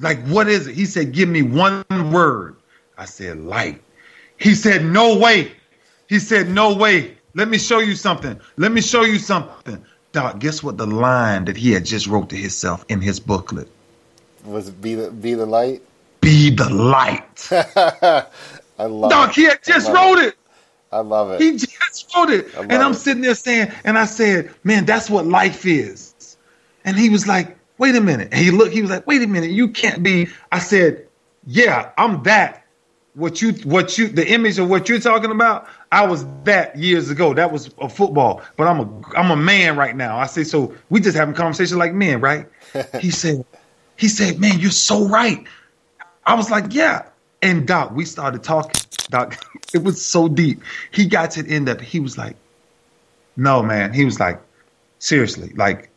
Like, 0.00 0.26
what 0.26 0.48
is 0.48 0.66
it? 0.66 0.74
He 0.74 0.86
said, 0.86 1.12
Give 1.12 1.28
me 1.28 1.42
one 1.42 1.84
word. 2.10 2.56
I 2.96 3.04
said, 3.04 3.38
Light. 3.38 3.82
He 4.38 4.54
said, 4.54 4.84
No 4.84 5.18
way. 5.18 5.52
He 6.08 6.18
said, 6.18 6.48
No 6.48 6.74
way. 6.74 7.16
Let 7.34 7.48
me 7.48 7.58
show 7.58 7.78
you 7.80 7.94
something. 7.94 8.40
Let 8.56 8.72
me 8.72 8.80
show 8.80 9.04
you 9.04 9.18
something. 9.18 9.84
Doc, 10.12 10.38
guess 10.38 10.62
what 10.62 10.78
the 10.78 10.86
line 10.86 11.44
that 11.44 11.56
he 11.56 11.72
had 11.72 11.84
just 11.84 12.06
wrote 12.06 12.30
to 12.30 12.36
himself 12.36 12.84
in 12.88 13.00
his 13.00 13.20
booklet? 13.20 13.68
Was 14.44 14.70
be 14.70 14.94
the, 14.94 15.10
be 15.10 15.34
the 15.34 15.46
light? 15.46 15.82
Be 16.20 16.50
the 16.50 16.68
light. 16.68 17.48
I 17.52 18.84
love 18.84 19.10
Doc, 19.10 19.30
it. 19.30 19.34
he 19.34 19.72
just 19.72 19.90
wrote 19.90 20.18
it. 20.18 20.36
I 20.92 21.00
love 21.00 21.30
it. 21.32 21.40
He 21.40 21.52
just 21.52 22.12
wrote 22.16 22.30
it. 22.30 22.54
And 22.54 22.72
I'm 22.72 22.92
it. 22.92 22.96
sitting 22.96 23.22
there 23.22 23.34
saying, 23.34 23.70
and 23.84 23.98
I 23.98 24.06
said, 24.06 24.52
man, 24.64 24.86
that's 24.86 25.08
what 25.08 25.26
life 25.26 25.66
is. 25.66 26.36
And 26.84 26.96
he 26.96 27.08
was 27.10 27.26
like, 27.26 27.56
wait 27.78 27.94
a 27.94 28.00
minute. 28.00 28.28
And 28.32 28.42
he 28.42 28.50
looked, 28.50 28.72
he 28.72 28.82
was 28.82 28.90
like, 28.90 29.06
wait 29.06 29.22
a 29.22 29.26
minute, 29.26 29.50
you 29.50 29.68
can't 29.68 30.02
be. 30.02 30.28
I 30.50 30.58
said, 30.58 31.06
yeah, 31.46 31.90
I'm 31.96 32.22
that. 32.24 32.64
What 33.14 33.42
you, 33.42 33.52
what 33.64 33.98
you, 33.98 34.08
the 34.08 34.26
image 34.26 34.58
of 34.58 34.70
what 34.70 34.88
you're 34.88 35.00
talking 35.00 35.30
about, 35.30 35.68
I 35.90 36.06
was 36.06 36.24
that 36.44 36.76
years 36.76 37.10
ago. 37.10 37.34
That 37.34 37.50
was 37.52 37.70
a 37.78 37.88
football, 37.88 38.40
but 38.56 38.66
I'm 38.66 38.80
a, 38.80 39.02
I'm 39.16 39.30
a 39.30 39.36
man 39.36 39.76
right 39.76 39.96
now. 39.96 40.16
I 40.16 40.26
say, 40.26 40.44
so 40.44 40.74
we 40.90 41.00
just 41.00 41.16
having 41.16 41.34
conversation 41.34 41.76
like 41.76 41.92
men, 41.92 42.20
right? 42.20 42.46
he 43.00 43.10
said, 43.10 43.44
he 44.00 44.08
said, 44.08 44.40
man, 44.40 44.58
you're 44.58 44.70
so 44.70 45.06
right. 45.06 45.46
I 46.24 46.34
was 46.34 46.50
like, 46.50 46.72
yeah. 46.72 47.06
And 47.42 47.68
Doc, 47.68 47.92
we 47.92 48.06
started 48.06 48.42
talking. 48.42 48.80
Doc, 49.10 49.44
it 49.74 49.82
was 49.82 50.04
so 50.04 50.26
deep. 50.26 50.62
He 50.90 51.04
got 51.04 51.32
to 51.32 51.42
the 51.42 51.54
end 51.54 51.68
of 51.68 51.82
it. 51.82 51.84
He 51.84 52.00
was 52.00 52.16
like, 52.16 52.36
no, 53.36 53.62
man. 53.62 53.92
He 53.92 54.06
was 54.06 54.18
like, 54.18 54.40
seriously, 55.00 55.50
like, 55.54 55.90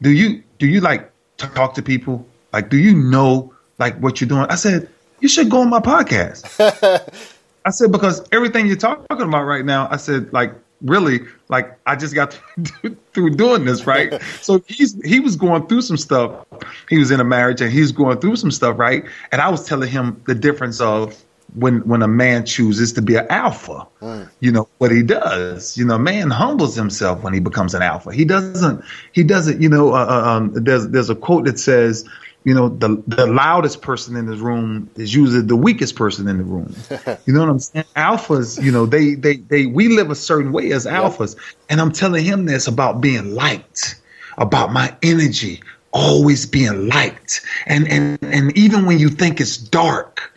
do 0.00 0.10
you 0.10 0.42
do 0.58 0.66
you 0.66 0.80
like 0.80 1.12
to 1.36 1.48
talk 1.48 1.74
to 1.74 1.82
people? 1.82 2.26
Like, 2.50 2.70
do 2.70 2.78
you 2.78 2.94
know 2.94 3.52
like 3.78 3.98
what 3.98 4.22
you're 4.22 4.28
doing? 4.28 4.46
I 4.48 4.54
said, 4.54 4.88
you 5.20 5.28
should 5.28 5.50
go 5.50 5.60
on 5.60 5.68
my 5.68 5.80
podcast. 5.80 6.48
I 7.66 7.70
said 7.70 7.92
because 7.92 8.26
everything 8.32 8.66
you're 8.68 8.76
talking 8.76 9.04
about 9.10 9.42
right 9.42 9.66
now, 9.66 9.86
I 9.90 9.98
said 9.98 10.32
like 10.32 10.54
really 10.82 11.20
like 11.48 11.78
I 11.86 11.96
just 11.96 12.14
got 12.14 12.38
through 13.12 13.30
doing 13.30 13.64
this 13.64 13.86
right. 13.86 14.20
so 14.40 14.62
he's 14.66 15.00
he 15.04 15.20
was 15.20 15.36
going 15.36 15.66
through 15.66 15.82
some 15.82 15.96
stuff. 15.96 16.46
He 16.88 16.98
was 16.98 17.10
in 17.10 17.20
a 17.20 17.24
marriage 17.24 17.60
and 17.60 17.72
he's 17.72 17.92
going 17.92 18.18
through 18.18 18.36
some 18.36 18.50
stuff 18.50 18.78
right. 18.78 19.04
And 19.32 19.40
I 19.40 19.48
was 19.48 19.66
telling 19.66 19.90
him 19.90 20.22
the 20.26 20.34
difference 20.34 20.80
of 20.80 21.22
when 21.54 21.86
when 21.88 22.02
a 22.02 22.08
man 22.08 22.44
chooses 22.46 22.92
to 22.94 23.02
be 23.02 23.16
an 23.16 23.26
alpha. 23.28 23.86
Mm. 24.00 24.28
You 24.40 24.52
know 24.52 24.68
what 24.78 24.90
he 24.90 25.02
does. 25.02 25.76
You 25.76 25.84
know, 25.84 25.96
a 25.96 25.98
man 25.98 26.30
humbles 26.30 26.74
himself 26.74 27.22
when 27.22 27.32
he 27.32 27.40
becomes 27.40 27.74
an 27.74 27.82
alpha. 27.82 28.12
He 28.12 28.24
doesn't. 28.24 28.84
He 29.12 29.22
doesn't. 29.22 29.60
You 29.60 29.68
know, 29.68 29.92
uh, 29.94 30.06
uh 30.06 30.30
um, 30.30 30.52
there's 30.54 30.88
there's 30.88 31.10
a 31.10 31.14
quote 31.14 31.44
that 31.46 31.58
says, 31.58 32.08
you 32.44 32.54
know, 32.54 32.68
the 32.68 33.02
the 33.06 33.26
loudest 33.26 33.82
person 33.82 34.16
in 34.16 34.26
the 34.26 34.36
room 34.36 34.88
is 34.96 35.14
usually 35.14 35.42
the 35.42 35.56
weakest 35.56 35.96
person 35.96 36.26
in 36.28 36.38
the 36.38 36.44
room. 36.44 36.74
you 37.26 37.34
know 37.34 37.40
what 37.40 37.50
I'm 37.50 37.58
saying? 37.58 37.84
Alphas, 37.96 38.62
you 38.62 38.72
know, 38.72 38.86
they 38.86 39.14
they 39.14 39.36
they 39.36 39.66
we 39.66 39.88
live 39.88 40.10
a 40.10 40.14
certain 40.14 40.52
way 40.52 40.72
as 40.72 40.86
alphas, 40.86 41.36
yep. 41.36 41.44
and 41.68 41.80
I'm 41.80 41.92
telling 41.92 42.24
him 42.24 42.46
this 42.46 42.66
about 42.66 43.00
being 43.00 43.34
liked, 43.34 44.00
about 44.38 44.72
my 44.72 44.96
energy 45.02 45.62
always 45.92 46.46
being 46.46 46.88
liked, 46.88 47.42
and 47.66 47.86
and 47.88 48.18
and 48.22 48.56
even 48.56 48.86
when 48.86 48.98
you 48.98 49.10
think 49.10 49.40
it's 49.40 49.56
dark, 49.56 50.32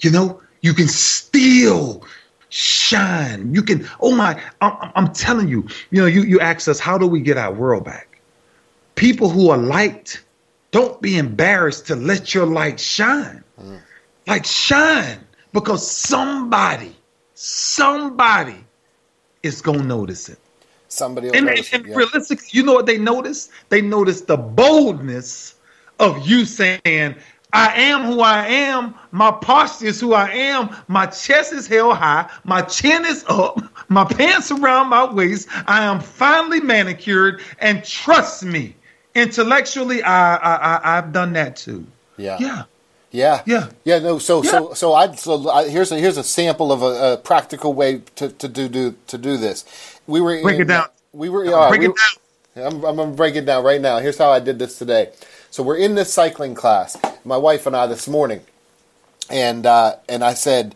you 0.00 0.10
know, 0.10 0.40
you 0.60 0.74
can 0.74 0.88
still 0.88 2.04
shine. 2.54 3.54
You 3.54 3.62
can, 3.62 3.88
oh 4.00 4.14
my, 4.14 4.40
I'm, 4.60 4.92
I'm 4.94 5.12
telling 5.12 5.48
you, 5.48 5.68
you 5.90 6.00
know, 6.00 6.06
you, 6.06 6.22
you 6.22 6.40
ask 6.40 6.68
us, 6.68 6.78
how 6.78 6.96
do 6.96 7.06
we 7.06 7.20
get 7.20 7.36
our 7.36 7.52
world 7.52 7.84
back? 7.84 8.20
People 8.94 9.28
who 9.28 9.50
are 9.50 9.58
liked, 9.58 10.23
don't 10.74 11.00
be 11.00 11.18
embarrassed 11.18 11.86
to 11.86 11.94
let 11.94 12.34
your 12.34 12.46
light 12.46 12.80
shine. 12.80 13.44
Mm. 13.62 13.80
Like 14.26 14.44
shine 14.44 15.20
because 15.52 15.88
somebody, 15.88 16.96
somebody 17.34 18.56
is 19.44 19.62
going 19.62 19.78
to 19.78 19.84
notice 19.84 20.28
it. 20.28 20.40
Somebody 20.88 21.28
and, 21.28 21.48
and, 21.48 21.68
and 21.72 21.86
yeah. 21.86 21.94
realistically, 21.94 22.48
you 22.50 22.64
know 22.64 22.72
what 22.72 22.86
they 22.86 22.98
notice? 22.98 23.50
They 23.68 23.82
notice 23.82 24.22
the 24.22 24.36
boldness 24.36 25.54
of 26.00 26.26
you 26.26 26.44
saying, 26.44 27.14
I 27.52 27.72
am 27.80 28.06
who 28.06 28.20
I 28.20 28.44
am. 28.44 28.96
My 29.12 29.30
posture 29.30 29.86
is 29.86 30.00
who 30.00 30.12
I 30.12 30.28
am. 30.28 30.74
My 30.88 31.06
chest 31.06 31.52
is 31.52 31.68
held 31.68 31.98
high. 31.98 32.28
My 32.42 32.62
chin 32.62 33.04
is 33.04 33.24
up. 33.28 33.60
My 33.88 34.04
pants 34.04 34.50
around 34.50 34.88
my 34.88 35.04
waist. 35.04 35.46
I 35.68 35.84
am 35.84 36.00
finely 36.00 36.58
manicured. 36.58 37.42
And 37.60 37.84
trust 37.84 38.44
me, 38.44 38.74
intellectually, 39.14 40.02
I, 40.02 40.36
I, 40.36 40.80
I 40.92 40.96
have 40.96 41.12
done 41.12 41.32
that 41.34 41.56
too. 41.56 41.86
Yeah. 42.16 42.38
Yeah. 42.40 42.64
Yeah, 43.10 43.42
yeah, 43.46 43.68
yeah. 43.84 44.00
No, 44.00 44.18
so 44.18 44.42
yeah. 44.42 44.50
so 44.50 44.74
so 44.74 44.92
I 44.92 45.14
so 45.14 45.48
I, 45.48 45.68
here's 45.68 45.92
a 45.92 46.00
here's 46.00 46.16
a 46.16 46.24
sample 46.24 46.72
of 46.72 46.82
a, 46.82 47.12
a, 47.12 47.16
practical 47.16 47.72
way 47.72 48.02
to, 48.16 48.28
to 48.28 48.48
do, 48.48 48.68
do 48.68 48.96
to 49.06 49.16
do 49.16 49.36
this. 49.36 49.64
We 50.08 50.20
were 50.20 50.42
break 50.42 50.56
in, 50.56 50.62
it 50.62 50.64
down. 50.64 50.88
We 51.12 51.28
were 51.28 51.46
uh, 51.46 51.68
break 51.68 51.82
we, 51.82 51.86
it 51.90 51.94
down. 52.56 52.66
I'm, 52.66 52.84
I'm 52.84 52.96
gonna 52.96 53.12
break 53.12 53.36
it 53.36 53.46
down 53.46 53.62
right 53.62 53.80
now. 53.80 54.00
Here's 54.00 54.18
how 54.18 54.30
I 54.30 54.40
did 54.40 54.58
this 54.58 54.78
today. 54.78 55.12
So 55.52 55.62
we're 55.62 55.76
in 55.76 55.94
this 55.94 56.12
cycling 56.12 56.56
class, 56.56 56.96
my 57.24 57.36
wife 57.36 57.68
and 57.68 57.76
I 57.76 57.86
this 57.86 58.08
morning, 58.08 58.40
and 59.30 59.64
uh, 59.64 59.94
and 60.08 60.24
I 60.24 60.34
said, 60.34 60.74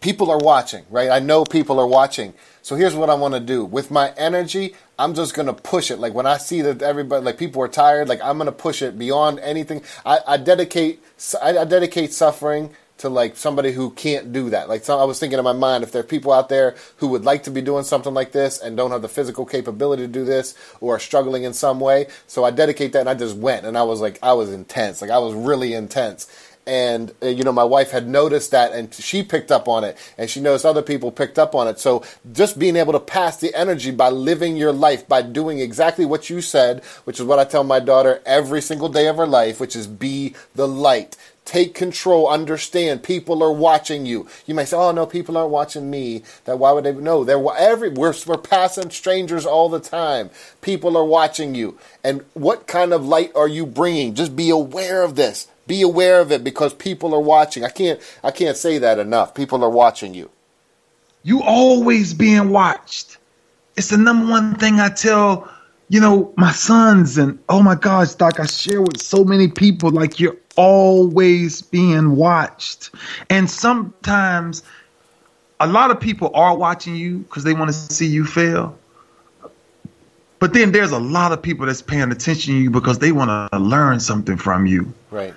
people 0.00 0.32
are 0.32 0.38
watching, 0.38 0.84
right? 0.90 1.10
I 1.10 1.20
know 1.20 1.44
people 1.44 1.78
are 1.78 1.86
watching. 1.86 2.34
So 2.62 2.74
here's 2.74 2.96
what 2.96 3.08
I 3.08 3.14
want 3.14 3.34
to 3.34 3.40
do 3.40 3.64
with 3.64 3.92
my 3.92 4.12
energy. 4.16 4.74
I'm 4.98 5.14
just 5.14 5.34
gonna 5.34 5.54
push 5.54 5.90
it. 5.90 5.98
Like 5.98 6.12
when 6.12 6.26
I 6.26 6.38
see 6.38 6.60
that 6.62 6.82
everybody, 6.82 7.24
like 7.24 7.38
people 7.38 7.62
are 7.62 7.68
tired, 7.68 8.08
like 8.08 8.20
I'm 8.22 8.36
gonna 8.36 8.52
push 8.52 8.82
it 8.82 8.98
beyond 8.98 9.38
anything. 9.40 9.82
I, 10.04 10.18
I 10.26 10.36
dedicate, 10.36 11.02
I, 11.40 11.58
I 11.58 11.64
dedicate 11.64 12.12
suffering 12.12 12.74
to 12.98 13.08
like 13.08 13.36
somebody 13.36 13.70
who 13.70 13.90
can't 13.90 14.32
do 14.32 14.50
that. 14.50 14.68
Like 14.68 14.84
so 14.84 14.98
I 14.98 15.04
was 15.04 15.20
thinking 15.20 15.38
in 15.38 15.44
my 15.44 15.52
mind, 15.52 15.84
if 15.84 15.92
there 15.92 16.00
are 16.00 16.06
people 16.06 16.32
out 16.32 16.48
there 16.48 16.74
who 16.96 17.06
would 17.08 17.24
like 17.24 17.44
to 17.44 17.50
be 17.50 17.62
doing 17.62 17.84
something 17.84 18.12
like 18.12 18.32
this 18.32 18.60
and 18.60 18.76
don't 18.76 18.90
have 18.90 19.02
the 19.02 19.08
physical 19.08 19.46
capability 19.46 20.02
to 20.02 20.08
do 20.08 20.24
this 20.24 20.56
or 20.80 20.96
are 20.96 20.98
struggling 20.98 21.44
in 21.44 21.52
some 21.52 21.78
way, 21.78 22.08
so 22.26 22.42
I 22.42 22.50
dedicate 22.50 22.92
that 22.94 23.00
and 23.00 23.08
I 23.08 23.14
just 23.14 23.36
went 23.36 23.66
and 23.66 23.78
I 23.78 23.84
was 23.84 24.00
like, 24.00 24.18
I 24.20 24.32
was 24.32 24.52
intense, 24.52 25.00
like 25.00 25.12
I 25.12 25.18
was 25.18 25.32
really 25.32 25.74
intense. 25.74 26.26
And 26.68 27.12
uh, 27.22 27.28
you 27.28 27.44
know, 27.44 27.52
my 27.52 27.64
wife 27.64 27.90
had 27.90 28.06
noticed 28.06 28.50
that, 28.50 28.72
and 28.72 28.92
she 28.92 29.22
picked 29.22 29.50
up 29.50 29.68
on 29.68 29.84
it, 29.84 29.96
and 30.18 30.28
she 30.28 30.40
noticed 30.40 30.66
other 30.66 30.82
people 30.82 31.10
picked 31.10 31.38
up 31.38 31.54
on 31.54 31.66
it. 31.66 31.80
So, 31.80 32.04
just 32.32 32.58
being 32.58 32.76
able 32.76 32.92
to 32.92 33.00
pass 33.00 33.38
the 33.38 33.54
energy 33.54 33.90
by 33.90 34.10
living 34.10 34.56
your 34.56 34.72
life, 34.72 35.08
by 35.08 35.22
doing 35.22 35.60
exactly 35.60 36.04
what 36.04 36.28
you 36.28 36.42
said, 36.42 36.84
which 37.04 37.18
is 37.18 37.24
what 37.24 37.38
I 37.38 37.44
tell 37.44 37.64
my 37.64 37.80
daughter 37.80 38.20
every 38.26 38.60
single 38.60 38.90
day 38.90 39.08
of 39.08 39.16
her 39.16 39.26
life, 39.26 39.58
which 39.60 39.74
is 39.74 39.86
be 39.86 40.34
the 40.54 40.68
light 40.68 41.16
Take 41.48 41.72
control. 41.72 42.28
Understand 42.28 43.02
people 43.02 43.42
are 43.42 43.50
watching 43.50 44.04
you. 44.04 44.28
You 44.44 44.54
might 44.54 44.68
say, 44.68 44.76
"Oh 44.76 44.92
no, 44.92 45.06
people 45.06 45.38
aren't 45.38 45.50
watching 45.50 45.88
me." 45.88 46.22
That 46.44 46.58
why 46.58 46.72
would 46.72 46.84
they? 46.84 46.92
No, 46.92 47.24
they're 47.24 47.42
every. 47.56 47.88
We're 47.88 48.12
we're 48.26 48.36
passing 48.36 48.90
strangers 48.90 49.46
all 49.46 49.70
the 49.70 49.80
time. 49.80 50.28
People 50.60 50.94
are 50.94 51.06
watching 51.06 51.54
you. 51.54 51.78
And 52.04 52.22
what 52.34 52.66
kind 52.66 52.92
of 52.92 53.06
light 53.06 53.32
are 53.34 53.48
you 53.48 53.64
bringing? 53.64 54.12
Just 54.12 54.36
be 54.36 54.50
aware 54.50 55.02
of 55.02 55.14
this. 55.14 55.48
Be 55.68 55.82
aware 55.82 56.20
of 56.20 56.32
it 56.32 56.42
because 56.42 56.74
people 56.74 57.14
are 57.14 57.20
watching. 57.20 57.64
I 57.64 57.68
can't 57.68 58.00
I 58.24 58.32
can't 58.32 58.56
say 58.56 58.78
that 58.78 58.98
enough. 58.98 59.34
People 59.34 59.62
are 59.62 59.70
watching 59.70 60.14
you. 60.14 60.30
You 61.22 61.42
always 61.42 62.14
being 62.14 62.50
watched. 62.50 63.18
It's 63.76 63.90
the 63.90 63.98
number 63.98 64.28
one 64.28 64.56
thing 64.56 64.80
I 64.80 64.88
tell 64.88 65.48
you 65.88 66.00
know, 66.00 66.32
my 66.36 66.52
sons 66.52 67.16
and 67.18 67.38
oh 67.48 67.62
my 67.62 67.74
gosh, 67.74 68.14
Doc, 68.14 68.40
I 68.40 68.46
share 68.46 68.82
with 68.82 69.00
so 69.00 69.24
many 69.24 69.48
people 69.48 69.90
like 69.90 70.20
you're 70.20 70.36
always 70.56 71.62
being 71.62 72.16
watched. 72.16 72.90
And 73.30 73.50
sometimes 73.50 74.62
a 75.60 75.66
lot 75.66 75.90
of 75.90 76.00
people 76.00 76.30
are 76.34 76.56
watching 76.56 76.94
you 76.94 77.18
because 77.18 77.44
they 77.44 77.54
want 77.54 77.68
to 77.68 77.72
see 77.72 78.06
you 78.06 78.26
fail. 78.26 78.76
But 80.40 80.52
then 80.52 80.72
there's 80.72 80.92
a 80.92 81.00
lot 81.00 81.32
of 81.32 81.42
people 81.42 81.66
that's 81.66 81.82
paying 81.82 82.12
attention 82.12 82.54
to 82.54 82.60
you 82.60 82.70
because 82.70 82.98
they 82.98 83.10
want 83.10 83.50
to 83.50 83.58
learn 83.58 83.98
something 83.98 84.36
from 84.36 84.66
you. 84.66 84.92
Right. 85.10 85.34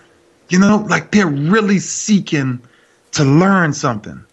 You 0.52 0.60
know, 0.60 0.86
like 0.90 1.12
they're 1.12 1.28
really 1.28 1.80
seeking 1.80 2.62
to 3.14 3.24
learn 3.24 3.74
something. 3.74 4.26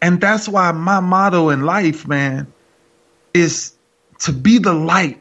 And 0.00 0.20
that's 0.20 0.48
why 0.48 0.70
my 0.70 1.00
motto 1.00 1.48
in 1.48 1.62
life, 1.62 2.06
man, 2.06 2.46
is 3.34 3.74
to 4.20 4.32
be 4.32 4.58
the 4.58 4.72
light 4.72 5.20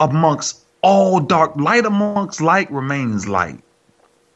amongst 0.00 0.64
all 0.82 1.20
dark. 1.20 1.56
Light 1.56 1.86
amongst 1.86 2.40
light 2.40 2.70
remains 2.72 3.28
light. 3.28 3.60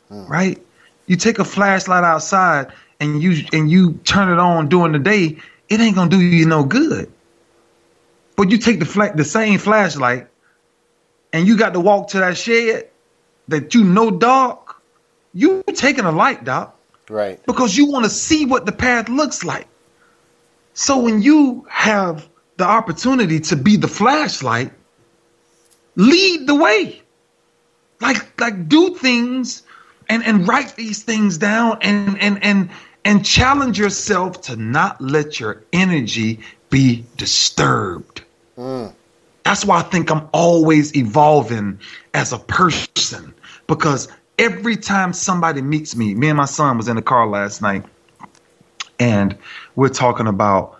Hmm. 0.08 0.26
Right? 0.26 0.62
You 1.06 1.16
take 1.16 1.40
a 1.40 1.44
flashlight 1.44 2.04
outside 2.04 2.68
and 3.00 3.20
you 3.20 3.44
and 3.52 3.68
you 3.68 3.94
turn 4.04 4.32
it 4.32 4.38
on 4.38 4.68
during 4.68 4.92
the 4.92 5.00
day, 5.00 5.38
it 5.68 5.80
ain't 5.80 5.96
gonna 5.96 6.10
do 6.10 6.20
you 6.20 6.46
no 6.46 6.62
good. 6.62 7.10
But 8.36 8.50
you 8.50 8.58
take 8.58 8.78
the 8.78 8.86
fla- 8.86 9.16
the 9.16 9.24
same 9.24 9.58
flashlight 9.58 10.28
and 11.32 11.46
you 11.46 11.56
got 11.56 11.74
to 11.74 11.80
walk 11.80 12.08
to 12.10 12.18
that 12.20 12.36
shed 12.36 12.88
that 13.48 13.74
you 13.74 13.84
know 13.84 14.10
dark, 14.10 14.65
you 15.36 15.62
taking 15.74 16.06
a 16.06 16.12
light, 16.12 16.44
doc. 16.44 16.74
Right. 17.10 17.44
Because 17.44 17.76
you 17.76 17.86
want 17.86 18.04
to 18.04 18.10
see 18.10 18.46
what 18.46 18.64
the 18.64 18.72
path 18.72 19.08
looks 19.08 19.44
like. 19.44 19.68
So 20.74 20.98
when 20.98 21.22
you 21.22 21.66
have 21.70 22.28
the 22.56 22.64
opportunity 22.64 23.40
to 23.40 23.56
be 23.56 23.76
the 23.76 23.86
flashlight, 23.88 24.72
lead 25.94 26.46
the 26.46 26.54
way. 26.54 27.02
Like 28.00 28.40
like 28.40 28.68
do 28.68 28.94
things 28.94 29.62
and 30.08 30.24
and 30.24 30.48
write 30.48 30.74
these 30.76 31.02
things 31.02 31.38
down 31.38 31.78
and 31.82 32.18
and 32.20 32.42
and 32.42 32.70
and 33.04 33.24
challenge 33.24 33.78
yourself 33.78 34.40
to 34.42 34.56
not 34.56 35.00
let 35.00 35.38
your 35.38 35.62
energy 35.72 36.40
be 36.70 37.04
disturbed. 37.16 38.22
Mm. 38.58 38.92
That's 39.44 39.64
why 39.64 39.78
I 39.78 39.82
think 39.82 40.10
I'm 40.10 40.28
always 40.32 40.96
evolving 40.96 41.78
as 42.14 42.32
a 42.32 42.38
person 42.38 43.32
because 43.66 44.08
every 44.38 44.76
time 44.76 45.12
somebody 45.12 45.62
meets 45.62 45.96
me, 45.96 46.14
me 46.14 46.28
and 46.28 46.36
my 46.36 46.44
son 46.44 46.76
was 46.76 46.88
in 46.88 46.96
the 46.96 47.02
car 47.02 47.26
last 47.26 47.62
night 47.62 47.84
and 48.98 49.36
we're 49.74 49.88
talking 49.88 50.26
about 50.26 50.78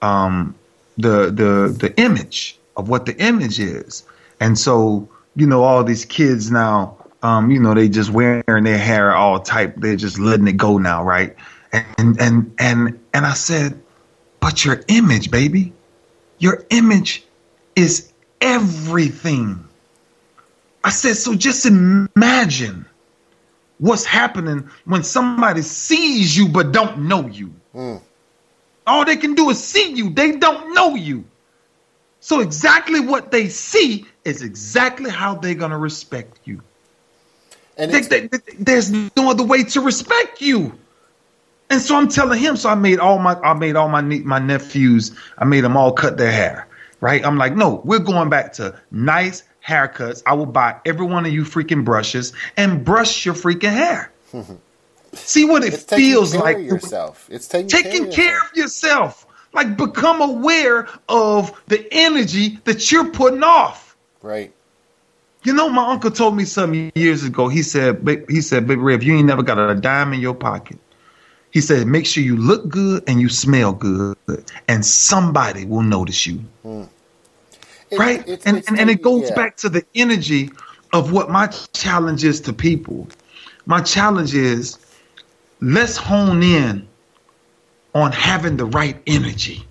um, 0.00 0.54
the 0.98 1.26
the 1.30 1.74
the 1.78 1.92
image 2.00 2.58
of 2.76 2.88
what 2.88 3.06
the 3.06 3.16
image 3.22 3.58
is. 3.58 4.04
And 4.40 4.58
so, 4.58 5.08
you 5.36 5.46
know, 5.46 5.62
all 5.62 5.84
these 5.84 6.04
kids 6.04 6.50
now, 6.50 6.96
um, 7.22 7.50
you 7.50 7.60
know, 7.60 7.74
they 7.74 7.88
just 7.88 8.10
wearing 8.10 8.64
their 8.64 8.78
hair 8.78 9.14
all 9.14 9.40
tight. 9.40 9.80
They're 9.80 9.96
just 9.96 10.18
letting 10.18 10.48
it 10.48 10.56
go 10.56 10.78
now, 10.78 11.04
right? 11.04 11.36
And 11.72 12.20
and 12.20 12.54
and 12.58 13.00
and 13.14 13.26
I 13.26 13.34
said, 13.34 13.80
but 14.40 14.64
your 14.64 14.82
image, 14.88 15.30
baby, 15.30 15.72
your 16.38 16.64
image 16.70 17.24
is 17.76 18.12
everything. 18.40 19.64
I 20.84 20.90
said, 20.90 21.16
so 21.16 21.34
just 21.34 21.64
imagine 21.64 22.84
what's 23.82 24.04
happening 24.04 24.70
when 24.84 25.02
somebody 25.02 25.60
sees 25.60 26.36
you 26.36 26.48
but 26.48 26.70
don't 26.70 27.08
know 27.08 27.26
you. 27.26 27.52
Mm. 27.74 28.00
All 28.86 29.04
they 29.04 29.16
can 29.16 29.34
do 29.34 29.50
is 29.50 29.62
see 29.62 29.92
you. 29.92 30.10
They 30.10 30.36
don't 30.36 30.72
know 30.72 30.94
you. 30.94 31.24
So 32.20 32.38
exactly 32.38 33.00
what 33.00 33.32
they 33.32 33.48
see 33.48 34.06
is 34.24 34.42
exactly 34.42 35.10
how 35.10 35.34
they're 35.34 35.56
going 35.56 35.72
to 35.72 35.76
respect 35.76 36.38
you. 36.44 36.62
And 37.76 37.90
they, 37.90 38.02
they, 38.02 38.28
they, 38.28 38.38
there's 38.56 38.92
no 38.92 39.30
other 39.30 39.42
way 39.42 39.64
to 39.64 39.80
respect 39.80 40.40
you. 40.40 40.78
And 41.68 41.80
so 41.80 41.96
I'm 41.96 42.06
telling 42.06 42.38
him. 42.38 42.56
So 42.56 42.68
I 42.68 42.76
made 42.76 43.00
all 43.00 43.18
my 43.18 43.34
I 43.40 43.54
made 43.54 43.74
all 43.74 43.88
my 43.88 44.00
my 44.02 44.38
nephews. 44.38 45.10
I 45.38 45.44
made 45.44 45.62
them 45.62 45.76
all 45.76 45.92
cut 45.92 46.18
their 46.18 46.30
hair. 46.30 46.68
Right. 47.00 47.24
I'm 47.26 47.36
like, 47.36 47.56
no, 47.56 47.80
we're 47.84 47.98
going 47.98 48.30
back 48.30 48.52
to 48.54 48.78
nice 48.92 49.42
haircuts. 49.66 50.22
I 50.26 50.34
will 50.34 50.46
buy 50.46 50.76
every 50.84 51.06
one 51.06 51.26
of 51.26 51.32
you 51.32 51.42
freaking 51.44 51.84
brushes 51.84 52.32
and 52.56 52.84
brush 52.84 53.24
your 53.24 53.34
freaking 53.34 53.72
hair. 53.72 54.12
See 55.14 55.44
what 55.44 55.62
it 55.62 55.74
It's 55.74 55.84
feels 55.84 56.32
care 56.32 56.40
like. 56.40 56.56
of 56.56 56.62
yourself. 56.64 57.28
It's 57.30 57.46
taking, 57.46 57.68
taking 57.68 58.04
care, 58.10 58.30
care 58.30 58.38
of 58.38 58.56
yourself. 58.56 59.26
Like 59.52 59.76
become 59.76 60.22
aware 60.22 60.88
of 61.10 61.52
the 61.68 61.86
energy 61.92 62.58
that 62.64 62.90
you're 62.90 63.10
putting 63.10 63.42
off. 63.42 63.94
Right. 64.22 64.52
You 65.44 65.52
know, 65.52 65.68
my 65.68 65.90
uncle 65.90 66.10
told 66.10 66.36
me 66.36 66.44
some 66.44 66.90
years 66.94 67.24
ago. 67.24 67.48
He 67.48 67.62
said, 67.62 68.04
"Ba- 68.04 68.24
he 68.28 68.40
said, 68.40 68.66
Big 68.66 68.78
Ray, 68.78 68.94
if 68.94 69.02
you 69.02 69.14
ain't 69.14 69.26
never 69.26 69.42
got 69.42 69.58
a 69.58 69.74
dime 69.74 70.12
in 70.14 70.20
your 70.20 70.34
pocket, 70.34 70.78
he 71.50 71.60
said, 71.60 71.86
make 71.86 72.06
sure 72.06 72.22
you 72.22 72.36
look 72.36 72.66
good 72.68 73.04
and 73.06 73.20
you 73.20 73.28
smell 73.28 73.72
good, 73.74 74.16
and 74.68 74.86
somebody 74.86 75.66
will 75.66 75.82
notice 75.82 76.26
you. 76.26 76.36
Hmm. 76.62 76.71
Right? 77.98 78.20
it's- 78.28 78.46
and, 78.46 78.62
and 78.68 78.78
and 78.78 78.90
it 78.90 79.02
goes 79.02 79.28
yeah. 79.28 79.34
back 79.36 79.56
to 79.58 79.68
the 79.68 79.84
energy 79.94 80.50
of 80.92 81.12
what 81.12 81.30
my 81.30 81.46
challenge 81.72 82.24
is 82.24 82.40
to 82.42 82.52
people. 82.52 83.08
My 83.66 83.80
challenge 83.80 84.34
is 84.34 84.78
let's 85.60 85.96
hone 85.96 86.42
in 86.42 86.88
on 87.94 88.12
having 88.12 88.56
the 88.56 88.64
right 88.64 89.00
energy. 89.06 89.64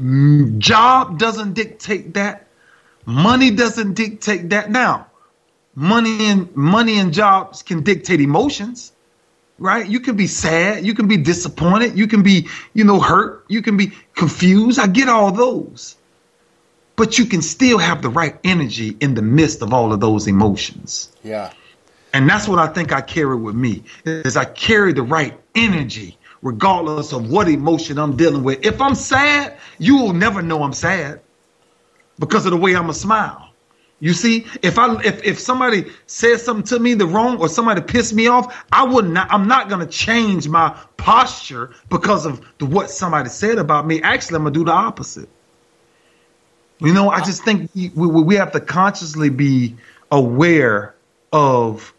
Mm, 0.00 0.58
Job 0.58 1.18
doesn't 1.18 1.54
dictate 1.54 2.14
that. 2.14 2.46
Money 3.04 3.50
doesn't 3.50 3.94
dictate 3.94 4.50
that. 4.50 4.70
Now, 4.70 5.06
money 5.74 6.26
and 6.26 6.54
money 6.56 6.98
and 6.98 7.12
jobs 7.12 7.62
can 7.62 7.82
dictate 7.82 8.20
emotions, 8.20 8.92
right? 9.58 9.86
You 9.86 10.00
can 10.00 10.16
be 10.16 10.26
sad, 10.26 10.86
you 10.86 10.94
can 10.94 11.08
be 11.08 11.16
disappointed, 11.16 11.96
you 11.96 12.06
can 12.06 12.22
be, 12.22 12.48
you 12.74 12.84
know, 12.84 13.00
hurt, 13.00 13.44
you 13.48 13.62
can 13.62 13.76
be 13.76 13.92
confused. 14.14 14.78
I 14.78 14.86
get 14.86 15.08
all 15.08 15.30
those. 15.32 15.96
But 16.96 17.18
you 17.18 17.26
can 17.26 17.42
still 17.42 17.78
have 17.78 18.02
the 18.02 18.10
right 18.10 18.38
energy 18.44 18.96
in 19.00 19.14
the 19.14 19.22
midst 19.22 19.62
of 19.62 19.72
all 19.72 19.92
of 19.92 20.00
those 20.00 20.26
emotions. 20.26 21.10
Yeah. 21.22 21.52
And 22.12 22.28
that's 22.28 22.46
what 22.46 22.58
I 22.58 22.66
think 22.66 22.92
I 22.92 23.00
carry 23.00 23.36
with 23.36 23.54
me 23.54 23.84
is 24.04 24.36
I 24.36 24.44
carry 24.44 24.92
the 24.92 25.02
right 25.02 25.38
energy 25.54 26.18
regardless 26.42 27.12
of 27.12 27.30
what 27.30 27.48
emotion 27.48 27.98
I'm 27.98 28.16
dealing 28.16 28.42
with. 28.42 28.64
If 28.66 28.80
I'm 28.80 28.94
sad, 28.94 29.56
you 29.78 29.96
will 29.96 30.12
never 30.12 30.42
know 30.42 30.62
I'm 30.62 30.72
sad 30.74 31.20
because 32.18 32.44
of 32.44 32.50
the 32.50 32.58
way 32.58 32.74
I'm 32.76 32.90
a 32.90 32.94
smile. 32.94 33.48
You 34.00 34.12
see, 34.12 34.46
if 34.62 34.80
I 34.80 35.00
if 35.02 35.22
if 35.22 35.38
somebody 35.38 35.84
says 36.06 36.42
something 36.42 36.64
to 36.64 36.80
me 36.80 36.94
the 36.94 37.06
wrong 37.06 37.38
or 37.38 37.48
somebody 37.48 37.80
pissed 37.80 38.12
me 38.12 38.26
off, 38.26 38.64
I 38.72 38.82
would 38.82 39.08
not 39.08 39.30
I'm 39.30 39.46
not 39.46 39.68
gonna 39.68 39.86
change 39.86 40.48
my 40.48 40.76
posture 40.96 41.70
because 41.88 42.26
of 42.26 42.44
the, 42.58 42.66
what 42.66 42.90
somebody 42.90 43.28
said 43.28 43.58
about 43.58 43.86
me. 43.86 44.02
Actually, 44.02 44.36
I'm 44.36 44.42
gonna 44.42 44.54
do 44.54 44.64
the 44.64 44.72
opposite. 44.72 45.28
You 46.82 46.92
know, 46.92 47.10
I 47.10 47.18
uh, 47.18 47.24
just 47.24 47.44
think 47.44 47.70
we, 47.74 47.90
we, 47.94 48.22
we 48.22 48.34
have 48.34 48.52
to 48.52 48.60
consciously 48.60 49.30
be 49.30 49.76
aware 50.10 50.94
of 51.32 51.94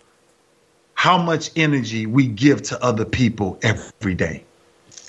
how 0.93 1.17
much 1.17 1.51
energy 1.55 2.05
we 2.05 2.27
give 2.27 2.61
to 2.63 2.83
other 2.83 3.05
people 3.05 3.59
every 3.61 4.13
day. 4.13 4.43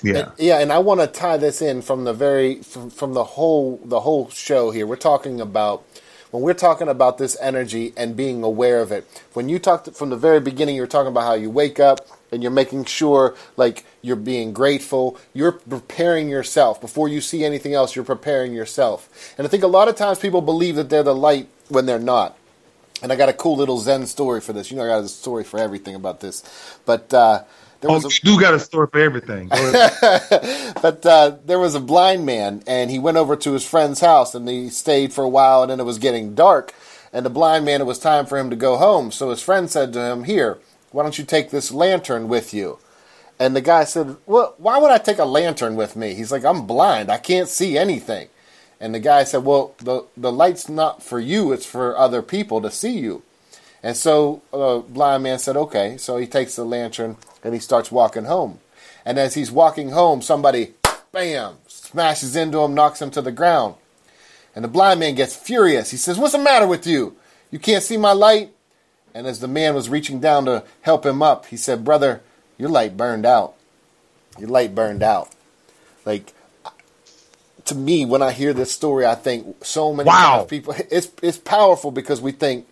Yeah. 0.01 0.31
Yeah, 0.37 0.59
and 0.59 0.71
I 0.71 0.79
want 0.79 1.01
to 1.01 1.07
tie 1.07 1.37
this 1.37 1.61
in 1.61 1.81
from 1.81 2.03
the 2.03 2.13
very 2.13 2.61
from, 2.61 2.89
from 2.89 3.13
the 3.13 3.23
whole 3.23 3.79
the 3.83 4.01
whole 4.01 4.29
show 4.29 4.71
here. 4.71 4.85
We're 4.85 4.97
talking 4.97 5.41
about 5.41 5.83
when 6.31 6.43
we're 6.43 6.53
talking 6.53 6.87
about 6.87 7.17
this 7.17 7.37
energy 7.41 7.93
and 7.97 8.15
being 8.15 8.43
aware 8.43 8.81
of 8.81 8.91
it. 8.91 9.05
When 9.33 9.49
you 9.49 9.57
talked 9.57 9.93
from 9.95 10.09
the 10.09 10.17
very 10.17 10.39
beginning, 10.39 10.75
you 10.75 10.81
were 10.81 10.87
talking 10.87 11.11
about 11.11 11.23
how 11.23 11.33
you 11.33 11.49
wake 11.49 11.79
up 11.79 12.07
and 12.31 12.43
you're 12.43 12.51
making 12.51 12.85
sure 12.85 13.35
like 13.57 13.85
you're 14.01 14.15
being 14.17 14.53
grateful. 14.53 15.19
You're 15.33 15.53
preparing 15.53 16.29
yourself 16.29 16.81
before 16.81 17.09
you 17.09 17.21
see 17.21 17.45
anything 17.45 17.73
else. 17.73 17.95
You're 17.95 18.05
preparing 18.05 18.53
yourself. 18.53 19.35
And 19.37 19.47
I 19.47 19.49
think 19.49 19.63
a 19.63 19.67
lot 19.67 19.87
of 19.89 19.95
times 19.95 20.19
people 20.19 20.41
believe 20.41 20.75
that 20.77 20.89
they're 20.89 21.03
the 21.03 21.15
light 21.15 21.47
when 21.69 21.85
they're 21.85 21.99
not. 21.99 22.37
And 23.03 23.11
I 23.11 23.15
got 23.17 23.29
a 23.29 23.33
cool 23.33 23.57
little 23.57 23.79
Zen 23.79 24.07
story 24.07 24.41
for 24.41 24.53
this. 24.53 24.71
You 24.71 24.77
know, 24.77 24.83
I 24.85 24.87
got 24.87 25.03
a 25.03 25.07
story 25.09 25.43
for 25.43 25.59
everything 25.59 25.95
about 25.95 26.21
this. 26.21 26.43
But 26.85 27.13
uh, 27.13 27.43
there 27.81 27.89
Oh, 27.89 27.93
was 27.93 28.05
a, 28.05 28.11
you 28.11 28.19
do 28.23 28.39
got 28.41 28.53
a 28.55 28.59
story 28.59 28.87
for 28.91 28.99
everything. 28.99 29.51
But 30.81 31.05
uh, 31.05 31.37
there 31.45 31.59
was 31.59 31.75
a 31.75 31.79
blind 31.81 32.25
man, 32.25 32.63
and 32.67 32.91
he 32.91 32.99
went 32.99 33.17
over 33.17 33.35
to 33.37 33.53
his 33.53 33.67
friend's 33.67 34.01
house, 34.01 34.35
and 34.35 34.47
he 34.49 34.69
stayed 34.69 35.13
for 35.13 35.23
a 35.23 35.29
while, 35.29 35.63
and 35.63 35.71
then 35.71 35.79
it 35.79 35.85
was 35.85 35.99
getting 35.99 36.35
dark. 36.35 36.73
And 37.13 37.25
the 37.25 37.29
blind 37.31 37.65
man, 37.65 37.81
it 37.81 37.85
was 37.85 37.99
time 37.99 38.25
for 38.27 38.37
him 38.37 38.49
to 38.51 38.55
go 38.57 38.77
home. 38.77 39.11
So 39.11 39.29
his 39.31 39.41
friend 39.41 39.69
said 39.69 39.93
to 39.93 40.01
him, 40.01 40.25
"Here, 40.25 40.59
why 40.95 41.03
don't 41.03 41.19
you 41.19 41.25
take 41.25 41.49
this 41.49 41.73
lantern 41.73 42.29
with 42.29 42.53
you?" 42.53 42.79
And 43.37 43.53
the 43.53 43.61
guy 43.61 43.83
said, 43.83 44.15
"Well, 44.25 44.55
why 44.57 44.77
would 44.79 44.91
I 44.91 44.97
take 44.97 45.19
a 45.19 45.25
lantern 45.25 45.75
with 45.75 45.97
me?" 45.97 46.13
He's 46.13 46.31
like, 46.31 46.45
"I'm 46.45 46.65
blind. 46.65 47.11
I 47.11 47.17
can't 47.17 47.49
see 47.49 47.77
anything." 47.77 48.29
And 48.79 48.95
the 48.95 48.99
guy 48.99 49.25
said, 49.25 49.43
"Well, 49.43 49.73
the 49.77 50.05
the 50.15 50.31
light's 50.31 50.69
not 50.69 51.03
for 51.03 51.19
you; 51.19 51.51
it's 51.51 51.65
for 51.65 51.97
other 51.97 52.21
people 52.21 52.61
to 52.61 52.71
see 52.71 52.97
you." 52.97 53.23
And 53.83 53.97
so 53.97 54.41
the 54.51 54.83
blind 54.87 55.23
man 55.23 55.37
said, 55.37 55.57
"Okay." 55.57 55.97
So 55.97 56.15
he 56.15 56.27
takes 56.27 56.55
the 56.55 56.63
lantern 56.63 57.17
and 57.43 57.53
he 57.53 57.59
starts 57.59 57.91
walking 57.91 58.25
home. 58.25 58.59
And 59.03 59.19
as 59.19 59.33
he's 59.33 59.51
walking 59.51 59.89
home, 59.91 60.21
somebody, 60.21 60.75
bam, 61.11 61.57
smashes 61.67 62.37
into 62.37 62.59
him, 62.59 62.73
knocks 62.73 63.01
him 63.01 63.11
to 63.11 63.21
the 63.21 63.33
ground. 63.33 63.75
And 64.55 64.63
the 64.63 64.69
blind 64.69 65.01
man 65.01 65.15
gets 65.15 65.35
furious. 65.35 65.91
He 65.91 65.97
says, 65.97 66.17
"What's 66.17 66.31
the 66.31 66.39
matter 66.39 66.65
with 66.65 66.87
you? 66.87 67.17
You 67.51 67.59
can't 67.59 67.83
see 67.83 67.97
my 67.97 68.13
light?" 68.13 68.54
And 69.15 69.25
as 69.25 69.39
the 69.39 69.47
man 69.47 69.73
was 69.73 69.87
reaching 69.89 70.19
down 70.19 70.43
to 70.45 70.63
help 70.81 71.05
him 71.05 71.23
up, 71.23 71.45
he 71.45 71.55
said, 71.55 71.85
"Brother, 71.85 72.21
your 72.57 72.69
light 72.69 72.97
burned 72.97 73.25
out. 73.25 73.53
Your 74.37 74.49
light 74.49 74.75
burned 74.75 75.01
out." 75.01 75.29
Like 76.05 76.33
to 77.63 77.73
me, 77.75 78.05
when 78.05 78.21
I 78.21 78.31
hear 78.31 78.53
this 78.53 78.71
story, 78.71 79.05
I 79.05 79.15
think 79.15 79.65
so 79.65 79.93
many 79.93 80.07
Wow. 80.07 80.45
people. 80.47 80.75
It's 80.91 81.09
it's 81.23 81.37
powerful 81.37 81.91
because 81.91 82.21
we 82.21 82.31
think. 82.33 82.67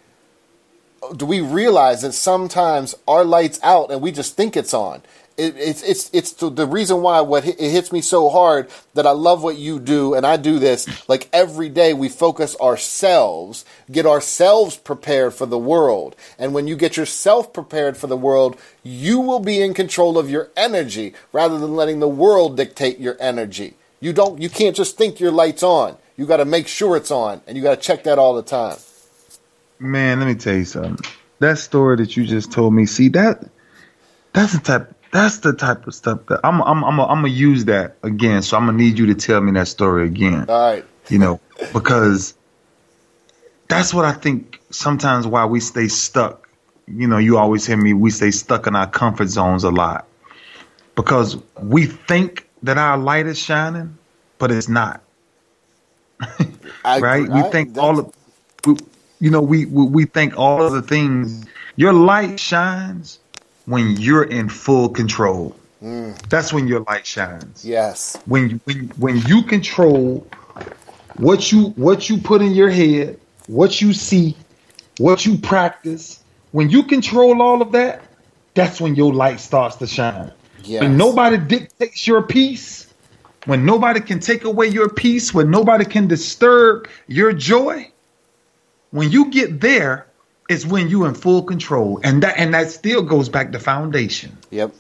Do 1.18 1.26
we 1.26 1.42
realize 1.42 2.02
that 2.02 2.14
sometimes 2.14 2.96
our 3.08 3.24
lights 3.26 3.60
out 3.64 3.92
and 3.92 4.02
we 4.02 4.12
just 4.12 4.36
think 4.38 4.56
it's 4.56 4.74
on? 4.74 5.02
It, 5.36 5.56
it's 5.58 5.82
it's 5.84 6.10
it's 6.14 6.34
the, 6.34 6.68
reason 6.68 7.02
why 7.02 7.22
what 7.22 7.46
it 7.46 7.60
hits 7.60 7.92
me 7.92 8.02
so 8.02 8.30
hard 8.30 8.70
that 8.94 9.08
I 9.08 9.12
love 9.12 9.42
what 9.42 9.58
you 9.58 9.80
do 9.80 10.14
and 10.14 10.26
I 10.26 10.38
do 10.38 10.60
this 10.60 10.88
like 11.10 11.28
every 11.34 11.70
day. 11.70 11.94
We 11.94 12.10
focus 12.10 12.56
ourselves, 12.62 13.66
get 13.92 14.06
ourselves 14.06 14.78
prepared 14.78 15.34
for 15.34 15.46
the 15.46 15.58
world, 15.58 16.16
and 16.38 16.54
when 16.54 16.68
you 16.68 16.76
get 16.76 16.98
yourself 16.98 17.52
prepared 17.52 17.98
for 17.98 18.08
the 18.08 18.18
world, 18.18 18.58
you 18.84 19.20
will 19.20 19.40
be 19.40 19.62
in 19.62 19.74
control 19.74 20.18
of 20.18 20.30
your 20.30 20.50
energy 20.56 21.14
rather 21.32 21.58
than 21.58 21.76
letting 21.76 22.00
the 22.00 22.08
world 22.08 22.56
dictate 22.56 23.00
your 23.00 23.18
energy. 23.20 23.74
You 24.00 24.14
don't 24.14 24.42
you 24.42 24.50
can't 24.50 24.76
just 24.76 24.98
think 24.98 25.20
your 25.20 25.32
light's 25.32 25.64
on. 25.64 25.98
You 26.16 26.28
got 26.28 26.38
to 26.38 26.46
make 26.46 26.68
sure 26.68 26.96
it's 26.96 27.12
on, 27.12 27.42
and 27.48 27.58
you 27.58 27.64
got 27.64 27.76
to 27.76 27.82
check 27.82 28.04
that 28.04 28.20
all 28.20 28.36
the 28.36 28.44
time. 28.44 28.78
Man, 29.80 30.20
let 30.20 30.28
me 30.28 30.36
tell 30.36 30.56
you 30.56 30.66
something. 30.66 30.98
That 31.40 31.58
story 31.58 31.98
that 31.98 32.16
you 32.16 32.26
just 32.26 32.52
told 32.52 32.74
me, 32.74 32.86
see 32.86 33.10
that 33.10 33.50
that's 34.34 34.54
the 34.54 34.60
type 34.60 34.94
that's 35.14 35.38
the 35.38 35.54
type 35.54 35.86
of 35.86 35.94
stuff 35.94 36.26
that 36.28 36.40
I'm 36.44 36.62
I'm 36.64 36.84
I'm 36.84 37.00
I'm 37.00 37.08
gonna 37.08 37.28
use 37.28 37.66
that 37.66 37.98
again. 38.02 38.42
So 38.42 38.58
I'm 38.58 38.66
gonna 38.66 38.78
need 38.78 38.98
you 38.98 39.06
to 39.06 39.16
tell 39.16 39.40
me 39.40 39.52
that 39.54 39.68
story 39.68 40.08
again. 40.08 40.50
All 40.50 40.72
right. 40.72 40.86
You 41.10 41.20
know, 41.20 41.40
because 41.72 42.34
that's 43.70 43.94
what 43.94 44.06
I 44.06 44.14
think 44.14 44.60
sometimes 44.72 45.28
why 45.28 45.46
we 45.46 45.60
stay 45.60 45.88
stuck. 45.88 46.50
You 46.88 47.08
know, 47.08 47.20
you 47.20 47.38
always 47.38 47.66
hear 47.66 47.78
me, 47.78 47.94
we 47.94 48.10
stay 48.10 48.32
stuck 48.32 48.66
in 48.68 48.76
our 48.76 48.88
comfort 48.88 49.28
zones 49.28 49.64
a 49.64 49.70
lot. 49.70 50.08
Because 50.96 51.38
we 51.62 51.86
think 51.86 52.48
that 52.64 52.78
our 52.78 52.98
light 52.98 53.28
is 53.28 53.38
shining, 53.38 53.98
but 54.40 54.52
it's 54.52 54.68
not. 54.68 55.02
I, 56.84 57.00
right? 57.00 57.30
I- 57.30 57.36
we 57.36 57.52
think 57.52 57.78
all 57.78 58.00
of, 58.00 58.14
we, 58.66 58.78
you 59.20 59.30
know, 59.30 59.42
we, 59.42 59.66
we 59.66 59.86
we 59.86 60.06
think 60.06 60.38
all 60.38 60.66
of 60.66 60.74
the 60.74 60.82
things. 60.82 61.46
Your 61.76 61.94
light 61.94 62.40
shines 62.40 63.20
when 63.66 63.98
you're 63.98 64.24
in 64.24 64.50
full 64.50 64.90
control. 64.90 65.56
Mm. 65.82 66.18
That's 66.30 66.54
when 66.54 66.68
your 66.68 66.82
light 66.82 67.06
shines. 67.06 67.66
Yes. 67.66 68.18
When 68.26 68.50
you, 68.50 68.60
when 68.66 68.88
when 68.98 69.18
you 69.28 69.44
control 69.44 70.26
what 71.18 71.52
you 71.52 71.70
what 71.76 72.10
you 72.10 72.18
put 72.18 72.42
in 72.42 72.54
your 72.54 72.70
head, 72.70 73.20
what 73.48 73.82
you 73.82 73.94
see, 73.94 74.36
what 74.98 75.26
you 75.26 75.38
practice. 75.38 76.24
When 76.52 76.70
you 76.70 76.84
control 76.84 77.42
all 77.42 77.62
of 77.62 77.72
that, 77.72 78.04
that's 78.54 78.80
when 78.80 78.96
your 78.96 79.14
light 79.14 79.40
starts 79.40 79.76
to 79.78 79.88
shine. 79.88 80.32
Yes. 80.64 80.82
When 80.82 80.98
nobody 80.98 81.38
dictates 81.38 82.08
your 82.08 82.22
peace, 82.22 82.94
when 83.46 83.66
nobody 83.66 84.00
can 84.00 84.20
take 84.20 84.44
away 84.46 84.68
your 84.68 84.90
peace, 84.90 85.34
when 85.34 85.50
nobody 85.50 85.84
can 85.84 86.08
disturb 86.08 86.88
your 87.08 87.34
joy, 87.34 87.92
when 88.92 89.12
you 89.12 89.30
get 89.32 89.60
there, 89.60 90.08
is 90.50 90.66
when 90.66 90.90
you're 90.90 91.08
in 91.08 91.16
full 91.16 91.44
control, 91.44 92.00
and 92.04 92.24
that 92.24 92.38
and 92.38 92.54
that 92.54 92.72
still 92.72 93.02
goes 93.02 93.30
back 93.30 93.52
to 93.52 93.60
foundation. 93.60 94.38
Yep. 94.52 94.74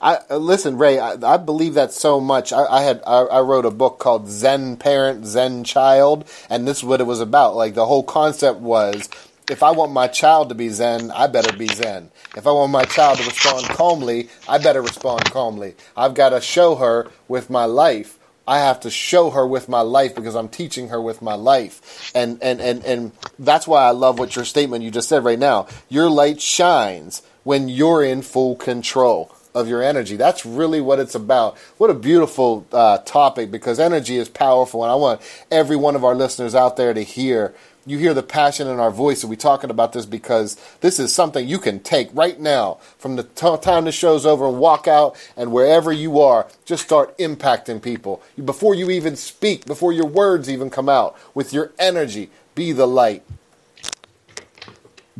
I 0.00 0.18
uh, 0.30 0.36
listen, 0.36 0.78
Ray. 0.78 0.98
I, 0.98 1.12
I 1.22 1.36
believe 1.36 1.74
that 1.74 1.92
so 1.92 2.20
much. 2.20 2.52
I, 2.52 2.64
I 2.64 2.82
had 2.82 3.02
I, 3.06 3.20
I 3.20 3.40
wrote 3.40 3.64
a 3.64 3.70
book 3.70 3.98
called 3.98 4.28
Zen 4.28 4.76
Parent, 4.76 5.26
Zen 5.26 5.64
Child, 5.64 6.28
and 6.50 6.66
this 6.66 6.78
is 6.78 6.84
what 6.84 7.00
it 7.00 7.04
was 7.04 7.20
about. 7.20 7.54
Like 7.54 7.74
the 7.74 7.86
whole 7.86 8.02
concept 8.02 8.60
was, 8.60 9.08
if 9.50 9.62
I 9.62 9.70
want 9.70 9.92
my 9.92 10.08
child 10.08 10.48
to 10.48 10.54
be 10.54 10.68
Zen, 10.68 11.10
I 11.12 11.26
better 11.26 11.56
be 11.56 11.68
Zen. 11.68 12.10
If 12.36 12.46
I 12.46 12.52
want 12.52 12.72
my 12.72 12.84
child 12.84 13.18
to 13.18 13.24
respond 13.24 13.66
calmly, 13.66 14.28
I 14.48 14.58
better 14.58 14.82
respond 14.82 15.24
calmly. 15.26 15.74
I've 15.96 16.14
got 16.14 16.30
to 16.30 16.40
show 16.40 16.76
her 16.76 17.10
with 17.28 17.50
my 17.50 17.64
life. 17.66 18.18
I 18.46 18.58
have 18.60 18.80
to 18.80 18.90
show 18.90 19.30
her 19.30 19.46
with 19.46 19.68
my 19.68 19.80
life 19.80 20.14
because 20.14 20.34
I'm 20.34 20.48
teaching 20.48 20.88
her 20.88 21.00
with 21.00 21.22
my 21.22 21.34
life. 21.34 22.10
And 22.14 22.42
and 22.42 22.60
and 22.60 22.84
and 22.84 23.12
that's 23.38 23.66
why 23.66 23.84
I 23.84 23.90
love 23.90 24.18
what 24.18 24.34
your 24.34 24.44
statement 24.44 24.84
you 24.84 24.90
just 24.90 25.08
said 25.08 25.24
right 25.24 25.38
now. 25.38 25.68
Your 25.88 26.10
light 26.10 26.40
shines 26.40 27.22
when 27.44 27.68
you're 27.68 28.04
in 28.04 28.22
full 28.22 28.56
control 28.56 29.34
of 29.54 29.68
your 29.68 29.82
energy. 29.82 30.16
That's 30.16 30.46
really 30.46 30.80
what 30.80 30.98
it's 30.98 31.14
about. 31.14 31.58
What 31.78 31.90
a 31.90 31.94
beautiful 31.94 32.66
uh, 32.72 32.98
topic 32.98 33.50
because 33.50 33.78
energy 33.78 34.16
is 34.16 34.28
powerful, 34.28 34.82
and 34.82 34.90
I 34.90 34.94
want 34.94 35.20
every 35.50 35.76
one 35.76 35.94
of 35.94 36.04
our 36.04 36.14
listeners 36.14 36.54
out 36.54 36.76
there 36.76 36.94
to 36.94 37.02
hear. 37.02 37.54
You 37.84 37.98
hear 37.98 38.14
the 38.14 38.22
passion 38.22 38.68
in 38.68 38.78
our 38.78 38.92
voice, 38.92 39.22
and 39.22 39.30
we're 39.30 39.36
talking 39.36 39.70
about 39.70 39.92
this 39.92 40.06
because 40.06 40.56
this 40.80 41.00
is 41.00 41.12
something 41.12 41.48
you 41.48 41.58
can 41.58 41.80
take 41.80 42.08
right 42.12 42.38
now 42.38 42.74
from 42.96 43.16
the 43.16 43.24
t- 43.24 43.56
time 43.60 43.86
the 43.86 43.92
show's 43.92 44.24
over 44.24 44.46
and 44.46 44.58
walk 44.58 44.86
out, 44.86 45.16
and 45.36 45.52
wherever 45.52 45.92
you 45.92 46.20
are, 46.20 46.46
just 46.64 46.84
start 46.84 47.16
impacting 47.18 47.82
people. 47.82 48.22
Before 48.42 48.74
you 48.74 48.90
even 48.90 49.16
speak, 49.16 49.66
before 49.66 49.92
your 49.92 50.06
words 50.06 50.48
even 50.48 50.70
come 50.70 50.88
out, 50.88 51.18
with 51.34 51.52
your 51.52 51.72
energy, 51.78 52.30
be 52.54 52.70
the 52.70 52.86
light. 52.86 53.24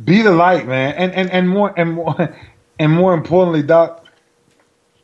Be 0.03 0.21
the 0.21 0.31
light, 0.31 0.65
man, 0.65 0.95
and 0.95 1.11
and 1.13 1.29
and 1.31 1.49
more 1.49 1.73
and 1.77 1.93
more 1.93 2.35
and 2.79 2.91
more 2.91 3.13
importantly, 3.13 3.63
Doc, 3.63 4.05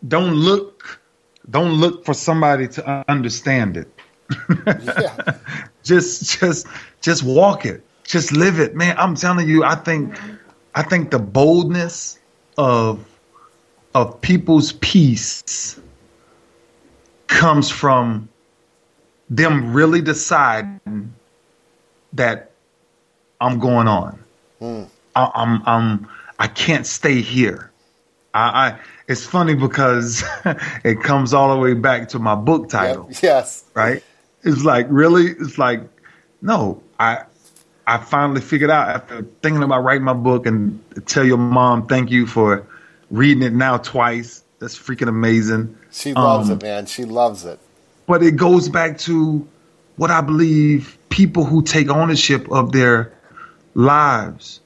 don't 0.08 0.34
look 0.34 1.02
don't 1.50 1.74
look 1.74 2.06
for 2.06 2.14
somebody 2.14 2.68
to 2.70 3.06
understand 3.10 3.78
it. 3.78 3.99
Yeah. 4.68 5.38
just 5.84 6.40
just 6.40 6.68
just 7.02 7.24
walk 7.24 7.66
it. 7.66 7.84
Just 8.04 8.32
live 8.32 8.60
it. 8.60 8.76
Man, 8.76 8.96
I'm 8.98 9.16
telling 9.16 9.48
you, 9.48 9.64
I 9.64 9.76
think 9.76 10.18
I 10.76 10.84
think 10.84 11.12
the 11.12 11.20
boldness 11.20 12.20
of 12.58 13.06
of 13.96 14.20
people's 14.22 14.74
peace 14.74 15.80
comes 17.28 17.70
from 17.70 18.30
them 19.30 19.74
really 19.74 20.02
deciding 20.02 21.14
that 22.14 22.52
I'm 23.40 23.60
going 23.60 23.88
on. 23.88 24.24
Mm. 24.62 24.90
I, 25.16 25.32
I'm 25.36 25.64
I'm 25.66 26.08
I 26.40 26.48
can't 26.48 26.86
stay 26.86 27.22
here. 27.22 27.72
I, 28.34 28.40
I 28.40 28.80
it's 29.08 29.26
funny 29.26 29.56
because 29.56 30.24
it 30.84 31.02
comes 31.02 31.34
all 31.34 31.54
the 31.56 31.62
way 31.62 31.74
back 31.74 32.10
to 32.10 32.20
my 32.20 32.36
book 32.36 32.70
title. 32.70 33.08
Yep. 33.10 33.22
Yes. 33.22 33.66
Right? 33.74 34.04
It's 34.44 34.64
like 34.64 34.88
really 34.90 35.32
it's 35.32 35.58
like 35.58 35.82
no, 36.42 36.82
I 37.00 37.24
I 37.86 37.98
finally 37.98 38.42
figured 38.42 38.70
out 38.70 38.90
after 38.90 39.24
thinking 39.42 39.64
about 39.64 39.84
writing 39.84 40.04
my 40.04 40.14
book 40.14 40.46
and 40.46 40.82
tell 41.06 41.26
your 41.26 41.38
mom 41.38 41.88
thank 41.88 42.12
you 42.12 42.28
for 42.28 42.66
reading 43.12 43.44
it 43.44 43.54
now 43.54 43.78
twice. 43.78 44.44
That's 44.60 44.78
freaking 44.78 45.08
amazing. 45.08 45.78
She 45.92 46.14
loves 46.14 46.50
um, 46.50 46.58
it, 46.58 46.64
man. 46.64 46.86
She 46.86 47.06
loves 47.06 47.46
it. 47.46 47.60
But 48.08 48.24
it 48.24 48.36
goes 48.36 48.70
back 48.70 48.98
to 49.00 49.48
what 49.96 50.12
I 50.12 50.22
believe 50.22 50.98
people 51.10 51.44
who 51.44 51.62
take 51.62 51.90
ownership 51.90 52.50
of 52.52 52.72
their 52.72 53.14
lives, 53.74 54.62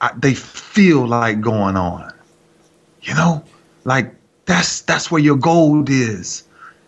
I, 0.00 0.12
they 0.16 0.34
feel 0.34 1.06
like 1.06 1.40
going 1.40 1.76
on. 1.76 2.12
You 3.02 3.14
know, 3.14 3.44
like 3.84 4.14
that's 4.46 4.82
that's 4.82 5.10
where 5.10 5.20
your 5.20 5.36
gold 5.36 5.90
is. 5.90 6.44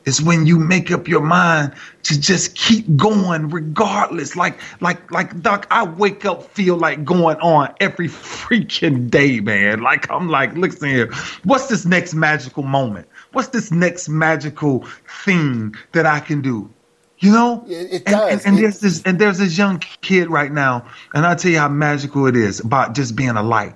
It's 0.09 0.22
when 0.22 0.46
you 0.46 0.59
make 0.59 0.90
up 0.90 1.06
your 1.06 1.20
mind 1.20 1.74
to 2.04 2.18
just 2.18 2.54
keep 2.54 2.96
going 2.96 3.50
regardless. 3.50 4.34
Like 4.34 4.59
like 4.80 5.11
like 5.12 5.40
Doc, 5.42 5.66
I 5.70 5.84
wake 5.84 6.24
up 6.24 6.42
feel 6.42 6.76
like 6.76 7.04
going 7.04 7.36
on 7.36 7.74
every 7.78 8.09
freaking 8.09 9.11
day, 9.11 9.40
man. 9.40 9.82
Like 9.82 10.11
I'm 10.11 10.30
like, 10.30 10.54
listen 10.54 10.88
here, 10.88 11.12
what's 11.44 11.66
this 11.66 11.84
next 11.84 12.14
magical 12.14 12.62
moment? 12.62 13.06
What's 13.32 13.48
this 13.48 13.70
next 13.70 14.09
magical 14.09 14.86
thing 15.24 15.74
that 15.92 16.06
I 16.06 16.20
can 16.20 16.40
do? 16.40 16.70
You 17.18 17.32
know, 17.32 17.64
it, 17.68 17.92
it 17.92 18.04
does. 18.06 18.30
And, 18.30 18.30
and, 18.30 18.46
and 18.46 18.59
there's 18.59 18.80
this 18.80 19.02
and 19.02 19.18
there's 19.18 19.38
this 19.38 19.59
young 19.59 19.78
kid 19.78 20.30
right 20.30 20.50
now, 20.50 20.86
and 21.12 21.26
I'll 21.26 21.36
tell 21.36 21.50
you 21.50 21.59
how 21.59 21.68
magical 21.68 22.26
it 22.26 22.36
is 22.36 22.61
about 22.61 22.94
just 22.94 23.14
being 23.14 23.36
a 23.36 23.42
light. 23.42 23.74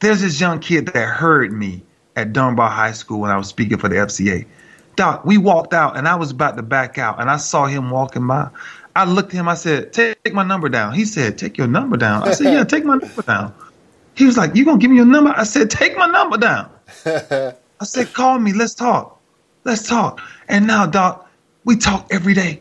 There's 0.00 0.22
this 0.22 0.40
young 0.40 0.60
kid 0.60 0.86
that 0.86 1.06
heard 1.08 1.52
me 1.52 1.82
at 2.16 2.32
Dunbar 2.32 2.70
High 2.70 2.92
School 2.92 3.20
when 3.20 3.30
I 3.30 3.36
was 3.36 3.48
speaking 3.48 3.76
for 3.76 3.88
the 3.88 3.96
FCA. 3.96 4.46
Doc, 4.98 5.24
we 5.24 5.38
walked 5.38 5.74
out, 5.74 5.96
and 5.96 6.08
I 6.08 6.16
was 6.16 6.32
about 6.32 6.56
to 6.56 6.62
back 6.62 6.98
out, 6.98 7.20
and 7.20 7.30
I 7.30 7.36
saw 7.36 7.66
him 7.66 7.88
walking 7.88 8.26
by. 8.26 8.48
I 8.96 9.04
looked 9.04 9.28
at 9.28 9.36
him. 9.36 9.48
I 9.48 9.54
said, 9.54 9.92
"Take 9.92 10.34
my 10.34 10.42
number 10.42 10.68
down." 10.68 10.92
He 10.92 11.04
said, 11.04 11.38
"Take 11.38 11.56
your 11.56 11.68
number 11.68 11.96
down." 11.96 12.26
I 12.26 12.32
said, 12.32 12.52
"Yeah, 12.52 12.64
take 12.64 12.84
my 12.84 12.96
number 12.96 13.22
down." 13.22 13.54
He 14.16 14.26
was 14.26 14.36
like, 14.36 14.56
"You 14.56 14.64
gonna 14.64 14.78
give 14.78 14.90
me 14.90 14.96
your 14.96 15.06
number?" 15.06 15.32
I 15.36 15.44
said, 15.44 15.70
"Take 15.70 15.96
my 15.96 16.06
number 16.06 16.36
down." 16.36 16.68
I 17.06 17.84
said, 17.84 18.12
"Call 18.12 18.40
me. 18.40 18.52
Let's 18.52 18.74
talk. 18.74 19.20
Let's 19.62 19.86
talk." 19.86 20.20
And 20.48 20.66
now, 20.66 20.84
Doc, 20.84 21.30
we 21.64 21.76
talk 21.76 22.08
every 22.10 22.34
day. 22.34 22.60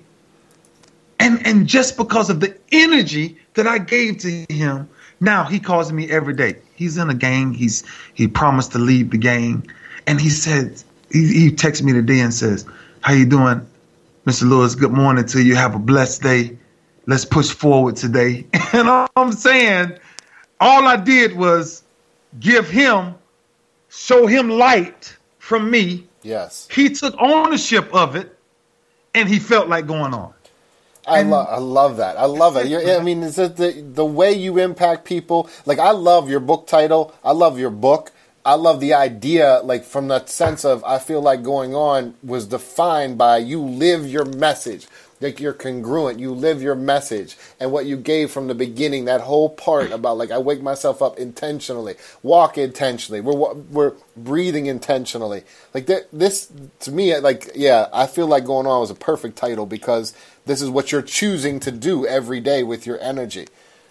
And 1.19 1.43
and 1.43 1.65
just 1.65 1.97
because 1.97 2.29
of 2.29 2.39
the 2.39 2.55
energy 2.71 3.35
that 3.55 3.65
I 3.65 3.79
gave 3.79 4.19
to 4.19 4.45
him, 4.47 4.87
now 5.19 5.45
he 5.45 5.59
calls 5.59 5.91
me 5.91 6.07
every 6.11 6.35
day. 6.35 6.57
He's 6.75 6.99
in 6.99 7.09
a 7.09 7.15
gang. 7.15 7.55
He's 7.55 7.83
he 8.13 8.27
promised 8.27 8.73
to 8.73 8.77
leave 8.77 9.09
the 9.09 9.17
gang, 9.17 9.65
and 10.05 10.21
he 10.21 10.29
said 10.29 10.83
he, 11.11 11.27
he 11.27 11.51
texts 11.51 11.83
me 11.83 11.93
today 11.93 12.19
and 12.19 12.33
says, 12.33 12.65
"How 13.01 13.13
you 13.13 13.25
doing, 13.25 13.65
Mr. 14.25 14.49
Lewis? 14.49 14.75
Good 14.75 14.91
morning 14.91 15.25
to 15.27 15.41
you. 15.41 15.55
Have 15.55 15.75
a 15.75 15.79
blessed 15.79 16.21
day. 16.21 16.57
Let's 17.05 17.25
push 17.25 17.49
forward 17.49 17.95
today." 17.95 18.45
And 18.73 19.07
I'm 19.15 19.31
saying, 19.31 19.97
all 20.59 20.87
I 20.87 20.97
did 20.97 21.35
was 21.35 21.83
give 22.39 22.69
him, 22.69 23.15
show 23.89 24.27
him 24.27 24.49
light 24.49 25.15
from 25.39 25.71
me. 25.71 26.05
Yes. 26.21 26.67
He 26.69 26.89
took 26.89 27.15
ownership 27.17 27.93
of 27.93 28.15
it, 28.15 28.37
and 29.15 29.29
he 29.29 29.39
felt 29.39 29.69
like 29.69 29.87
going 29.87 30.13
on. 30.13 30.33
I 31.07 31.21
love, 31.21 31.47
I 31.49 31.57
love 31.57 31.97
that. 31.97 32.17
I 32.17 32.25
love 32.25 32.57
it. 32.57 32.67
You're, 32.67 32.99
I 32.99 33.01
mean, 33.01 33.23
is 33.23 33.39
it 33.39 33.55
the 33.55 33.71
the 33.71 34.05
way 34.05 34.33
you 34.33 34.59
impact 34.59 35.05
people? 35.05 35.49
Like, 35.65 35.79
I 35.79 35.91
love 35.91 36.29
your 36.29 36.41
book 36.41 36.67
title. 36.67 37.15
I 37.23 37.31
love 37.31 37.57
your 37.57 37.69
book. 37.69 38.11
I 38.47 38.53
love 38.53 38.79
the 38.79 38.93
idea, 38.93 39.59
like 39.61 39.83
from 39.83 40.07
that 40.07 40.29
sense 40.29 40.63
of 40.63 40.81
I 40.85 40.99
feel 40.99 41.21
like 41.21 41.43
going 41.43 41.75
on 41.75 42.13
was 42.23 42.45
defined 42.45 43.17
by 43.17 43.39
you 43.39 43.61
live 43.61 44.07
your 44.07 44.23
message. 44.23 44.87
Like 45.19 45.41
you're 45.41 45.51
congruent. 45.51 46.21
You 46.21 46.31
live 46.31 46.61
your 46.61 46.73
message. 46.75 47.35
And 47.59 47.73
what 47.73 47.87
you 47.87 47.97
gave 47.97 48.31
from 48.31 48.47
the 48.47 48.55
beginning 48.55 49.03
that 49.03 49.19
whole 49.19 49.49
part 49.49 49.91
about 49.91 50.17
like 50.17 50.31
i 50.31 50.37
wake 50.37 50.61
myself 50.61 51.01
up 51.01 51.17
intentionally 51.17 51.95
walk 52.23 52.57
intentionally 52.57 53.19
we're 53.19 53.53
we're 53.53 53.93
breathing 54.15 54.67
intentionally. 54.67 55.43
Like 55.73 55.87
that 55.87 56.07
this 56.13 56.49
to 56.81 56.91
me 56.91 57.19
like 57.19 57.51
yeah 57.53 57.89
i 57.91 58.07
feel 58.07 58.27
like 58.27 58.45
going 58.45 58.65
on 58.65 58.79
was 58.79 58.91
a 58.91 58.95
perfect 58.95 59.35
title 59.35 59.65
because 59.65 60.13
this 60.45 60.61
is 60.61 60.69
what 60.69 60.93
you're 60.93 61.01
choosing 61.01 61.59
to 61.59 61.71
do 61.71 62.07
every 62.07 62.39
day 62.39 62.63
with 62.63 62.85
your 62.85 62.97
energy. 63.01 63.47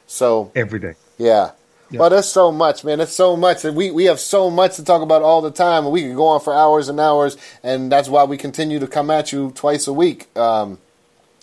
So 0.07 0.51
every 0.55 0.79
day. 0.79 0.95
Yeah 1.19 1.51
Yep. 1.91 1.99
But 1.99 2.09
there's 2.09 2.29
so 2.29 2.51
much, 2.51 2.83
man. 2.83 2.99
There's 2.99 3.15
so 3.15 3.37
much, 3.37 3.65
and 3.65 3.77
we, 3.77 3.93
we 3.93 4.07
have 4.07 4.19
so 4.19 4.51
much 4.51 4.77
to 4.77 4.85
talk 4.85 5.03
about 5.03 5.23
all 5.23 5.41
the 5.41 5.53
time, 5.53 5.85
and 5.85 5.93
we 5.93 6.03
can 6.03 6.17
go 6.17 6.27
on 6.27 6.41
for 6.41 6.53
hours 6.53 6.89
and 6.89 6.99
hours, 6.99 7.37
and 7.63 7.93
that's 7.93 8.09
why 8.09 8.25
we 8.25 8.37
continue 8.37 8.81
to 8.81 8.89
come 8.89 9.11
at 9.11 9.33
you 9.33 9.53
twice 9.53 9.87
a 9.87 9.93
week. 9.93 10.37
Um, 10.37 10.79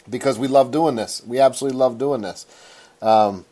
because 0.09 0.37
we 0.37 0.47
love 0.47 0.71
doing 0.71 0.95
this. 0.95 1.21
We 1.25 1.39
absolutely 1.39 1.79
love 1.79 1.97
doing 1.97 2.21
this. 2.21 2.45
Um, 3.01 3.45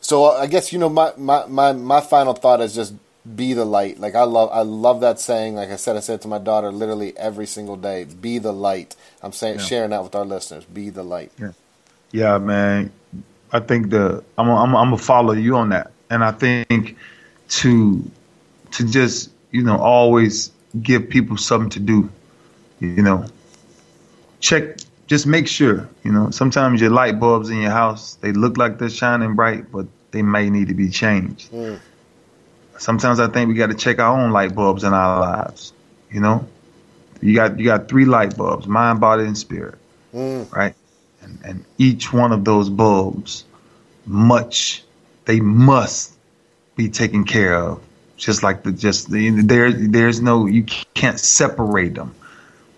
so 0.00 0.24
I 0.24 0.46
guess 0.46 0.72
you 0.72 0.78
know 0.78 0.88
my, 0.88 1.12
my, 1.16 1.46
my, 1.46 1.72
my 1.72 2.00
final 2.00 2.32
thought 2.32 2.60
is 2.60 2.74
just 2.74 2.94
be 3.36 3.52
the 3.52 3.64
light. 3.64 3.98
Like 3.98 4.14
I 4.14 4.22
love 4.22 4.50
I 4.52 4.62
love 4.62 5.00
that 5.00 5.20
saying. 5.20 5.56
Like 5.56 5.70
I 5.70 5.76
said, 5.76 5.96
I 5.96 6.00
said 6.00 6.20
to 6.22 6.28
my 6.28 6.38
daughter 6.38 6.70
literally 6.70 7.16
every 7.16 7.46
single 7.46 7.76
day. 7.76 8.04
Be 8.04 8.38
the 8.38 8.52
light. 8.52 8.96
I'm 9.22 9.32
saying 9.32 9.58
yeah. 9.58 9.64
sharing 9.64 9.90
that 9.90 10.02
with 10.02 10.14
our 10.14 10.24
listeners. 10.24 10.64
Be 10.64 10.90
the 10.90 11.02
light. 11.02 11.32
Yeah, 11.38 11.52
yeah, 12.10 12.38
man. 12.38 12.92
I 13.52 13.60
think 13.60 13.90
the 13.90 14.24
I'm 14.36 14.48
a, 14.48 14.54
I'm 14.54 14.74
a, 14.74 14.78
I'm 14.78 14.90
gonna 14.90 14.98
follow 14.98 15.32
you 15.32 15.56
on 15.56 15.70
that, 15.70 15.90
and 16.10 16.24
I 16.24 16.32
think 16.32 16.96
to 17.48 18.10
to 18.72 18.86
just 18.86 19.30
you 19.50 19.62
know 19.62 19.78
always 19.78 20.52
give 20.82 21.08
people 21.08 21.36
something 21.36 21.70
to 21.70 21.80
do. 21.80 22.10
You 22.80 23.02
know, 23.02 23.24
check 24.40 24.78
just 25.08 25.26
make 25.26 25.48
sure, 25.48 25.88
you 26.04 26.12
know, 26.12 26.30
sometimes 26.30 26.80
your 26.80 26.90
light 26.90 27.18
bulbs 27.18 27.48
in 27.48 27.62
your 27.62 27.70
house, 27.70 28.16
they 28.16 28.32
look 28.32 28.58
like 28.58 28.78
they're 28.78 28.90
shining 28.90 29.34
bright, 29.34 29.72
but 29.72 29.86
they 30.10 30.22
may 30.22 30.50
need 30.50 30.68
to 30.68 30.74
be 30.74 30.90
changed. 30.90 31.50
Mm. 31.50 31.80
Sometimes 32.76 33.18
I 33.18 33.26
think 33.28 33.48
we 33.48 33.54
got 33.54 33.68
to 33.68 33.74
check 33.74 33.98
our 33.98 34.16
own 34.16 34.30
light 34.30 34.54
bulbs 34.54 34.84
in 34.84 34.92
our 34.92 35.20
lives, 35.20 35.72
you 36.12 36.20
know? 36.20 36.46
You 37.20 37.34
got 37.34 37.58
you 37.58 37.64
got 37.64 37.88
three 37.88 38.04
light 38.04 38.36
bulbs, 38.36 38.68
mind, 38.68 39.00
body, 39.00 39.24
and 39.24 39.36
spirit. 39.36 39.76
Mm. 40.14 40.52
Right? 40.52 40.74
And 41.22 41.38
and 41.42 41.64
each 41.78 42.12
one 42.12 42.30
of 42.30 42.44
those 42.44 42.68
bulbs 42.68 43.44
much 44.06 44.84
they 45.28 45.40
must 45.40 46.14
be 46.74 46.88
taken 46.88 47.24
care 47.24 47.54
of. 47.54 47.82
Just 48.16 48.42
like 48.42 48.62
the 48.62 48.72
just 48.72 49.10
the, 49.10 49.30
there 49.30 49.70
there's 49.70 50.20
no 50.22 50.46
you 50.46 50.64
can't 50.94 51.20
separate 51.20 51.94
them. 51.94 52.14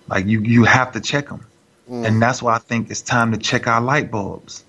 Like 0.09 0.27
you 0.27 0.41
you 0.43 0.65
have 0.65 0.93
to 0.93 1.01
check 1.01 1.29
them. 1.29 1.47
Mm. 1.89 2.07
And 2.07 2.23
that's 2.23 2.43
why 2.43 2.57
I 2.57 2.59
think 2.59 2.91
it's 2.91 3.03
time 3.03 3.31
to 3.33 3.39
check 3.39 3.69
our 3.69 3.81
light 3.81 4.11
bulbs. 4.11 4.65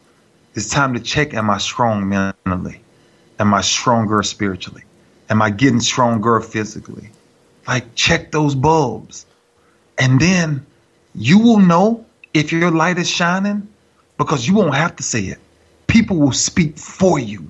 It's 0.53 0.69
time 0.69 0.93
to 0.93 0.99
check 0.99 1.33
am 1.33 1.49
I 1.49 1.57
strong 1.57 2.07
mentally? 2.07 2.81
Am 3.39 3.53
I 3.53 3.61
stronger 3.61 4.21
spiritually? 4.21 4.83
Am 5.29 5.41
I 5.41 5.49
getting 5.49 5.79
stronger 5.79 6.39
physically? 6.39 7.09
Like, 7.67 7.95
check 7.95 8.31
those 8.31 8.53
bulbs. 8.53 9.25
And 9.97 10.19
then 10.19 10.65
you 11.15 11.39
will 11.39 11.59
know 11.59 12.05
if 12.33 12.51
your 12.51 12.69
light 12.69 12.99
is 12.99 13.09
shining 13.09 13.67
because 14.17 14.47
you 14.47 14.53
won't 14.53 14.75
have 14.75 14.95
to 14.97 15.03
say 15.03 15.21
it. 15.21 15.39
People 15.87 16.17
will 16.17 16.31
speak 16.31 16.77
for 16.77 17.17
you. 17.17 17.49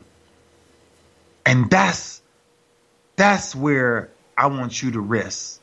And 1.52 1.70
that's 1.70 2.22
That's 3.18 3.56
where 3.56 4.10
I 4.38 4.48
want 4.48 4.82
you 4.82 4.92
to 4.92 5.02
rest. 5.02 5.62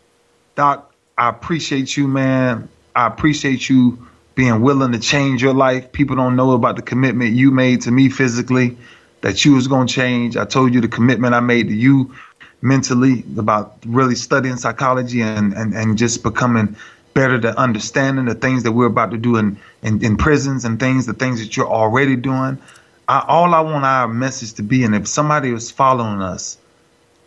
Doc, 0.56 0.94
I 1.18 1.28
appreciate 1.28 1.96
you, 1.96 2.08
man. 2.08 2.68
I 2.94 3.06
appreciate 3.08 3.68
you 3.68 4.06
being 4.34 4.62
willing 4.62 4.92
to 4.92 5.00
change 5.00 5.42
your 5.42 5.54
life. 5.54 5.92
People 5.92 6.16
don't 6.16 6.36
know 6.36 6.52
about 6.52 6.76
the 6.76 6.82
commitment 6.82 7.34
you 7.34 7.50
made 7.50 7.82
to 7.82 7.90
me 7.90 8.08
physically, 8.08 8.78
that 9.22 9.44
you 9.44 9.54
was 9.54 9.68
going 9.68 9.88
to 9.88 9.94
change. 9.94 10.36
I 10.36 10.44
told 10.46 10.74
you 10.74 10.80
the 10.80 10.88
commitment 10.88 11.34
I 11.34 11.40
made 11.40 11.68
to 11.68 11.74
you 11.74 12.14
mentally 12.62 13.24
about 13.38 13.78
really 13.86 14.14
studying 14.16 14.56
psychology 14.56 15.22
and, 15.22 15.54
and, 15.54 15.74
and 15.74 15.98
just 15.98 16.22
becoming 16.22 16.76
better 17.14 17.40
to 17.40 17.58
understanding 17.58 18.26
the 18.26 18.34
things 18.34 18.64
that 18.64 18.72
we're 18.72 18.86
about 18.86 19.10
to 19.12 19.18
do 19.18 19.36
in, 19.36 19.58
in, 19.82 20.04
in 20.04 20.16
prisons 20.16 20.64
and 20.64 20.80
things, 20.80 21.06
the 21.06 21.14
things 21.14 21.40
that 21.40 21.56
you're 21.56 21.68
already 21.68 22.16
doing. 22.16 22.58
I, 23.08 23.24
all 23.26 23.54
I 23.54 23.60
want 23.60 23.84
our 23.84 24.06
message 24.06 24.52
to 24.54 24.62
be, 24.62 24.84
and 24.84 24.94
if 24.94 25.08
somebody 25.08 25.50
is 25.50 25.70
following 25.70 26.20
us, 26.20 26.58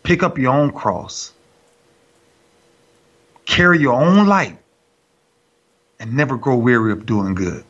pick 0.03 0.21
up 0.21 0.38
your 0.38 0.53
own 0.53 0.71
cross, 0.71 1.34
carry 3.45 3.79
your 3.79 3.99
own 3.99 4.27
light, 4.27 4.59
and 5.99 6.15
never 6.15 6.38
grow 6.38 6.55
weary 6.55 6.91
of 6.91 7.05
doing 7.05 7.34
good 7.34 7.63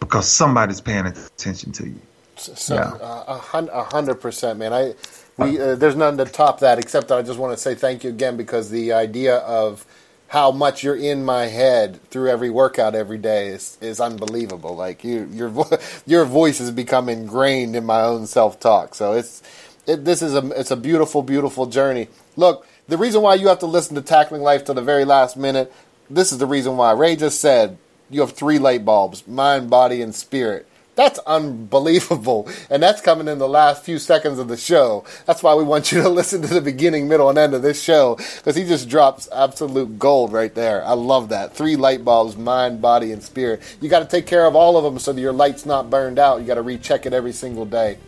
because 0.00 0.30
somebody's 0.30 0.80
paying 0.80 1.06
attention 1.06 1.72
to 1.72 1.86
you. 1.86 2.00
So, 2.36 2.74
yeah. 2.74 2.92
uh, 3.00 3.40
a 3.72 3.84
hundred 3.84 4.16
percent, 4.16 4.58
man. 4.58 4.72
I 4.72 4.94
we 5.38 5.60
uh, 5.60 5.74
there's 5.74 5.96
nothing 5.96 6.18
to 6.18 6.26
top 6.26 6.60
that 6.60 6.78
except 6.78 7.08
that 7.08 7.18
I 7.18 7.22
just 7.22 7.38
want 7.38 7.56
to 7.56 7.62
say 7.62 7.74
thank 7.74 8.04
you 8.04 8.10
again 8.10 8.36
because 8.36 8.70
the 8.70 8.92
idea 8.92 9.36
of 9.38 9.86
how 10.28 10.50
much 10.50 10.82
you're 10.82 10.96
in 10.96 11.24
my 11.24 11.46
head 11.46 12.02
through 12.10 12.30
every 12.30 12.50
workout 12.50 12.94
every 12.94 13.18
day 13.18 13.48
is, 13.48 13.78
is 13.80 14.00
unbelievable. 14.00 14.74
Like 14.74 15.04
you, 15.04 15.28
your 15.32 15.52
your 16.06 16.24
voice 16.24 16.58
has 16.58 16.70
become 16.70 17.08
ingrained 17.08 17.76
in 17.76 17.84
my 17.84 18.02
own 18.02 18.26
self 18.26 18.58
talk. 18.58 18.94
So 18.94 19.12
it's 19.12 19.42
it, 19.86 20.04
this 20.04 20.22
is 20.22 20.34
a 20.34 20.48
it's 20.58 20.70
a 20.70 20.76
beautiful, 20.76 21.22
beautiful 21.22 21.66
journey. 21.66 22.08
Look, 22.36 22.66
the 22.88 22.98
reason 22.98 23.22
why 23.22 23.34
you 23.34 23.48
have 23.48 23.60
to 23.60 23.66
listen 23.66 23.94
to 23.94 24.02
Tackling 24.02 24.42
Life 24.42 24.64
to 24.64 24.74
the 24.74 24.82
very 24.82 25.04
last 25.04 25.36
minute. 25.36 25.72
This 26.08 26.32
is 26.32 26.38
the 26.38 26.46
reason 26.46 26.76
why 26.76 26.92
Ray 26.92 27.16
just 27.16 27.40
said 27.40 27.78
you 28.10 28.20
have 28.20 28.32
three 28.32 28.58
light 28.58 28.84
bulbs: 28.84 29.26
mind, 29.26 29.70
body, 29.70 30.02
and 30.02 30.14
spirit. 30.14 30.66
That's 30.96 31.18
unbelievable. 31.20 32.48
And 32.70 32.82
that's 32.82 33.02
coming 33.02 33.28
in 33.28 33.38
the 33.38 33.48
last 33.48 33.84
few 33.84 33.98
seconds 33.98 34.38
of 34.38 34.48
the 34.48 34.56
show. 34.56 35.04
That's 35.26 35.42
why 35.42 35.54
we 35.54 35.62
want 35.62 35.92
you 35.92 36.02
to 36.02 36.08
listen 36.16 36.42
to 36.42 36.52
the 36.52 36.60
beginning, 36.62 37.06
middle, 37.06 37.28
and 37.28 37.38
end 37.38 37.54
of 37.54 37.62
this 37.62 37.80
show 37.80 38.16
because 38.16 38.56
he 38.56 38.64
just 38.64 38.88
drops 38.88 39.28
absolute 39.30 39.98
gold 39.98 40.32
right 40.32 40.54
there. 40.54 40.84
I 40.84 40.94
love 40.94 41.28
that. 41.28 41.54
Three 41.54 41.76
light 41.76 42.04
bulbs 42.04 42.36
mind, 42.36 42.80
body, 42.80 43.12
and 43.12 43.22
spirit. 43.22 43.62
You 43.80 43.90
got 43.90 44.00
to 44.00 44.06
take 44.06 44.26
care 44.26 44.46
of 44.46 44.56
all 44.56 44.76
of 44.76 44.84
them 44.84 44.98
so 44.98 45.12
that 45.12 45.20
your 45.20 45.34
light's 45.34 45.66
not 45.66 45.90
burned 45.90 46.18
out. 46.18 46.40
You 46.40 46.46
got 46.46 46.54
to 46.54 46.62
recheck 46.62 47.04
it 47.04 47.12
every 47.12 47.32
single 47.32 47.66
day. 47.66 47.98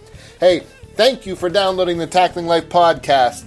Hey, 0.40 0.60
thank 0.94 1.26
you 1.26 1.36
for 1.36 1.50
downloading 1.50 1.98
the 1.98 2.06
Tackling 2.06 2.46
Life 2.46 2.70
podcast. 2.70 3.44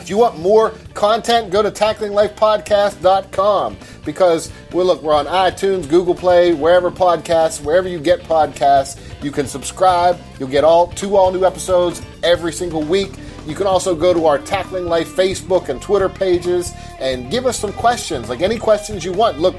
If 0.00 0.10
you 0.10 0.18
want 0.18 0.38
more 0.38 0.74
content, 0.94 1.50
go 1.50 1.62
to 1.62 1.70
tacklinglifepodcast.com 1.70 3.76
because 4.04 4.52
well, 4.72 4.86
look, 4.86 5.02
we're 5.02 5.14
on 5.14 5.26
iTunes, 5.26 5.88
Google 5.88 6.14
Play, 6.14 6.54
wherever 6.54 6.90
podcasts, 6.90 7.62
wherever 7.62 7.88
you 7.88 8.00
get 8.00 8.20
podcasts, 8.20 8.98
you 9.22 9.30
can 9.30 9.46
subscribe. 9.46 10.18
You'll 10.38 10.48
get 10.48 10.64
all 10.64 10.88
two 10.88 11.16
all 11.16 11.32
new 11.32 11.44
episodes 11.44 12.02
every 12.22 12.52
single 12.52 12.82
week. 12.82 13.12
You 13.46 13.54
can 13.54 13.66
also 13.66 13.94
go 13.94 14.12
to 14.12 14.26
our 14.26 14.38
Tackling 14.38 14.86
Life 14.86 15.08
Facebook 15.08 15.70
and 15.70 15.80
Twitter 15.80 16.08
pages 16.08 16.72
and 17.00 17.30
give 17.30 17.46
us 17.46 17.58
some 17.58 17.72
questions, 17.72 18.28
like 18.28 18.42
any 18.42 18.58
questions 18.58 19.04
you 19.04 19.12
want. 19.12 19.38
Look, 19.38 19.56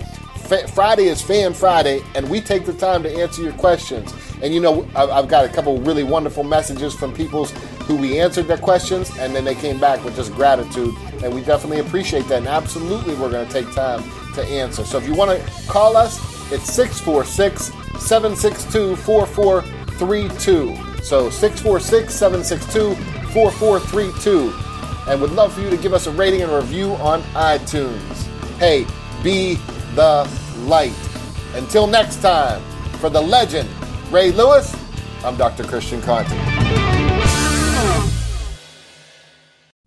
Friday 0.74 1.06
is 1.06 1.22
Fan 1.22 1.54
Friday, 1.54 2.02
and 2.16 2.30
we 2.30 2.42
take 2.42 2.66
the 2.66 2.74
time 2.74 3.04
to 3.04 3.12
answer 3.12 3.44
your 3.44 3.54
questions. 3.54 4.14
And 4.42 4.54
you 4.54 4.60
know, 4.60 4.88
I've 4.96 5.28
got 5.28 5.46
a 5.46 5.50
couple 5.50 5.80
really 5.82 6.04
wonderful 6.04 6.44
messages 6.44 6.94
from 6.94 7.14
people 7.14 7.48
who 7.90 7.96
we 7.96 8.20
answered 8.20 8.46
their 8.46 8.58
questions, 8.58 9.10
and 9.18 9.36
then 9.36 9.44
they 9.44 9.56
came 9.56 9.80
back 9.80 10.06
with 10.06 10.16
just 10.16 10.32
gratitude, 10.36 10.96
and 11.24 11.34
we 11.34 11.42
definitely 11.42 11.80
appreciate 11.80 12.28
that. 12.28 12.38
And 12.38 12.48
absolutely, 12.48 13.16
we're 13.16 13.32
going 13.32 13.48
to 13.48 13.52
take 13.52 13.70
time 13.74 14.04
to 14.36 14.46
answer. 14.46 14.86
So 14.86 15.00
if 15.00 15.08
you 15.08 15.16
want 15.16 15.32
to 15.32 15.68
call 15.68 15.98
us, 15.98 16.20
it's 16.52 16.72
646 16.72 17.72
762 18.00 18.96
4432. 18.96 21.02
So 21.02 21.32
646 21.32 22.14
762 22.14 22.94
4432. 23.34 25.12
And 25.12 25.20
would 25.20 25.32
love 25.32 25.54
for 25.54 25.62
you 25.62 25.72
to 25.72 25.78
give 25.78 25.96
us 25.96 26.06
a 26.06 26.12
rating 26.12 26.44
and 26.44 26.52
review 26.52 26.92
on 26.94 27.24
iTunes. 27.34 28.28
Hey, 28.60 28.86
be 29.24 29.56
the 29.96 30.30
light. 30.66 30.94
Until 31.56 31.88
next 31.88 32.22
time, 32.22 32.62
for 33.00 33.10
the 33.10 33.22
legend, 33.22 33.68
Ray 34.12 34.32
Lewis, 34.32 34.76
I'm 35.26 35.38
Dr. 35.38 35.64
Christian 35.64 36.04
Conte. 36.04 36.59